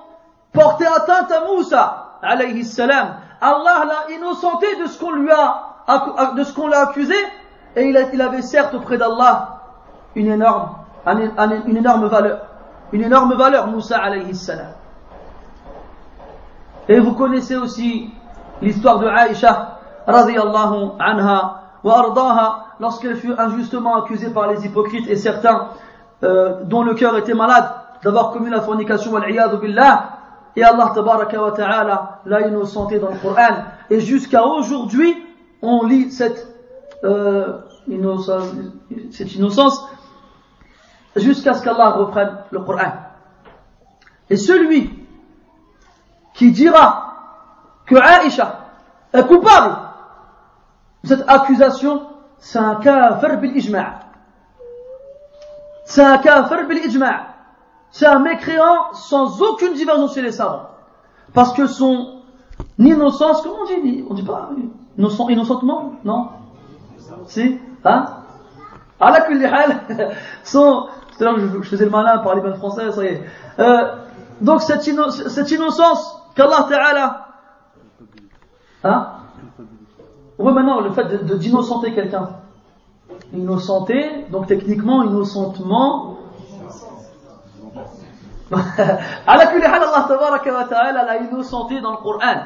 [0.54, 3.16] porté atteinte à Moussa, alayhi salam.
[3.40, 7.16] Allah l'a innocenté de ce qu'on lui a, de ce qu'on l'a accusé,
[7.76, 9.62] et il, il avait certes auprès d'Allah
[10.16, 10.76] une énorme,
[11.08, 12.48] une énorme valeur.
[12.92, 14.74] Une énorme valeur, Moussa alayhi salam.
[16.90, 18.10] Et vous connaissez aussi
[18.62, 25.16] l'histoire de Aïcha radiallahu anha wa ardaha lorsqu'elle fut injustement accusée par les hypocrites et
[25.16, 25.70] certains
[26.24, 27.66] euh, dont le cœur était malade
[28.04, 29.26] d'avoir commis la fornication wal
[29.62, 30.18] billah.
[30.56, 33.64] Et Allah tabaraka wa ta'ala l'a innocenté dans le Coran.
[33.90, 35.16] Et jusqu'à aujourd'hui
[35.62, 36.48] on lit cette
[37.04, 38.52] euh, innocence,
[39.12, 39.88] cette innocence
[41.16, 42.92] jusqu'à ce qu'Allah reprenne le Coran.
[44.30, 45.01] Et celui
[46.42, 47.14] qui dira
[47.86, 48.62] que Aïcha
[49.14, 49.76] est coupable
[51.04, 52.02] de cette accusation,
[52.40, 54.00] c'est un kafir bil ijma'.
[55.86, 57.28] C'est un kafir bil ijma'.
[57.92, 60.70] C'est un mécréant sans aucune divergence chez les savants.
[61.32, 62.24] Parce que son
[62.80, 64.50] innocence, comment on dit On dit pas
[64.98, 66.30] innocent, innocentement Non?
[67.28, 67.60] Si?
[67.86, 68.06] Hein?
[69.00, 69.28] À la
[70.44, 70.88] son,
[71.18, 73.24] c'est là que je faisais le malin par les bonnes ça y est.
[73.60, 73.96] Euh,
[74.42, 77.28] donc cette, cette innocence qu'Allah Ta'ala.
[78.84, 79.08] Hein
[80.38, 82.30] Oui, maintenant, le fait d'innocenter quelqu'un.
[83.34, 86.18] Innocenter, donc techniquement, innocentement.
[89.28, 89.48] Allah
[90.70, 92.44] Ta'ala l'a innocenté dans le Coran.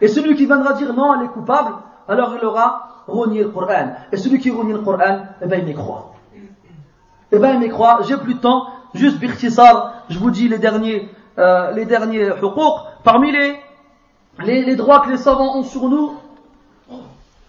[0.00, 1.74] Et celui qui viendra dire non, elle est coupable,
[2.08, 3.94] alors il aura renié le Coran.
[4.12, 6.12] Et celui qui renie le Coran, eh ben il m'y croit.
[7.32, 8.00] Eh ben il m'y croit.
[8.06, 8.66] J'ai plus de temps.
[8.94, 12.59] Juste Birtisar, je vous dis les derniers, euh, les derniers huquq.
[13.03, 13.59] Parmi les,
[14.39, 16.17] les, les droits que les savants ont sur nous,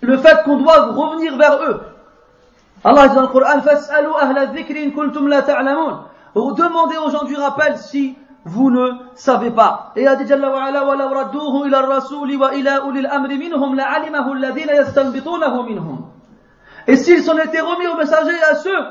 [0.00, 1.80] le fait qu'on doive revenir vers eux.
[2.82, 5.98] Allah dit dans le Coran, فَاسْأَلُوا أَهْلَ الذِّكْرِ إِن كُنْتُمْ لَا تَعْلَمُونَ
[6.34, 9.92] Demandez aux gens du rappel si vous ne savez pas.
[9.96, 13.36] Et a dit Jalla wa ala wa law radduhu ila ar-rasul wa ila ulil amri
[13.36, 16.06] minhum la'alimahu alladhina yastanbitunahu minhum.
[16.86, 18.84] Et s'ils s'en étaient remis aux messagers et à ceux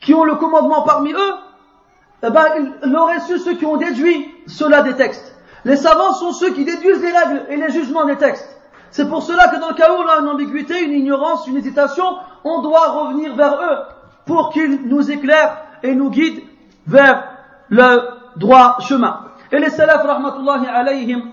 [0.00, 1.34] qui ont le commandement parmi eux,
[2.25, 2.45] eh ben,
[2.83, 5.35] ils auraient su ceux qui ont déduit cela des textes.
[5.65, 8.47] Les savants sont ceux qui déduisent les règles et les jugements des textes.
[8.91, 11.57] C'est pour cela que dans le cas où on a une ambiguïté, une ignorance, une
[11.57, 12.03] hésitation,
[12.43, 13.77] on doit revenir vers eux
[14.25, 16.43] pour qu'ils nous éclairent et nous guident
[16.87, 17.23] vers
[17.69, 18.01] le
[18.37, 19.19] droit chemin.
[19.51, 21.31] Et les salafs, rahmatullahi alayhim,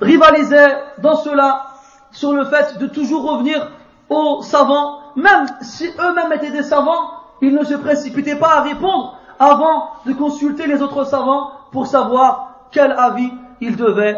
[0.00, 1.66] rivalisaient dans cela
[2.12, 3.70] sur le fait de toujours revenir
[4.08, 7.10] aux savants, même si eux-mêmes étaient des savants,
[7.42, 12.66] ils ne se précipitaient pas à répondre avant de consulter les autres savants pour savoir
[12.70, 14.16] quel avis ils devaient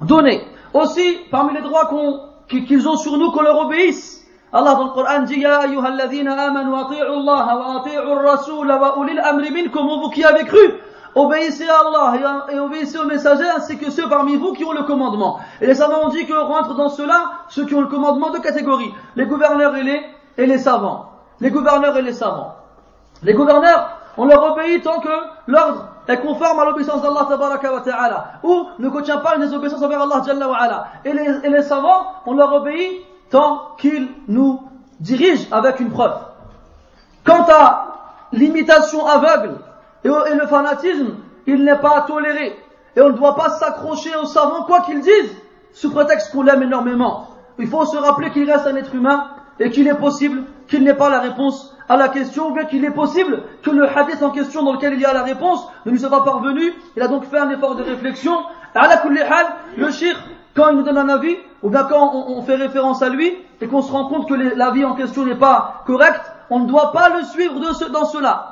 [0.00, 0.42] donner.
[0.74, 1.88] Aussi, parmi les droits
[2.48, 4.26] qu'ils ont sur nous, qu'on leur obéisse.
[4.52, 10.24] Allah dans le Coran dit Ya amanu Allah wa wa ulil amri minkum vous qui
[10.24, 10.80] avez cru
[11.14, 14.84] obéissez à Allah et obéissez aux messagers ainsi que ceux parmi vous qui ont le
[14.84, 15.40] commandement.
[15.60, 18.38] Et les savants ont dit que rentrent dans cela ceux qui ont le commandement de
[18.38, 21.10] catégorie, les gouverneurs et les savants.
[21.40, 22.54] Les gouverneurs et les savants.
[23.22, 25.08] Les gouverneurs, on leur obéit tant que
[25.46, 30.02] l'ordre est conforme à l'obéissance d'Allah wa ta'ala, ou ne contient pas une désobéissance envers
[30.02, 30.86] Allah jalla wa.
[31.04, 34.60] Et les, et savants, on leur obéit tant qu'ils nous
[34.98, 36.16] dirigent avec une preuve.
[37.24, 37.94] Quant à
[38.32, 39.58] l'imitation aveugle
[40.04, 41.14] et, le fanatisme,
[41.46, 42.56] il n'est pas toléré.
[42.96, 45.36] Et on ne doit pas s'accrocher aux savants, quoi qu'ils disent,
[45.72, 47.28] sous prétexte qu'on l'aime énormément.
[47.58, 49.28] Il faut se rappeler qu'il reste un être humain
[49.60, 52.83] et qu'il est possible qu'il n'ait pas la réponse à la question, ou bien qu'il
[52.85, 55.91] est possible que le hadith en question dans lequel il y a la réponse ne
[55.91, 56.73] nous soit pas parvenu.
[56.95, 58.33] Il a donc fait un effort de réflexion.
[58.75, 59.01] À la
[59.77, 60.15] le shir,
[60.55, 63.67] quand il nous donne un avis, ou bien quand on, fait référence à lui, et
[63.67, 67.09] qu'on se rend compte que l'avis en question n'est pas correct, on ne doit pas
[67.09, 68.49] le suivre de ce, dans cela.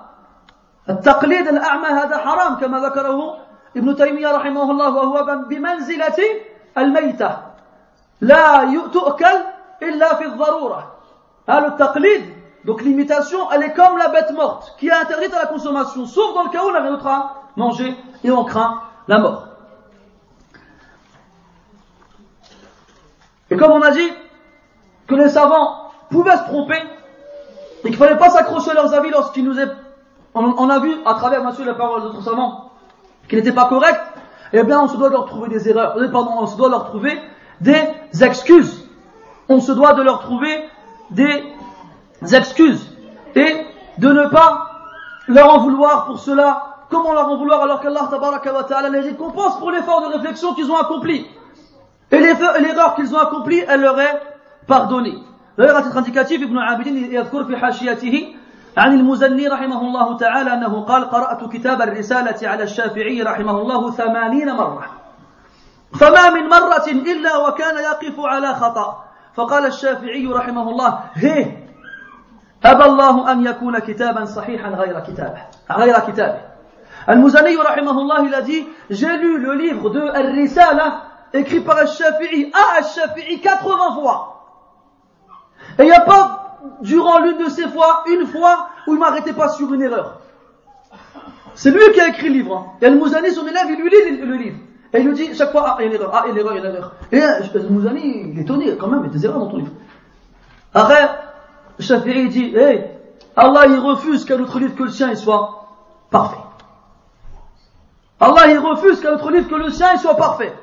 [0.89, 3.37] التقليد الأعمى هذا حرام كما ذكره
[3.77, 6.17] ابن تيمية رحمه الله وهو بمنزلة
[6.77, 7.37] الميتة
[8.21, 9.37] لا تؤكل
[9.81, 10.93] إلا في الضرورة
[11.49, 12.34] هذا التقليد
[12.66, 16.34] donc l'imitation elle est comme la bête morte qui est interdite à la consommation sauf
[16.34, 17.08] dans le cas où on a rien d'autre
[18.24, 19.46] et on craint la mort.
[23.50, 24.10] Et comme on a dit
[25.06, 26.82] que les savants pouvaient se tromper
[27.84, 29.68] et qu'il fallait pas s'accrocher à leurs avis lorsqu'ils nous est
[30.34, 32.70] on, a vu à travers bien sûr les paroles d'autres savants
[33.28, 34.02] qui n'étaient pas correctes
[34.52, 36.84] eh bien on se doit leur trouver des erreurs euh, pardon on se doit leur
[36.84, 37.18] trouver
[37.60, 37.86] des
[38.20, 38.86] excuses.
[39.48, 40.68] On se doit de leur trouver
[41.10, 41.44] des
[42.33, 42.85] excuses
[43.35, 43.65] et
[43.97, 44.67] de ne pas
[45.27, 48.09] leur en vouloir pour cela comment leur en vouloir alors qu'Allah
[48.67, 51.25] ta'ala les récompense pour l'effort de réflexion qu'ils ont accompli
[52.11, 54.21] et l'erreur qu'ils ont accomplie elle leur est
[54.67, 55.17] pardonnée
[55.57, 58.35] d'ailleurs à titre indicatif Ibn Abidin يذكر في حاشيته
[58.77, 64.53] عن المزني رحمه الله تعالى أنه قال قرأت كتاب الرسالة على الشافعي رحمه الله ثمانين
[64.53, 64.85] مرة
[65.99, 69.03] فما من مرة إلا وكان يقف على خطأ
[69.35, 71.51] فقال الشافعي رحمه الله هي
[72.65, 75.41] أبى الله أن يكون كتابا صحيحا غير كتابه
[75.71, 76.41] غير كتابه
[77.09, 81.03] المزني رحمه الله الذي j'ai lu le livre de Al-Risala
[81.33, 84.31] écrit par Al-Shafi'i à Al-Shafi'i 80 fois
[85.79, 86.41] et il n'y a pas
[86.81, 90.21] durant l'une de ces fois, une fois, où il m'arrêtait pas sur une erreur.
[91.53, 92.57] C'est lui qui a écrit le livre.
[92.57, 92.77] Hein.
[92.81, 94.57] Et Al-Mouzani, son élève, il lui lit le livre.
[94.93, 96.37] Et il lui dit chaque fois, ah, il y a une erreur, ah, il y
[96.37, 96.93] a une erreur, il y a une erreur.
[97.11, 99.71] Et Al-Mouzani, il est étonné, quand même, il y a des erreurs dans ton livre.
[100.73, 101.09] Après,
[101.79, 102.91] Shafi'i dit, hey,
[103.35, 105.67] Allah, il refuse qu'un autre livre que le sien, il soit
[106.09, 106.43] parfait.
[108.19, 110.53] Allah, il refuse qu'un autre livre que le sien, il soit parfait.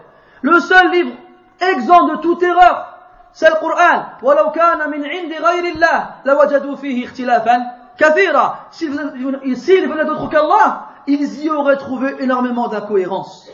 [0.43, 1.13] Le seul livre
[1.61, 2.87] exempt de toute erreur,
[3.33, 4.05] c'est le Coran.
[4.23, 7.63] ولو كان من عند غير الله لوجدوا فيه اختلافا
[7.99, 8.59] كثيرا.
[8.71, 13.51] S'il venait d'autre qu'Allah, ils y auraient trouvé énormément d'incohérences.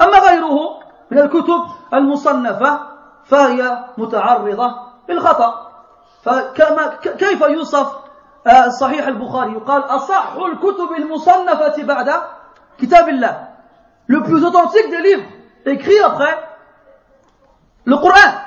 [0.00, 0.80] أما غيره
[1.10, 2.80] من الكتب المصنفة
[3.24, 4.74] فهي متعرضة
[5.08, 5.66] للخطأ.
[6.22, 7.88] فكما كيف يوصف
[8.80, 12.22] صحيح البخاري يقال أصح الكتب المصنفة بعد
[12.78, 13.48] كتاب الله.
[14.08, 15.24] Le plus authentique des livres
[15.64, 16.38] écrits après
[17.84, 18.46] le Coran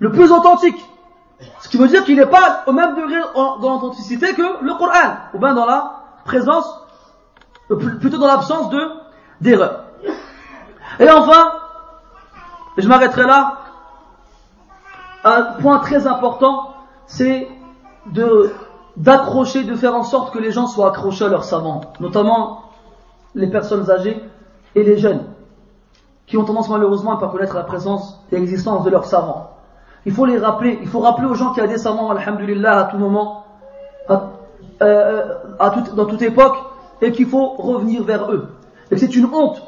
[0.00, 0.84] le plus authentique.
[1.60, 5.16] Ce qui veut dire qu'il n'est pas au même degré dans l'authenticité que le Coran,
[5.32, 6.66] ou bien dans la présence,
[7.70, 8.80] euh, plutôt dans l'absence de
[9.40, 9.84] d'erreur.
[10.98, 11.52] Et enfin,
[12.76, 13.58] je m'arrêterai là,
[15.25, 16.69] un point très important,
[17.07, 17.47] c'est
[18.95, 22.61] d'accrocher, de faire en sorte que les gens soient accrochés à leurs savants, notamment
[23.33, 24.23] les personnes âgées
[24.75, 25.23] et les jeunes,
[26.27, 29.49] qui ont tendance malheureusement à ne pas connaître la présence et l'existence de leurs savants.
[30.05, 32.77] Il faut les rappeler, il faut rappeler aux gens qu'il y a des savants, alhamdulillah,
[32.77, 33.45] à tout moment,
[34.81, 35.33] euh,
[35.95, 36.57] dans toute époque,
[37.01, 38.49] et qu'il faut revenir vers eux.
[38.91, 39.61] Et c'est une honte,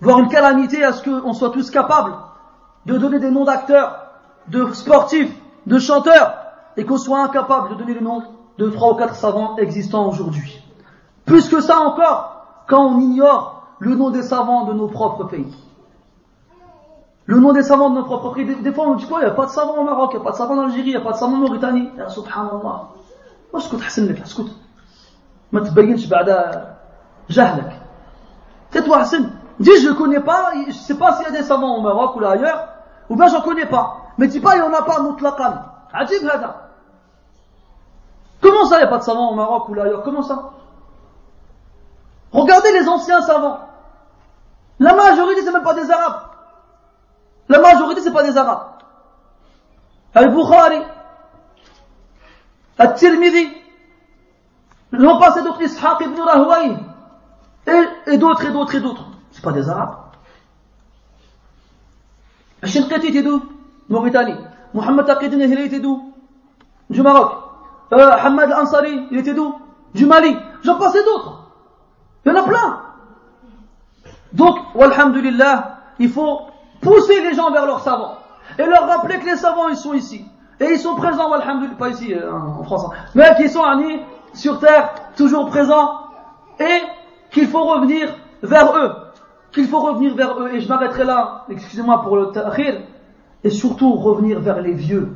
[0.00, 2.12] voire une calamité à ce qu'on soit tous capables
[2.86, 4.09] de donner des noms d'acteurs,
[4.47, 5.33] de sportifs,
[5.65, 6.35] de chanteurs,
[6.77, 8.23] et qu'on soit incapable de donner le nom
[8.57, 10.61] de trois ou quatre savants existants aujourd'hui.
[11.25, 15.53] Plus que ça encore, quand on ignore le nom des savants de nos propres pays.
[17.25, 19.31] Le nom des savants de nos propres pays, des, fois on dit quoi Il n'y
[19.31, 20.91] a pas de savants au Maroc, il n'y a pas de savants en Algérie, il
[20.91, 21.89] n'y a pas de savants en Mauritanie.
[21.97, 22.89] Ya subhanallah.
[23.55, 24.51] اسكت حسن لك اسكت
[25.51, 26.29] ما تبينش بعد
[27.29, 27.81] جهلك
[28.71, 29.29] tais-toi حسن
[29.59, 31.81] dis je ne connais pas je ne sais pas s'il y a des savants au
[31.81, 32.67] Maroc ou là ailleurs
[33.09, 35.64] ou bien j'en connais pas mais dis pas, il n'y en a pas mutlaqan.
[35.94, 36.28] Ajib.
[38.42, 40.50] Comment ça, il n'y a pas de savants au Maroc ou ailleurs Comment ça?
[42.30, 43.60] Regardez les anciens savants.
[44.78, 46.20] La majorité, c'est même pas des Arabes.
[47.48, 48.66] La majorité, c'est pas des Arabes.
[50.14, 50.82] Al-Bukhari,
[52.76, 53.56] Al-Tirmidhi,
[54.92, 56.76] l'ont passé d'autres, Ishaq ibn Rahway,
[58.06, 59.06] et, d'autres, et d'autres, et d'autres.
[59.32, 59.96] C'est pas des Arabes.
[62.62, 63.49] Al-Shinqiti, t'es d'où?
[63.90, 64.36] Mauritanie.
[64.72, 66.12] Mohamed Taqidin, il était d'où?
[66.88, 67.32] Du Maroc.
[67.92, 69.54] Euh, Hamad Ansari, il était d'où?
[69.94, 70.36] Du Mali.
[70.62, 71.50] J'en passe d'autres.
[72.24, 72.82] Il y en a plein.
[74.32, 76.42] Donc, walhamdulillah, il faut
[76.80, 78.14] pousser les gens vers leurs savants
[78.58, 80.24] et leur rappeler que les savants ils sont ici
[80.60, 81.30] et ils sont présents,
[81.78, 82.96] pas ici euh, en France, hein.
[83.14, 83.64] mais qui sont
[84.34, 86.00] sur terre, toujours présents,
[86.58, 86.82] et
[87.30, 88.92] qu'il faut revenir vers eux,
[89.52, 92.82] qu'il faut revenir vers eux, et je m'arrêterai là, excusez-moi pour le ta'khir,
[93.43, 95.15] et surtout revenir vers les vieux,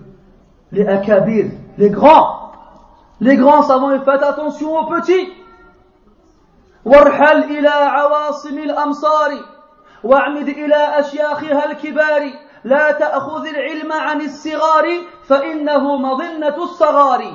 [0.72, 1.46] les akabir,
[1.78, 2.52] les grands,
[3.20, 5.34] les grands savants, et faites attention aux petits.
[6.86, 9.32] وارحل إلى عواصم الأمصار
[10.04, 12.32] واعمد إلى أشياخها الكبار
[12.64, 14.86] لا تأخذ العلم عن الصغار
[15.28, 17.34] فإنه مظنة الصغار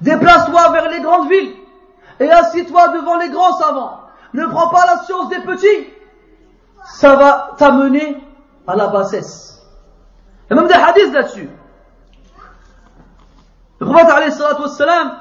[0.00, 1.54] Déplace-toi vers les grandes villes
[2.18, 4.00] et assis-toi devant les grands savants.
[4.34, 5.86] Ne prends pas la science des petits.
[6.84, 8.16] Ça va t'amener
[8.67, 9.61] à la bassesse.
[10.49, 11.49] Il y a même des hadiths là-dessus.
[13.79, 15.19] Le prophète alayhi salatu wassalam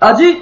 [0.00, 0.36] a dit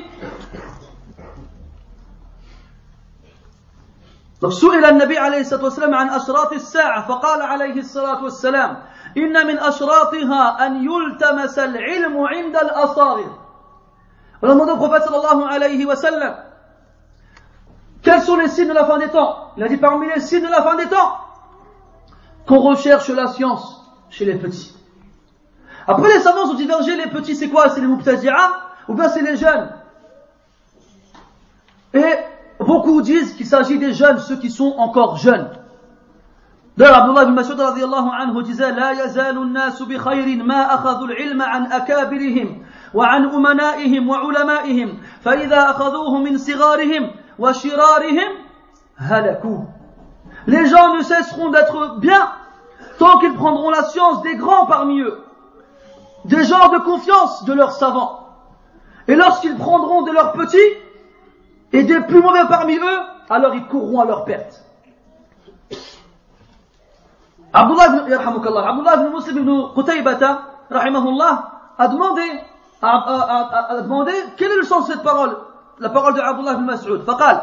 [4.49, 8.83] سئل النبي عليه الصلاة والسلام عن أشراط الساعة فقال عليه الصلاة والسلام
[9.17, 13.41] إن من أشراطها أن يلتمس العلم عند الأصاغر
[14.43, 16.35] au prophète sallallahu alayhi wa sallam
[18.02, 20.44] quels sont les signes de la fin des temps Il a dit parmi les signes
[20.44, 21.18] de la fin des temps
[22.46, 24.76] qu'on recherche la science chez les petits.
[25.88, 28.52] Après les savants ont divergé, les petits c'est quoi C'est les mubtadi'a
[28.88, 29.70] ou bien c'est les jeunes
[31.96, 32.14] Et
[32.60, 35.50] beaucoup disent qu'il s'agit des jeunes, ceux qui sont encore jeunes.
[36.78, 41.72] D'ailleurs, Abdullah ibn Mas'ud radiallahu anhu disait لا يزال الناس بخير ما أخذوا العلم عن
[41.72, 47.12] أكابرهم وعن أمنائهم وعلمائهم فإذا أخذوه من صغارهم
[50.47, 52.31] les gens ne cesseront d'être bien
[52.99, 55.25] tant qu'ils prendront la science des grands parmi eux,
[56.27, 58.29] des gens de confiance de leurs savants.
[59.09, 60.59] Et lorsqu'ils prendront de leurs petits
[61.73, 63.01] et des plus mauvais parmi eux,
[63.31, 64.63] alors ils courront à leur perte.
[67.53, 72.23] Abdullah ibn, Muslim ibn Qutaybata, rahimahullah, a demandé,
[72.83, 75.37] a, a, a, a demandé quel est le sens de cette parole?
[75.81, 77.05] La parole de Abdullah ibn Mas'ud.
[77.07, 77.41] فقال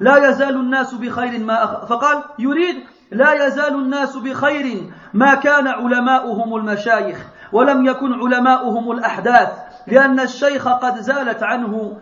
[0.00, 2.76] لا يزال الناس بخير ما فقال يريد
[3.12, 7.18] لا يزال الناس بخير ما كان علماؤهم المشايخ
[7.52, 9.48] ولم يكن علماؤهم الأحداث
[9.86, 11.98] لأن الشيخ قد زالت عنه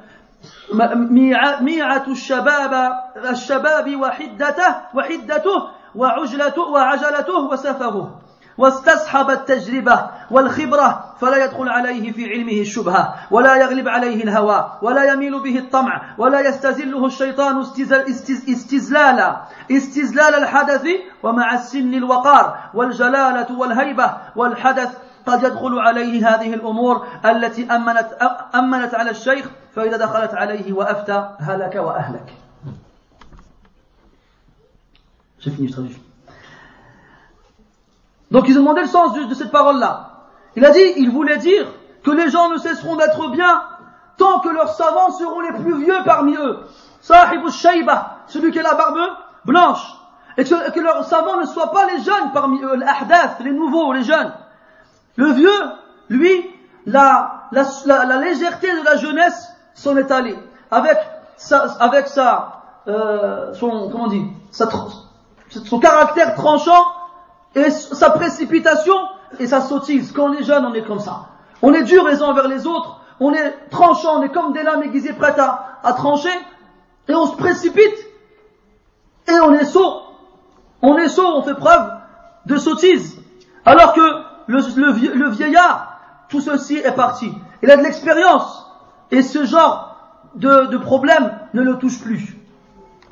[1.61, 2.93] ميعة الشباب
[3.31, 8.21] الشباب وحدته وحدته وعجلته وعجلته وسفهه
[8.59, 15.43] واستصحب التجربة والخبرة فلا يدخل عليه في علمه الشبهة ولا يغلب عليه الهوى ولا يميل
[15.43, 17.61] به الطمع ولا يستزله الشيطان
[18.49, 20.87] استزلالا استزلال الحدث
[21.23, 28.19] ومع السن الوقار والجلالة والهيبة والحدث قد يدخل عليه هذه الأمور التي أمنت,
[28.55, 32.33] أمنت على الشيخ فإذا دخلت عليه وأفتى هلك وأهلك
[35.39, 36.06] J'ai fini.
[38.31, 40.11] Donc ils ont demandé le sens de, cette parole-là.
[40.57, 41.67] Il a dit, il voulait dire
[42.03, 43.63] que les gens ne cesseront d'être bien
[44.17, 46.61] tant que leurs savants seront les plus vieux parmi eux.
[47.01, 48.99] Sahib shayba, celui qui a la barbe
[49.45, 49.95] blanche.
[50.39, 54.03] Et que, leurs savants ne soient pas les jeunes parmi eux, les les nouveaux, les
[54.03, 54.33] jeunes.
[55.17, 55.63] Le vieux,
[56.11, 56.45] lui,
[56.85, 57.49] la,
[58.21, 60.39] légèreté de la jeunesse s'en est allée.
[60.71, 60.99] Avec
[61.37, 64.69] sa, avec sa, euh, son, comment dit, sa,
[65.49, 66.85] son caractère tranchant
[67.57, 68.95] et sa précipitation
[69.41, 70.13] et sa sottise.
[70.13, 71.31] Quand on est jeune, on est comme ça.
[71.63, 74.63] On est dur les uns envers les autres, on est tranchant, on est comme des
[74.63, 76.33] lames aiguisées prêtes à, trancher,
[77.09, 77.97] et on se précipite,
[79.27, 80.03] et on est sot.
[80.83, 81.91] On est sot, on fait preuve
[82.45, 83.19] de sottise.
[83.65, 84.03] Alors que
[84.49, 87.33] le, vieillard, tout ceci est parti.
[87.63, 88.71] Il a de l'expérience,
[89.11, 89.97] et ce genre
[90.35, 92.37] de problème ne le touche plus.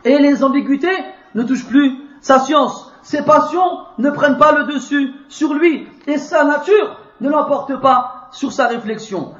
[0.04, 0.98] Et les ambiguïtés
[1.34, 6.16] ne touchent plus sa science, ses passions ne prennent pas le dessus sur lui et
[6.16, 9.34] sa nature ne l'emporte pas sur sa réflexion.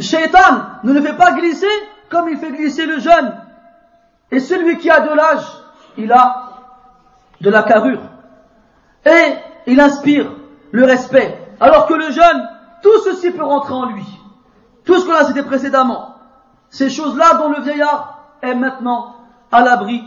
[0.00, 1.66] Shaitan ne le fait pas glisser
[2.10, 3.34] comme il fait glisser le jeune.
[4.32, 5.46] Et celui qui a de l'âge,
[5.96, 6.48] il a
[7.40, 8.02] de la carrure.
[9.06, 9.34] Et
[9.68, 10.32] il inspire
[10.72, 11.38] le respect.
[11.60, 12.48] Alors que le jeune,
[12.82, 14.04] tout ceci peut rentrer en lui.
[14.84, 16.16] Tout ce qu'on a cité précédemment.
[16.68, 19.14] Ces choses-là dont le vieillard est maintenant
[19.52, 20.02] à l'abri.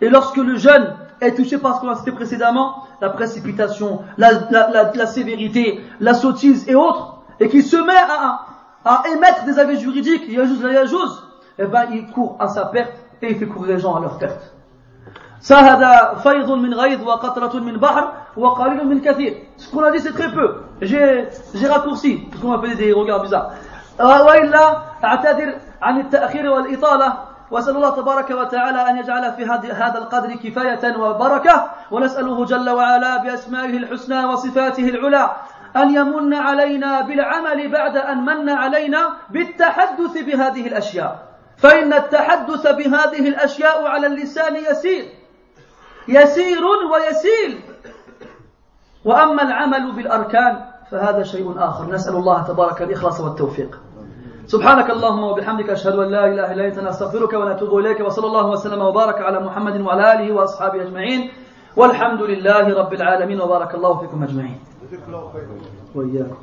[0.00, 4.32] Et lorsque le jeune est touché par ce qu'on a cité précédemment, la précipitation, la,
[4.50, 8.46] la, la, la, sévérité, la sottise et autres, et qui se met à,
[8.84, 11.22] à émettre des avis juridiques, il y a juste la chose,
[11.58, 14.18] eh ben il court à sa perte et il fait courir les gens à leur
[14.18, 14.52] perte.
[15.40, 15.54] Ce
[19.70, 20.62] qu'on a dit c'est très peu.
[20.82, 21.26] J'ai,
[21.66, 23.52] raccourci, parce qu'on m'a fait des regards bizarres.
[27.50, 33.76] وأسأل الله تبارك وتعالى أن يجعل في هذا القدر كفاية وبركة ونسأله جل وعلا بأسمائه
[33.76, 35.30] الحسنى وصفاته العلى
[35.76, 41.30] أن يمن علينا بالعمل بعد أن من علينا بالتحدث بهذه الأشياء.
[41.56, 45.04] فإن التحدث بهذه الأشياء على اللسان يسير.
[46.08, 47.60] يسير ويسير
[49.04, 51.92] وأما العمل بالأركان فهذا شيء آخر.
[51.92, 53.80] نسأل الله تبارك الإخلاص والتوفيق.
[54.50, 58.80] سبحانك اللهم وبحمدك أشهد أن لا إله إلا أنت نستغفرك ونتوب إليك وصلى الله وسلم
[58.82, 61.30] وبارك على محمد وعلى آله وأصحابه أجمعين.
[61.76, 64.58] والحمد لله رب العالمين وبارك الله فيكم أجمعين.
[65.94, 66.38] وإياكم.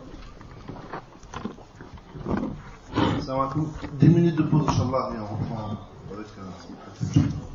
[4.00, 5.76] Des minutes de pause, Inch'Allah, et on reprend
[6.14, 6.28] avec...
[6.40, 7.47] Euh,